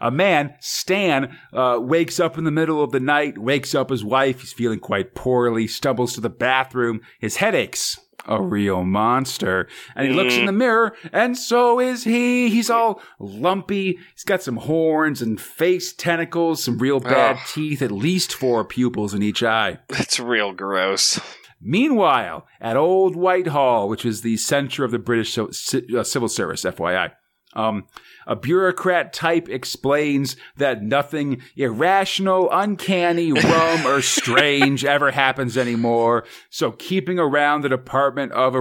[0.00, 4.02] A man, Stan, uh, wakes up in the middle of the night, wakes up his
[4.02, 4.40] wife.
[4.40, 7.00] He's feeling quite poorly, stumbles to the bathroom.
[7.20, 7.98] His head aches.
[8.28, 9.66] A real monster.
[9.96, 12.50] And he looks in the mirror, and so is he.
[12.50, 13.98] He's all lumpy.
[14.14, 19.14] He's got some horns and face tentacles, some real bad teeth, at least four pupils
[19.14, 19.78] in each eye.
[19.88, 21.18] That's real gross.
[21.60, 26.28] Meanwhile, at Old Whitehall, which is the center of the British ci- ci- uh, civil
[26.28, 27.12] service, FYI,
[27.58, 27.86] um,
[28.26, 36.24] a bureaucrat type explains that nothing irrational, uncanny, rum, or strange ever happens anymore.
[36.50, 38.54] So keeping around the Department of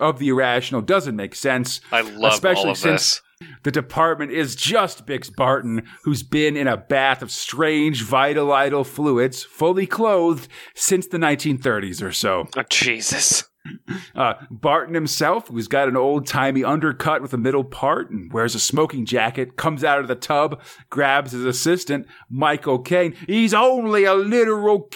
[0.00, 1.80] of the Irrational doesn't make sense.
[1.92, 3.48] I love Especially all of since this.
[3.64, 8.84] the department is just Bix Barton, who's been in a bath of strange vital idol
[8.84, 12.48] fluids, fully clothed, since the 1930s or so.
[12.56, 13.44] Oh Jesus.
[14.14, 18.54] Uh, Barton himself, who's got an old timey undercut with a middle part and wears
[18.54, 23.14] a smoking jacket, comes out of the tub, grabs his assistant, Michael Caine.
[23.26, 24.90] He's only a literal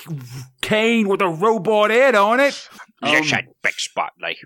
[0.60, 2.68] cane with a robot head on it.
[3.00, 3.22] Um,
[3.62, 4.38] big spotlight.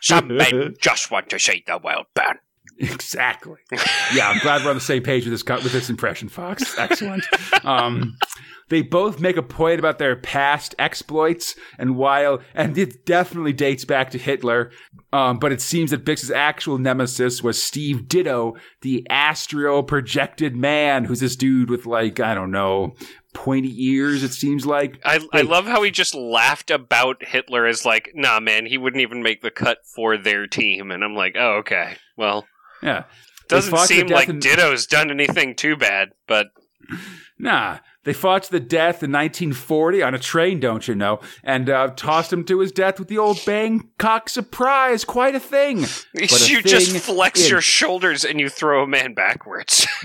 [0.00, 2.38] Some men just want to see the world burn.
[2.78, 3.58] Exactly.
[4.14, 6.78] Yeah, I'm glad we're on the same page with this with this impression, Fox.
[6.78, 7.24] Excellent.
[7.64, 8.16] Um,
[8.68, 13.84] they both make a point about their past exploits, and while and it definitely dates
[13.84, 14.70] back to Hitler,
[15.12, 21.04] um, but it seems that Bix's actual nemesis was Steve Ditto, the astral projected man,
[21.04, 22.94] who's this dude with like I don't know
[23.34, 24.22] pointy ears.
[24.22, 28.40] It seems like I, I love how he just laughed about Hitler as like, nah,
[28.40, 30.90] man, he wouldn't even make the cut for their team.
[30.90, 31.96] And I'm like, oh, okay.
[32.16, 32.46] Well,
[32.82, 33.04] yeah.
[33.48, 36.46] doesn't fought to the seem like in- Ditto's done anything too bad, but
[37.38, 41.20] Nah, they fought to the death in 1940 on a train, don't you know?
[41.42, 45.04] And uh, tossed him to his death with the old Bangkok surprise.
[45.04, 45.84] Quite a thing.
[46.14, 49.86] But a you just thing flex in- your shoulders and you throw a man backwards.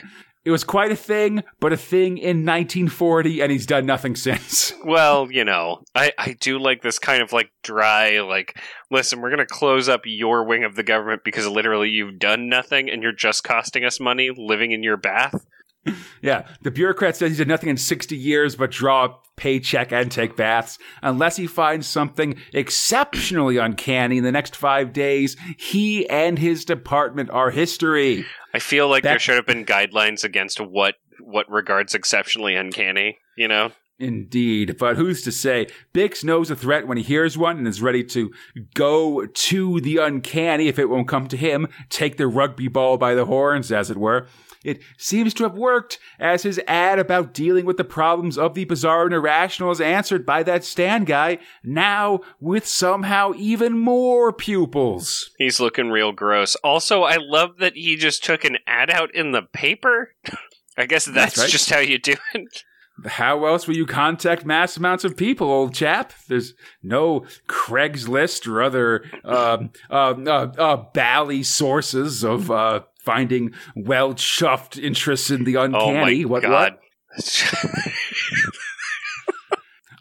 [0.43, 4.73] It was quite a thing, but a thing in 1940, and he's done nothing since.
[4.83, 8.57] well, you know, I, I do like this kind of like dry, like,
[8.89, 12.49] listen, we're going to close up your wing of the government because literally you've done
[12.49, 15.45] nothing and you're just costing us money living in your bath.
[16.21, 20.11] Yeah, the bureaucrat says he's done nothing in 60 years but draw a paycheck and
[20.11, 20.77] take baths.
[21.01, 27.31] Unless he finds something exceptionally uncanny in the next five days, he and his department
[27.31, 28.23] are history.
[28.53, 33.47] I feel like there should have been guidelines against what what regards exceptionally uncanny, you
[33.47, 33.71] know?
[34.01, 35.67] Indeed, but who's to say?
[35.93, 38.31] Bix knows a threat when he hears one and is ready to
[38.73, 43.13] go to the uncanny if it won't come to him, take the rugby ball by
[43.13, 44.27] the horns, as it were.
[44.63, 48.65] It seems to have worked, as his ad about dealing with the problems of the
[48.65, 55.31] bizarre and irrational is answered by that stand guy, now with somehow even more pupils.
[55.37, 56.55] He's looking real gross.
[56.57, 60.13] Also, I love that he just took an ad out in the paper.
[60.77, 61.49] I guess that's, That's right.
[61.49, 62.63] just how you do it.
[63.05, 66.13] How else will you contact mass amounts of people, old chap?
[66.27, 74.13] There's no Craigslist or other um uh, uh, uh, bally sources of uh, finding well
[74.13, 76.23] chuffed interests in the Oh uncanny.
[76.25, 76.51] my what, god.
[76.51, 76.79] what?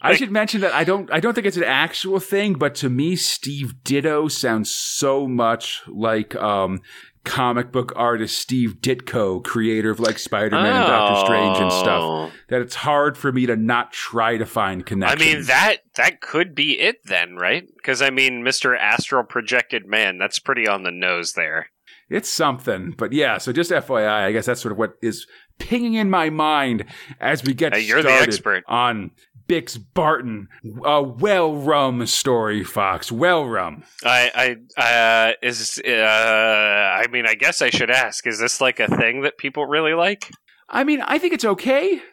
[0.03, 2.89] I should mention that I don't I don't think it's an actual thing, but to
[2.89, 6.81] me, Steve Ditto sounds so much like um,
[7.23, 12.01] comic book artist Steve Ditko, creator of like Spider Man and Doctor Strange and stuff
[12.03, 12.31] Oh.
[12.49, 15.21] that it's hard for me to not try to find connections.
[15.21, 17.67] I mean that that could be it then, right?
[17.75, 18.75] Because I mean, Mr.
[18.75, 21.67] Astral Projected Man, that's pretty on the nose there.
[22.11, 22.93] It's something.
[22.97, 25.25] But yeah, so just FYI, I guess that's sort of what is
[25.59, 26.85] pinging in my mind
[27.19, 29.11] as we get Hey, started on
[29.47, 30.47] Bix Barton,
[30.85, 33.11] a well rum story, Fox.
[33.11, 33.83] Well rum.
[34.05, 38.79] I I uh is uh I mean, I guess I should ask, is this like
[38.79, 40.29] a thing that people really like?
[40.69, 42.01] I mean, I think it's okay.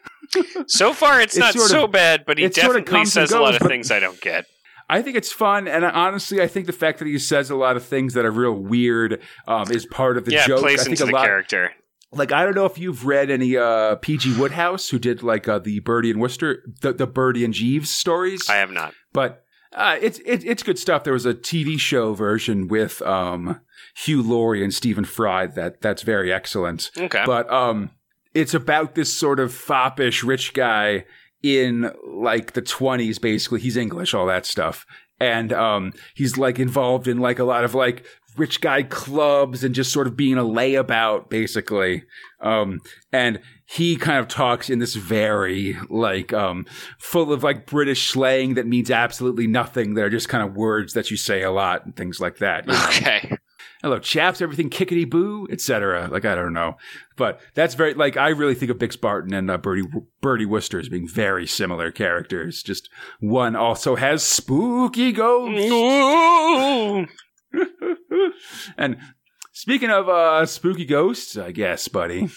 [0.67, 3.31] So far it's, It not so of- bad, but he it sort of definitely says
[3.31, 4.45] a lot of things I don't get.
[4.89, 7.77] I think it's fun, and honestly, I think the fact that he says a lot
[7.77, 10.61] of things that are real weird um, is part of the yeah, joke.
[10.61, 11.71] plays I think into a the lot, character.
[12.11, 15.59] like I don't know if you've read any uh, PG Wodehouse who did like uh,
[15.59, 18.95] the Bertie and Wooster, the, the Bertie and Jeeves stories, I have not.
[19.13, 19.43] but
[19.73, 21.03] uh, it's it, it's good stuff.
[21.03, 23.61] There was a TV show version with um,
[23.95, 26.89] Hugh Laurie and Stephen Fry that that's very excellent.
[26.97, 27.23] Okay.
[27.25, 27.91] But um,
[28.33, 31.05] it's about this sort of foppish rich guy
[31.43, 33.59] in like the 20s, basically.
[33.59, 34.85] He's English, all that stuff.
[35.19, 38.05] And um, he's like involved in like a lot of like
[38.37, 42.03] rich guy clubs and just sort of being a layabout, basically.
[42.41, 42.79] Um,
[43.11, 46.65] and he kind of talks in this very like um,
[46.99, 49.93] full of like British slang that means absolutely nothing.
[49.93, 52.67] They're just kind of words that you say a lot and things like that.
[52.69, 53.37] okay.
[53.81, 56.75] Hello chaps everything kickety boo etc like i don't know.
[57.15, 59.87] But that's very like i really think of bix barton and uh, bertie
[60.21, 62.61] bertie wooster as being very similar characters.
[62.61, 62.89] Just
[63.21, 65.71] one also has spooky ghosts.
[68.77, 68.97] And
[69.53, 72.29] speaking of uh spooky ghosts i guess buddy.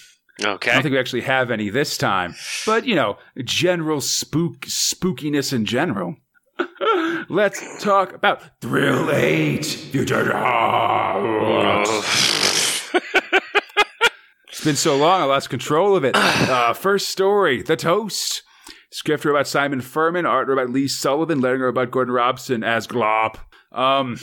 [0.43, 0.71] Okay.
[0.71, 2.35] i don't think we actually have any this time.
[2.65, 6.17] But you know general spook spookiness in general
[7.29, 11.89] let's talk about thrill 8 future Dogs.
[14.49, 16.15] It's been so long, I lost control of it.
[16.15, 18.43] Uh, first story The Toast.
[18.93, 23.39] Script about Simon Furman, art about Lee Sullivan, lettering wrote about Gordon Robson as Glop.
[23.73, 24.21] Um,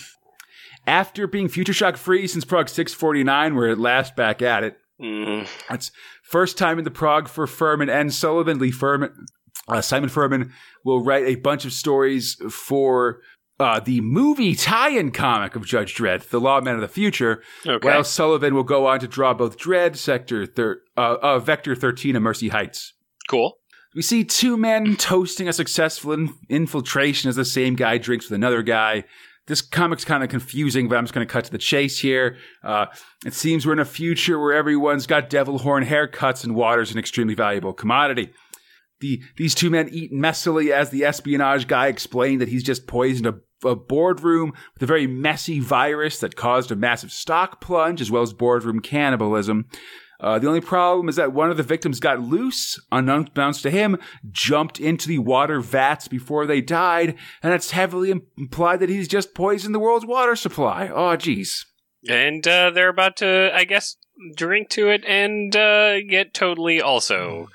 [0.86, 4.78] after being Future Shock free since Prog 649, we're at last back at it.
[5.02, 5.48] Mm.
[5.70, 5.92] That's
[6.24, 8.60] first time in the Prog for Furman and Sullivan.
[8.60, 9.26] Lee Furman,
[9.70, 10.52] uh, Simon Furman
[10.84, 13.22] will write a bunch of stories for
[13.60, 17.44] uh, the movie tie-in comic of Judge Dredd, The Lawman of the Future.
[17.68, 17.86] Okay.
[17.88, 22.16] While Sullivan will go on to draw both Dredd, Sector, thir- uh, uh, Vector 13,
[22.16, 22.94] and Mercy Heights.
[23.28, 23.58] cool.
[23.96, 28.36] We see two men toasting a successful in- infiltration as the same guy drinks with
[28.36, 29.04] another guy.
[29.48, 32.38] This comic's kind of confusing, but I'm just going to cut to the chase here.
[32.64, 32.86] Uh,
[33.26, 37.00] it seems we're in a future where everyone's got devil horn haircuts and water's an
[37.00, 38.32] extremely valuable commodity.
[39.02, 43.28] The, these two men eat messily as the espionage guy explained that he's just poisoned
[43.28, 48.12] a, a boardroom with a very messy virus that caused a massive stock plunge as
[48.12, 49.68] well as boardroom cannibalism.
[50.22, 53.98] Uh, the only problem is that one of the victims got loose, unbeknownst to him,
[54.30, 59.34] jumped into the water vats before they died, and it's heavily implied that he's just
[59.34, 60.90] poisoned the world's water supply.
[60.90, 61.66] Oh, jeez.
[62.10, 63.96] And uh, they're about to, I guess,
[64.36, 67.48] drink to it and uh, get totally also.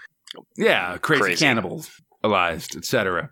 [0.56, 1.44] Yeah, crazy, Crazy.
[1.44, 3.30] cannibalized, etc.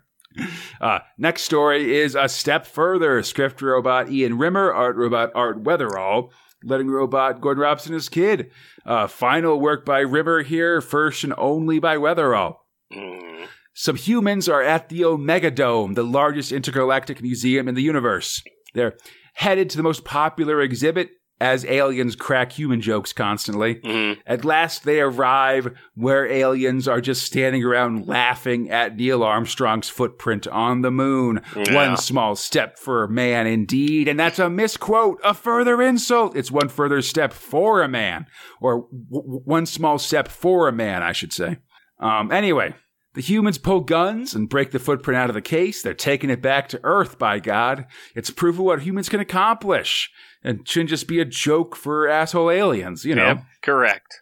[0.81, 3.21] Uh, next story is a step further.
[3.23, 6.29] Script robot Ian Rimmer, art robot Art Wetherell,
[6.63, 8.49] letting robot Gordon Robson his kid.
[8.85, 12.55] Uh, final work by Rimmer here, first and only by Wetherell.
[12.91, 13.47] Mm.
[13.75, 18.41] Some humans are at the Omega Dome, the largest intergalactic museum in the universe.
[18.73, 18.97] They're
[19.35, 21.09] headed to the most popular exhibit
[21.41, 23.75] as aliens crack human jokes constantly.
[23.75, 24.17] Mhm.
[24.25, 30.47] At last, they arrive where aliens are just standing around laughing at Neil Armstrong's footprint
[30.47, 31.41] on the moon.
[31.55, 31.73] Yeah.
[31.73, 34.07] One small step for man, indeed.
[34.07, 36.35] And that's a misquote, a further insult.
[36.37, 38.25] It's one further step for a man,
[38.61, 41.57] or w- one small step for a man, I should say.
[41.99, 42.73] Um, anyway,
[43.15, 45.81] the humans pull guns and break the footprint out of the case.
[45.81, 47.85] They're taking it back to Earth, by God.
[48.15, 50.09] It's proof of what humans can accomplish.
[50.43, 53.27] And shouldn't just be a joke for asshole aliens, you know?
[53.27, 54.19] Yep, correct.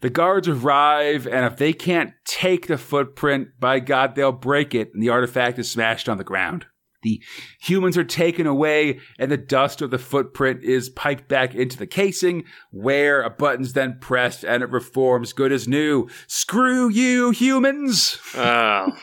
[0.00, 4.94] The guards arrive, and if they can't take the footprint, by God, they'll break it,
[4.94, 6.66] and the artifact is smashed on the ground.
[7.02, 7.22] The
[7.60, 11.86] humans are taken away, and the dust of the footprint is piped back into the
[11.86, 16.08] casing, where a button's then pressed, and it reforms good as new.
[16.26, 18.18] Screw you, humans!
[18.34, 18.96] Oh,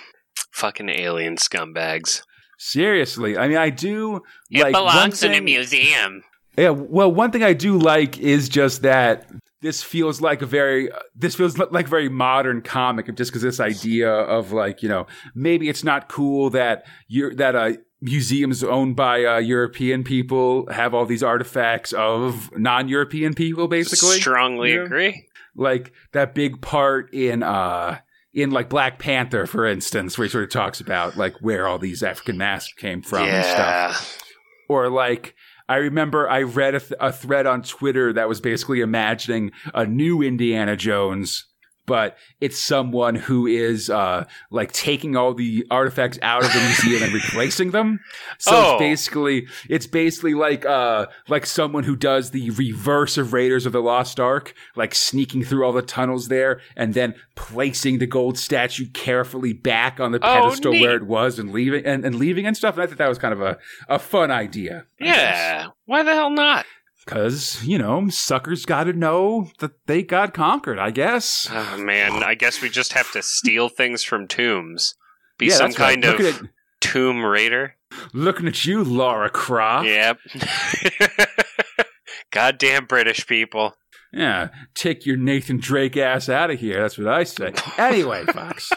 [0.51, 2.21] fucking alien scumbags.
[2.59, 4.21] Seriously, I mean, I do.
[4.49, 6.23] It like, belongs in a museum.
[6.57, 9.29] Yeah, well, one thing I do like is just that
[9.61, 14.11] this feels like a very this feels like very modern comic, just because this idea
[14.11, 19.23] of like you know maybe it's not cool that you're that uh, museums owned by
[19.25, 24.19] uh, European people have all these artifacts of non-European people, basically.
[24.19, 24.83] Strongly Yeah.
[24.83, 25.27] agree.
[25.55, 27.99] Like that big part in uh
[28.33, 31.79] in like Black Panther, for instance, where he sort of talks about like where all
[31.79, 34.75] these African masks came from and stuff yeah.
[34.75, 35.33] or like
[35.69, 39.85] I remember I read a, th- a thread on Twitter that was basically imagining a
[39.85, 41.45] new Indiana Jones,
[41.87, 47.01] but it's someone who is uh, like taking all the artifacts out of the museum
[47.01, 47.99] and replacing them.
[48.37, 48.73] So Oh.
[48.73, 53.71] it's basically it's basically like uh, like someone who does the reverse of Raiders of
[53.71, 58.37] the Lost Ark, like sneaking through all the tunnels there and then placing the gold
[58.37, 60.81] statue carefully back on the Oh, pedestal neat.
[60.81, 62.75] where it was and leaving and, and leaving and stuff.
[62.75, 63.57] And I thought that was kind of a,
[63.87, 64.85] a fun idea.
[64.99, 65.67] Yeah.
[65.85, 66.65] Why the hell not?
[67.07, 71.47] Because, you know, suckers got to know that they got conquered, I guess.
[71.49, 74.93] Oh man, I guess we just have to steal things from tombs.
[75.39, 76.01] Be Yeah, some that's right.
[76.01, 76.49] kind of at,
[76.81, 77.75] tomb raider.
[78.13, 79.87] looking at you, Lara Croft.
[79.87, 80.17] Yep.
[82.31, 83.73] Goddamn British people.
[84.11, 86.81] Yeah, take your Nathan Drake ass out of here.
[86.81, 87.53] That's what I say.
[87.77, 88.69] Anyway, Fox.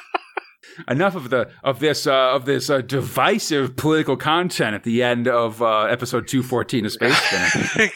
[0.89, 5.29] Enough of the of this uh, of this uh, divisive political content at the end
[5.29, 7.19] of uh, episode two fourteen of Space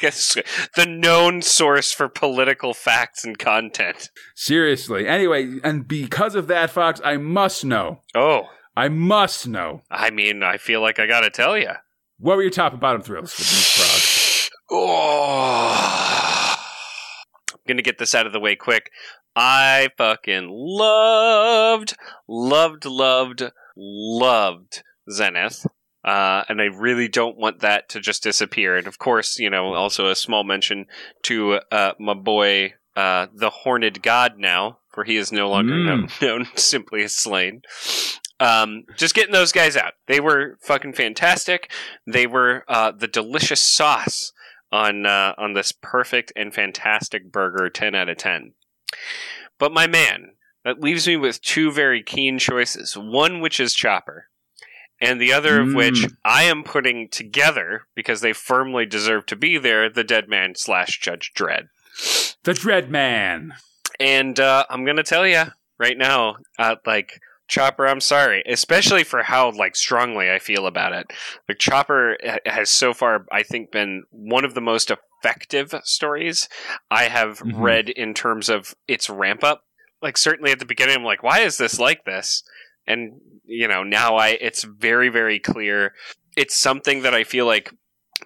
[0.01, 0.37] guess
[0.77, 4.11] the known source for political facts and content.
[4.35, 5.07] Seriously.
[5.07, 8.01] Anyway, and because of that, Fox, I must know.
[8.15, 8.43] Oh,
[8.77, 9.83] I must know.
[9.91, 11.71] I mean, I feel like I gotta tell you.
[12.19, 14.21] What were your top and bottom thrills for these progs?
[14.71, 16.57] Oh.
[17.53, 18.91] I'm gonna get this out of the way quick.
[19.37, 21.97] I fucking loved,
[22.29, 23.43] loved, loved,
[23.77, 25.67] loved Zenith.
[26.05, 28.77] Uh, and I really don't want that to just disappear.
[28.77, 30.87] And of course, you know, also a small mention
[31.23, 35.87] to uh, my boy, uh, the Horned God now, for he is no longer Mm.
[35.87, 36.09] known,
[36.45, 37.63] known simply as Sláine.
[38.39, 39.95] Um, just getting those guys out.
[40.07, 41.71] They were fucking fantastic.
[42.07, 44.33] They were uh, the delicious sauce
[44.71, 47.71] on uh, on this perfect and fantastic burger.
[47.71, 48.53] Ten out of ten.
[49.59, 50.33] But my man,
[50.65, 52.97] that leaves me with two very keen choices.
[52.97, 54.29] One which is Chopper,
[55.01, 55.77] and the other of Mm.
[55.77, 59.89] which I am putting together because they firmly deserve to be there.
[59.91, 61.69] The Dead Man slash Judge Dredd.
[62.45, 63.55] The Dread Man.
[64.01, 65.45] And uh, I'm gonna tell you
[65.79, 70.93] right now, uh, like Chopper, I'm sorry, especially for how like strongly I feel about
[70.93, 71.07] it.
[71.49, 72.17] Like Chopper
[72.47, 76.49] has so far, I think, been one of the most effective stories
[76.91, 77.61] I have Mhm.
[77.61, 79.65] read in terms of its ramp up.
[80.01, 82.43] Like certainly at the beginning, I'm like, why is this like this?
[82.87, 85.95] And you know, now I it's very very clear.
[86.37, 87.71] It's something that I feel like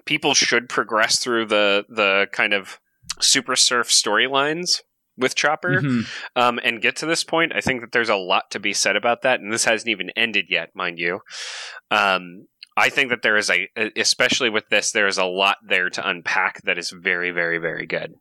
[0.04, 2.78] people should progress through the the kind of
[3.20, 4.82] super surf storylines
[5.18, 6.06] with Chopper Mhm.
[6.36, 7.52] um, and get to this point.
[7.54, 10.10] I think that there's a lot to be said about that, and this hasn't even
[10.10, 11.20] ended yet, mind you.
[11.90, 12.46] Um,
[12.76, 16.08] I think that there is a, especially with this, there is a lot there to
[16.08, 18.14] unpack that is very, very, very good.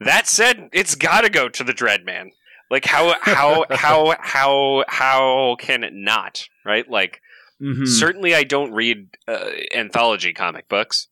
[0.00, 2.30] That said, it's got to go to the Dreadman.
[2.70, 6.44] Like how how how how how can it not?
[6.64, 6.88] Right?
[6.88, 7.20] Like
[7.62, 7.86] Mhm.
[7.88, 11.08] certainly I don't read uh, anthology comic books.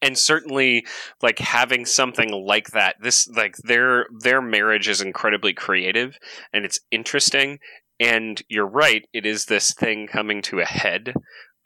[0.00, 0.86] And certainly,
[1.20, 6.18] like having something like that, this like their their marriage is incredibly creative
[6.52, 7.58] and it's interesting.
[8.00, 11.14] And you're right, it is this thing coming to a head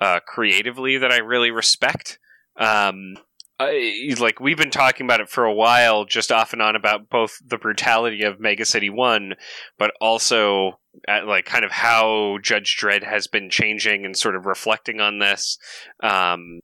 [0.01, 2.19] uh, creatively that I really respect.
[2.59, 3.17] Um,
[3.59, 7.09] I, like we've been talking about it for a while, just off and on about
[7.09, 9.35] both the brutality of Mega City One,
[9.79, 10.79] but also
[11.09, 15.21] at, like kind of how Judge Dredd has been changing and sort of reflecting on
[15.21, 15.59] this.
[16.03, 16.61] Um,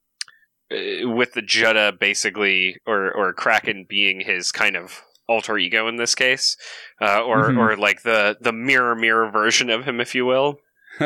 [1.04, 6.14] with the Jutta basically, or or Kraken being his kind of alter ego in this
[6.14, 6.56] case,
[7.00, 7.58] uh, or Mhm.
[7.58, 10.58] or like the the mirror mirror version of him, if you will.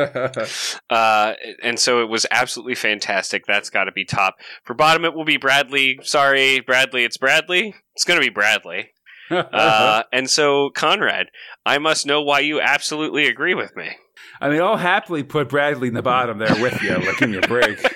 [0.91, 3.45] Uh, and so it was absolutely fantastic.
[3.47, 4.37] That's got to be top.
[4.65, 5.99] For bottom, it will be Bradley.
[6.03, 7.05] Sorry, Bradley.
[7.05, 7.75] It's Bradley.
[7.95, 8.91] It's going to be Bradley.
[9.29, 11.27] Uh, and so, Conrad,
[11.65, 13.91] I must know why you absolutely agree with me.
[14.41, 16.95] I mean, I'll happily put Bradley in the bottom there with you.
[16.97, 17.79] Like, me a break.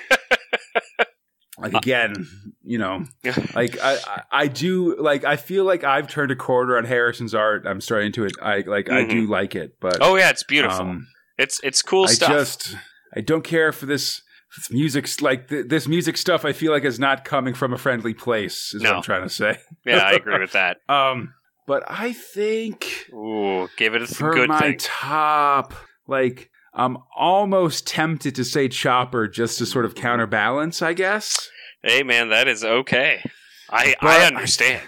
[1.61, 2.27] Like again,
[2.63, 3.05] you know,
[3.55, 5.23] like I, I, do like.
[5.23, 7.65] I feel like I've turned a corner on Harrison's art.
[7.65, 8.33] I'm starting to it.
[8.41, 8.89] I like.
[8.89, 10.81] I do like it, but Oh yeah, it's beautiful.
[10.81, 11.07] um,
[11.37, 12.29] it's it's cool I stuff.
[12.29, 12.75] just
[13.15, 14.21] I don't care for this.
[14.57, 17.77] this Music like th- this music stuff, I feel like is not coming from a
[17.77, 18.73] friendly place.
[18.73, 19.57] Is what I'm trying to say.
[19.85, 20.77] yeah, I agree with that.
[20.89, 21.33] Um,
[21.67, 24.75] but I think Ooh, give it a for good my thing.
[24.77, 25.73] top,
[26.07, 30.81] like I'm almost tempted to say Chopper just to sort of counterbalance.
[30.81, 31.49] I guess.
[31.83, 33.21] hey man, that is okay.
[33.69, 34.81] I But I I- understand.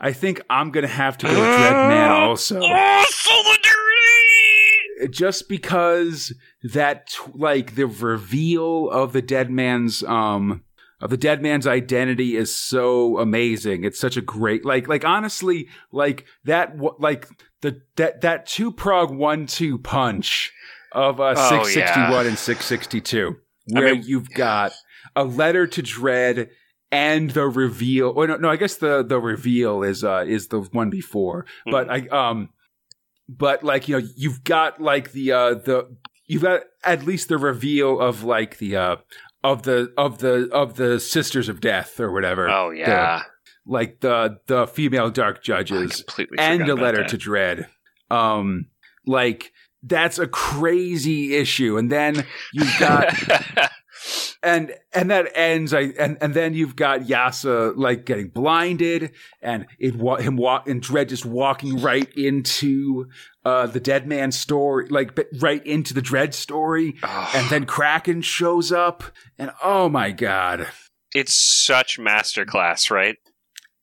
[0.00, 5.10] I think I'm gonna have to go Dreadman also, Oh, solidarity!
[5.10, 6.32] just because
[6.72, 10.62] that like the reveal of the dead man's um
[11.00, 13.84] of the dead man's identity is so amazing.
[13.84, 17.28] It's such a great like like honestly like that like
[17.60, 20.52] the that that two prog one two punch
[20.96, 22.28] of uh Oh, 661 yeah.
[22.28, 23.36] and 662
[23.76, 24.72] I where mean- you've got
[25.14, 26.48] a letter to Dredd
[26.90, 30.60] and the reveal or no, no I guess the the reveal is uh is the
[30.60, 32.48] one before but I um
[33.28, 35.96] but like you know you've got like the uh the
[36.26, 38.96] you've got at least the reveal of like the uh
[39.44, 43.22] of the of the of the sisters of death or whatever Oh yeah,
[43.66, 46.04] like the the female dark judges
[46.38, 47.08] and a letter that.
[47.10, 47.66] to Dredd
[48.10, 48.66] um
[49.06, 49.52] like
[49.86, 51.78] that's a crazy issue.
[51.78, 53.14] And then you've got
[54.42, 59.66] and and that ends I and and then you've got Yassa like getting blinded and
[59.78, 63.06] it him walk and Dredd just walking right into
[63.44, 66.96] uh the dead man story like but right into the Dredd story.
[67.02, 69.04] Oh, and then Kraken shows up
[69.38, 70.68] and oh my god.
[71.14, 73.16] It's such masterclass, right?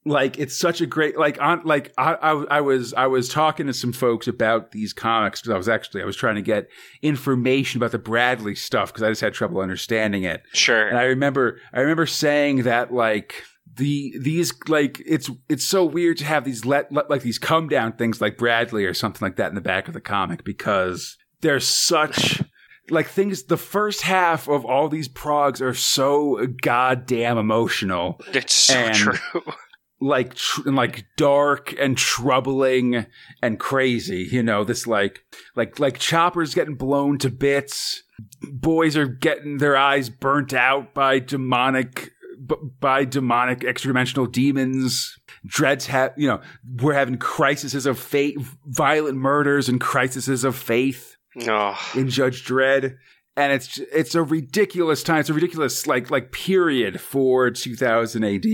[0.06, 3.68] Like it's such a great like on like I, I I was I was talking
[3.68, 6.68] to some folks about these comics because I was actually I was trying to get
[7.02, 10.88] information about the Bradley stuff because I just had trouble understanding it Sure.
[10.88, 13.44] and I remember I remember saying that like
[13.76, 17.68] the these like it's it's so weird to have these let, let like these come
[17.70, 21.18] down things like Bradley or something like that in the back of the comic because
[21.42, 22.42] there's such
[22.90, 28.76] like things the first half of all these progs are so goddamn emotional it's so
[28.76, 29.42] and- true.
[30.04, 33.06] like tr- and like dark and troubling
[33.42, 35.24] and crazy you know this like
[35.56, 38.04] like like choppers getting blown to bits
[38.52, 42.12] boys are getting their eyes burnt out by demonic
[42.46, 45.18] b- by demonic extra-dimensional demons
[45.48, 46.42] Dredd's have you know
[46.82, 51.16] we're having crises of faith violent murders and crises of faith
[51.48, 52.96] Oh, in Judge Dredd.
[53.36, 55.20] And it's it's a ridiculous time.
[55.22, 58.46] It's a ridiculous like like period for 2000 AD.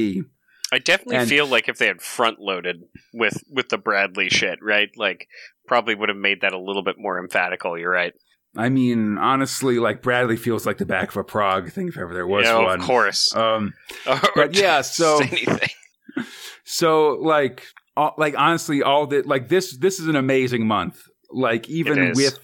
[0.72, 2.84] I definitely And- feel like if they had front loaded
[3.14, 4.90] with with the Bradley shit, right?
[4.98, 5.28] Like
[5.68, 7.78] probably would have made that a little bit more emphatical.
[7.78, 8.14] You're right.
[8.58, 12.14] I mean, honestly, like Bradley feels like the back of a prog thing if ever
[12.14, 12.80] there was You know, one.
[12.80, 13.34] of course.
[13.36, 13.74] Um,
[14.36, 15.70] but yeah, so- anything.
[16.64, 17.64] so like,
[17.96, 21.02] all, like honestly, all that like this this is an amazing month.
[21.32, 22.40] Like even with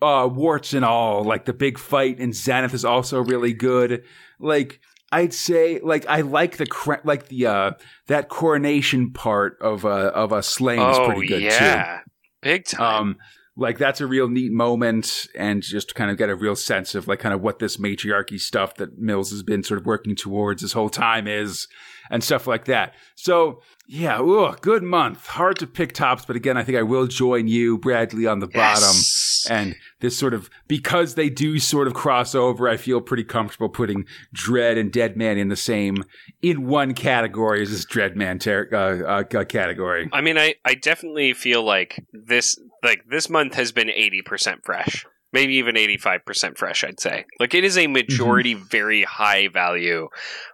[0.00, 4.04] uh, warts and all, like the big fight in Zenith is also really good.
[4.38, 4.80] Like
[5.12, 7.70] I'd say, like I like the cra- like the uh
[8.08, 11.44] that coronation part of uh of a Sláine is Oh pretty good too.
[11.44, 12.00] yeah,
[12.40, 13.00] big time.
[13.00, 13.16] Um,
[13.54, 17.06] like that's a real neat moment and just kind of get a real sense of
[17.06, 20.62] like kind of what this matriarchy stuff that Mills has been sort of working towards
[20.62, 21.68] this whole time is
[22.12, 22.94] and stuff like that.
[23.16, 25.26] So yeah, ugh, good month.
[25.26, 28.48] Hard to pick tops, but again, I think I will join you, Bradley, on the
[28.54, 28.80] Yes.
[28.80, 29.56] bottom.
[29.58, 33.68] And this sort of because they do sort of cross over, I feel pretty comfortable
[33.68, 36.04] putting Dredd and Dead Man in the same
[36.42, 40.08] in one category as this Dread Man ter- uh, uh, category.
[40.12, 44.64] I mean, I, I definitely feel like this like this month has been eighty percent
[44.64, 46.84] fresh, maybe even eighty five percent fresh.
[46.84, 50.08] I'd say like it is a majority very high value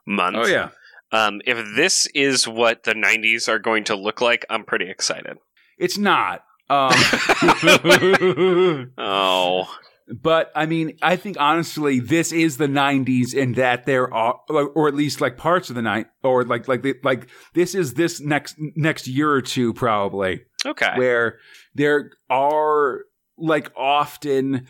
[0.06, 0.36] month.
[0.39, 0.70] Oh yeah.
[1.10, 5.39] Um, if this is what the '90s are going to look like, I'm pretty excited.
[5.78, 6.43] It's not.
[6.70, 6.90] Um,
[8.98, 9.66] Oh,
[10.10, 14.89] but I mean, I think honestly, this is the '90s in that there are, or
[14.89, 18.20] at least like parts of the night, or like like the, like this is this
[18.20, 20.93] next next year or two probably okay.
[20.97, 21.39] where
[21.74, 23.02] there are
[23.36, 24.66] like often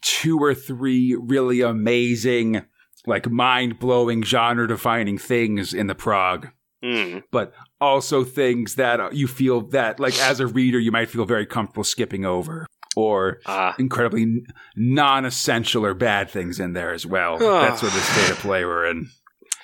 [0.00, 2.62] two or three really amazing,
[3.06, 6.48] like mind blowing, genre defining things in the prog
[6.82, 7.18] Hmm.
[7.30, 11.26] but also things that uh, you feel that like as a reader you might feel
[11.26, 12.66] very comfortable skipping over
[12.96, 13.74] or Ah.
[13.78, 14.42] incredibly
[14.76, 18.64] non-essential or bad things in there as well that's sort of the state of play
[18.64, 19.08] we're in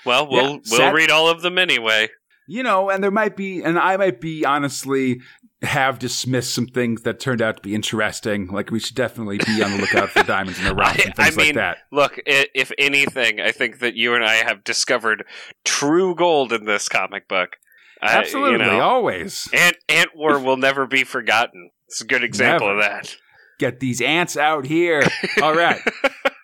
[0.05, 2.09] Well, we'll Yeah, we'll sad- read all of them anyway.
[2.47, 5.21] you know and there might be and i might be honestly
[5.63, 9.63] have dismissed some things that turned out to be interesting like we should definitely be
[9.63, 12.21] on the lookout for diamonds in the rough and things I mean, like that Look,
[12.27, 15.25] if anything, I think that you and I have discovered
[15.65, 17.57] true gold in this comic book.
[18.03, 21.71] Absolutely you know, always Ant Ant War will never be forgotten.
[21.89, 22.81] It's a good example Never.
[22.81, 23.17] of that.
[23.59, 25.03] get these ants out here
[25.43, 25.81] all right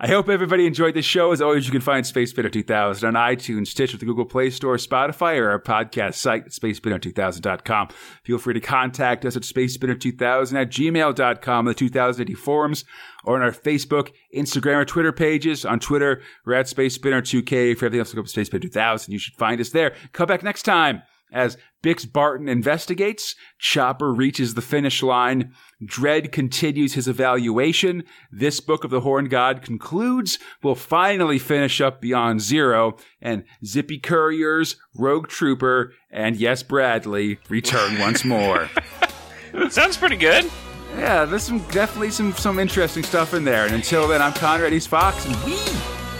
[0.00, 1.32] I hope everybody enjoyed this show.
[1.32, 4.76] As always, you can find Space Spinner 2000 on iTunes, Stitcher, the Google Play Store,
[4.76, 7.88] Spotify, or our podcast site at spacespinner2000.com.
[8.22, 12.84] Feel free to contact us at spacespinner2000 at gmail.com, the 2000 AD forums,
[13.24, 15.64] or on our Facebook, Instagram, or Twitter pages.
[15.64, 17.76] On Twitter, we're at SpaceSpinner2K.
[17.76, 19.12] For everything else, look up Space Spinner 2000.
[19.12, 19.96] You should find us there.
[20.12, 21.02] Come back next time
[21.32, 25.52] as Bix Barton investigates, Chopper reaches the finish line,
[25.82, 28.02] Dredd continues his evaluation,
[28.32, 33.98] this book of the Horn God concludes, we'll finally finish up Beyond Zero, and Zippy
[33.98, 38.68] Couriers, Rogue Trooper, and yes, Bradley return once more.
[39.70, 40.50] Sounds pretty good.
[40.96, 43.66] yeah, there's some definitely some some interesting stuff in there.
[43.66, 45.56] And until then, I'm Conrad East Fox, and we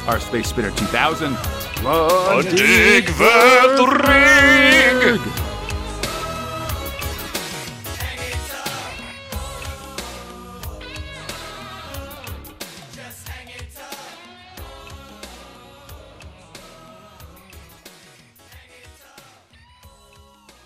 [0.08, 1.34] are Space Spinner 2000.
[1.84, 3.06] One dig
[3.76, 3.86] the
[5.20, 5.47] rig.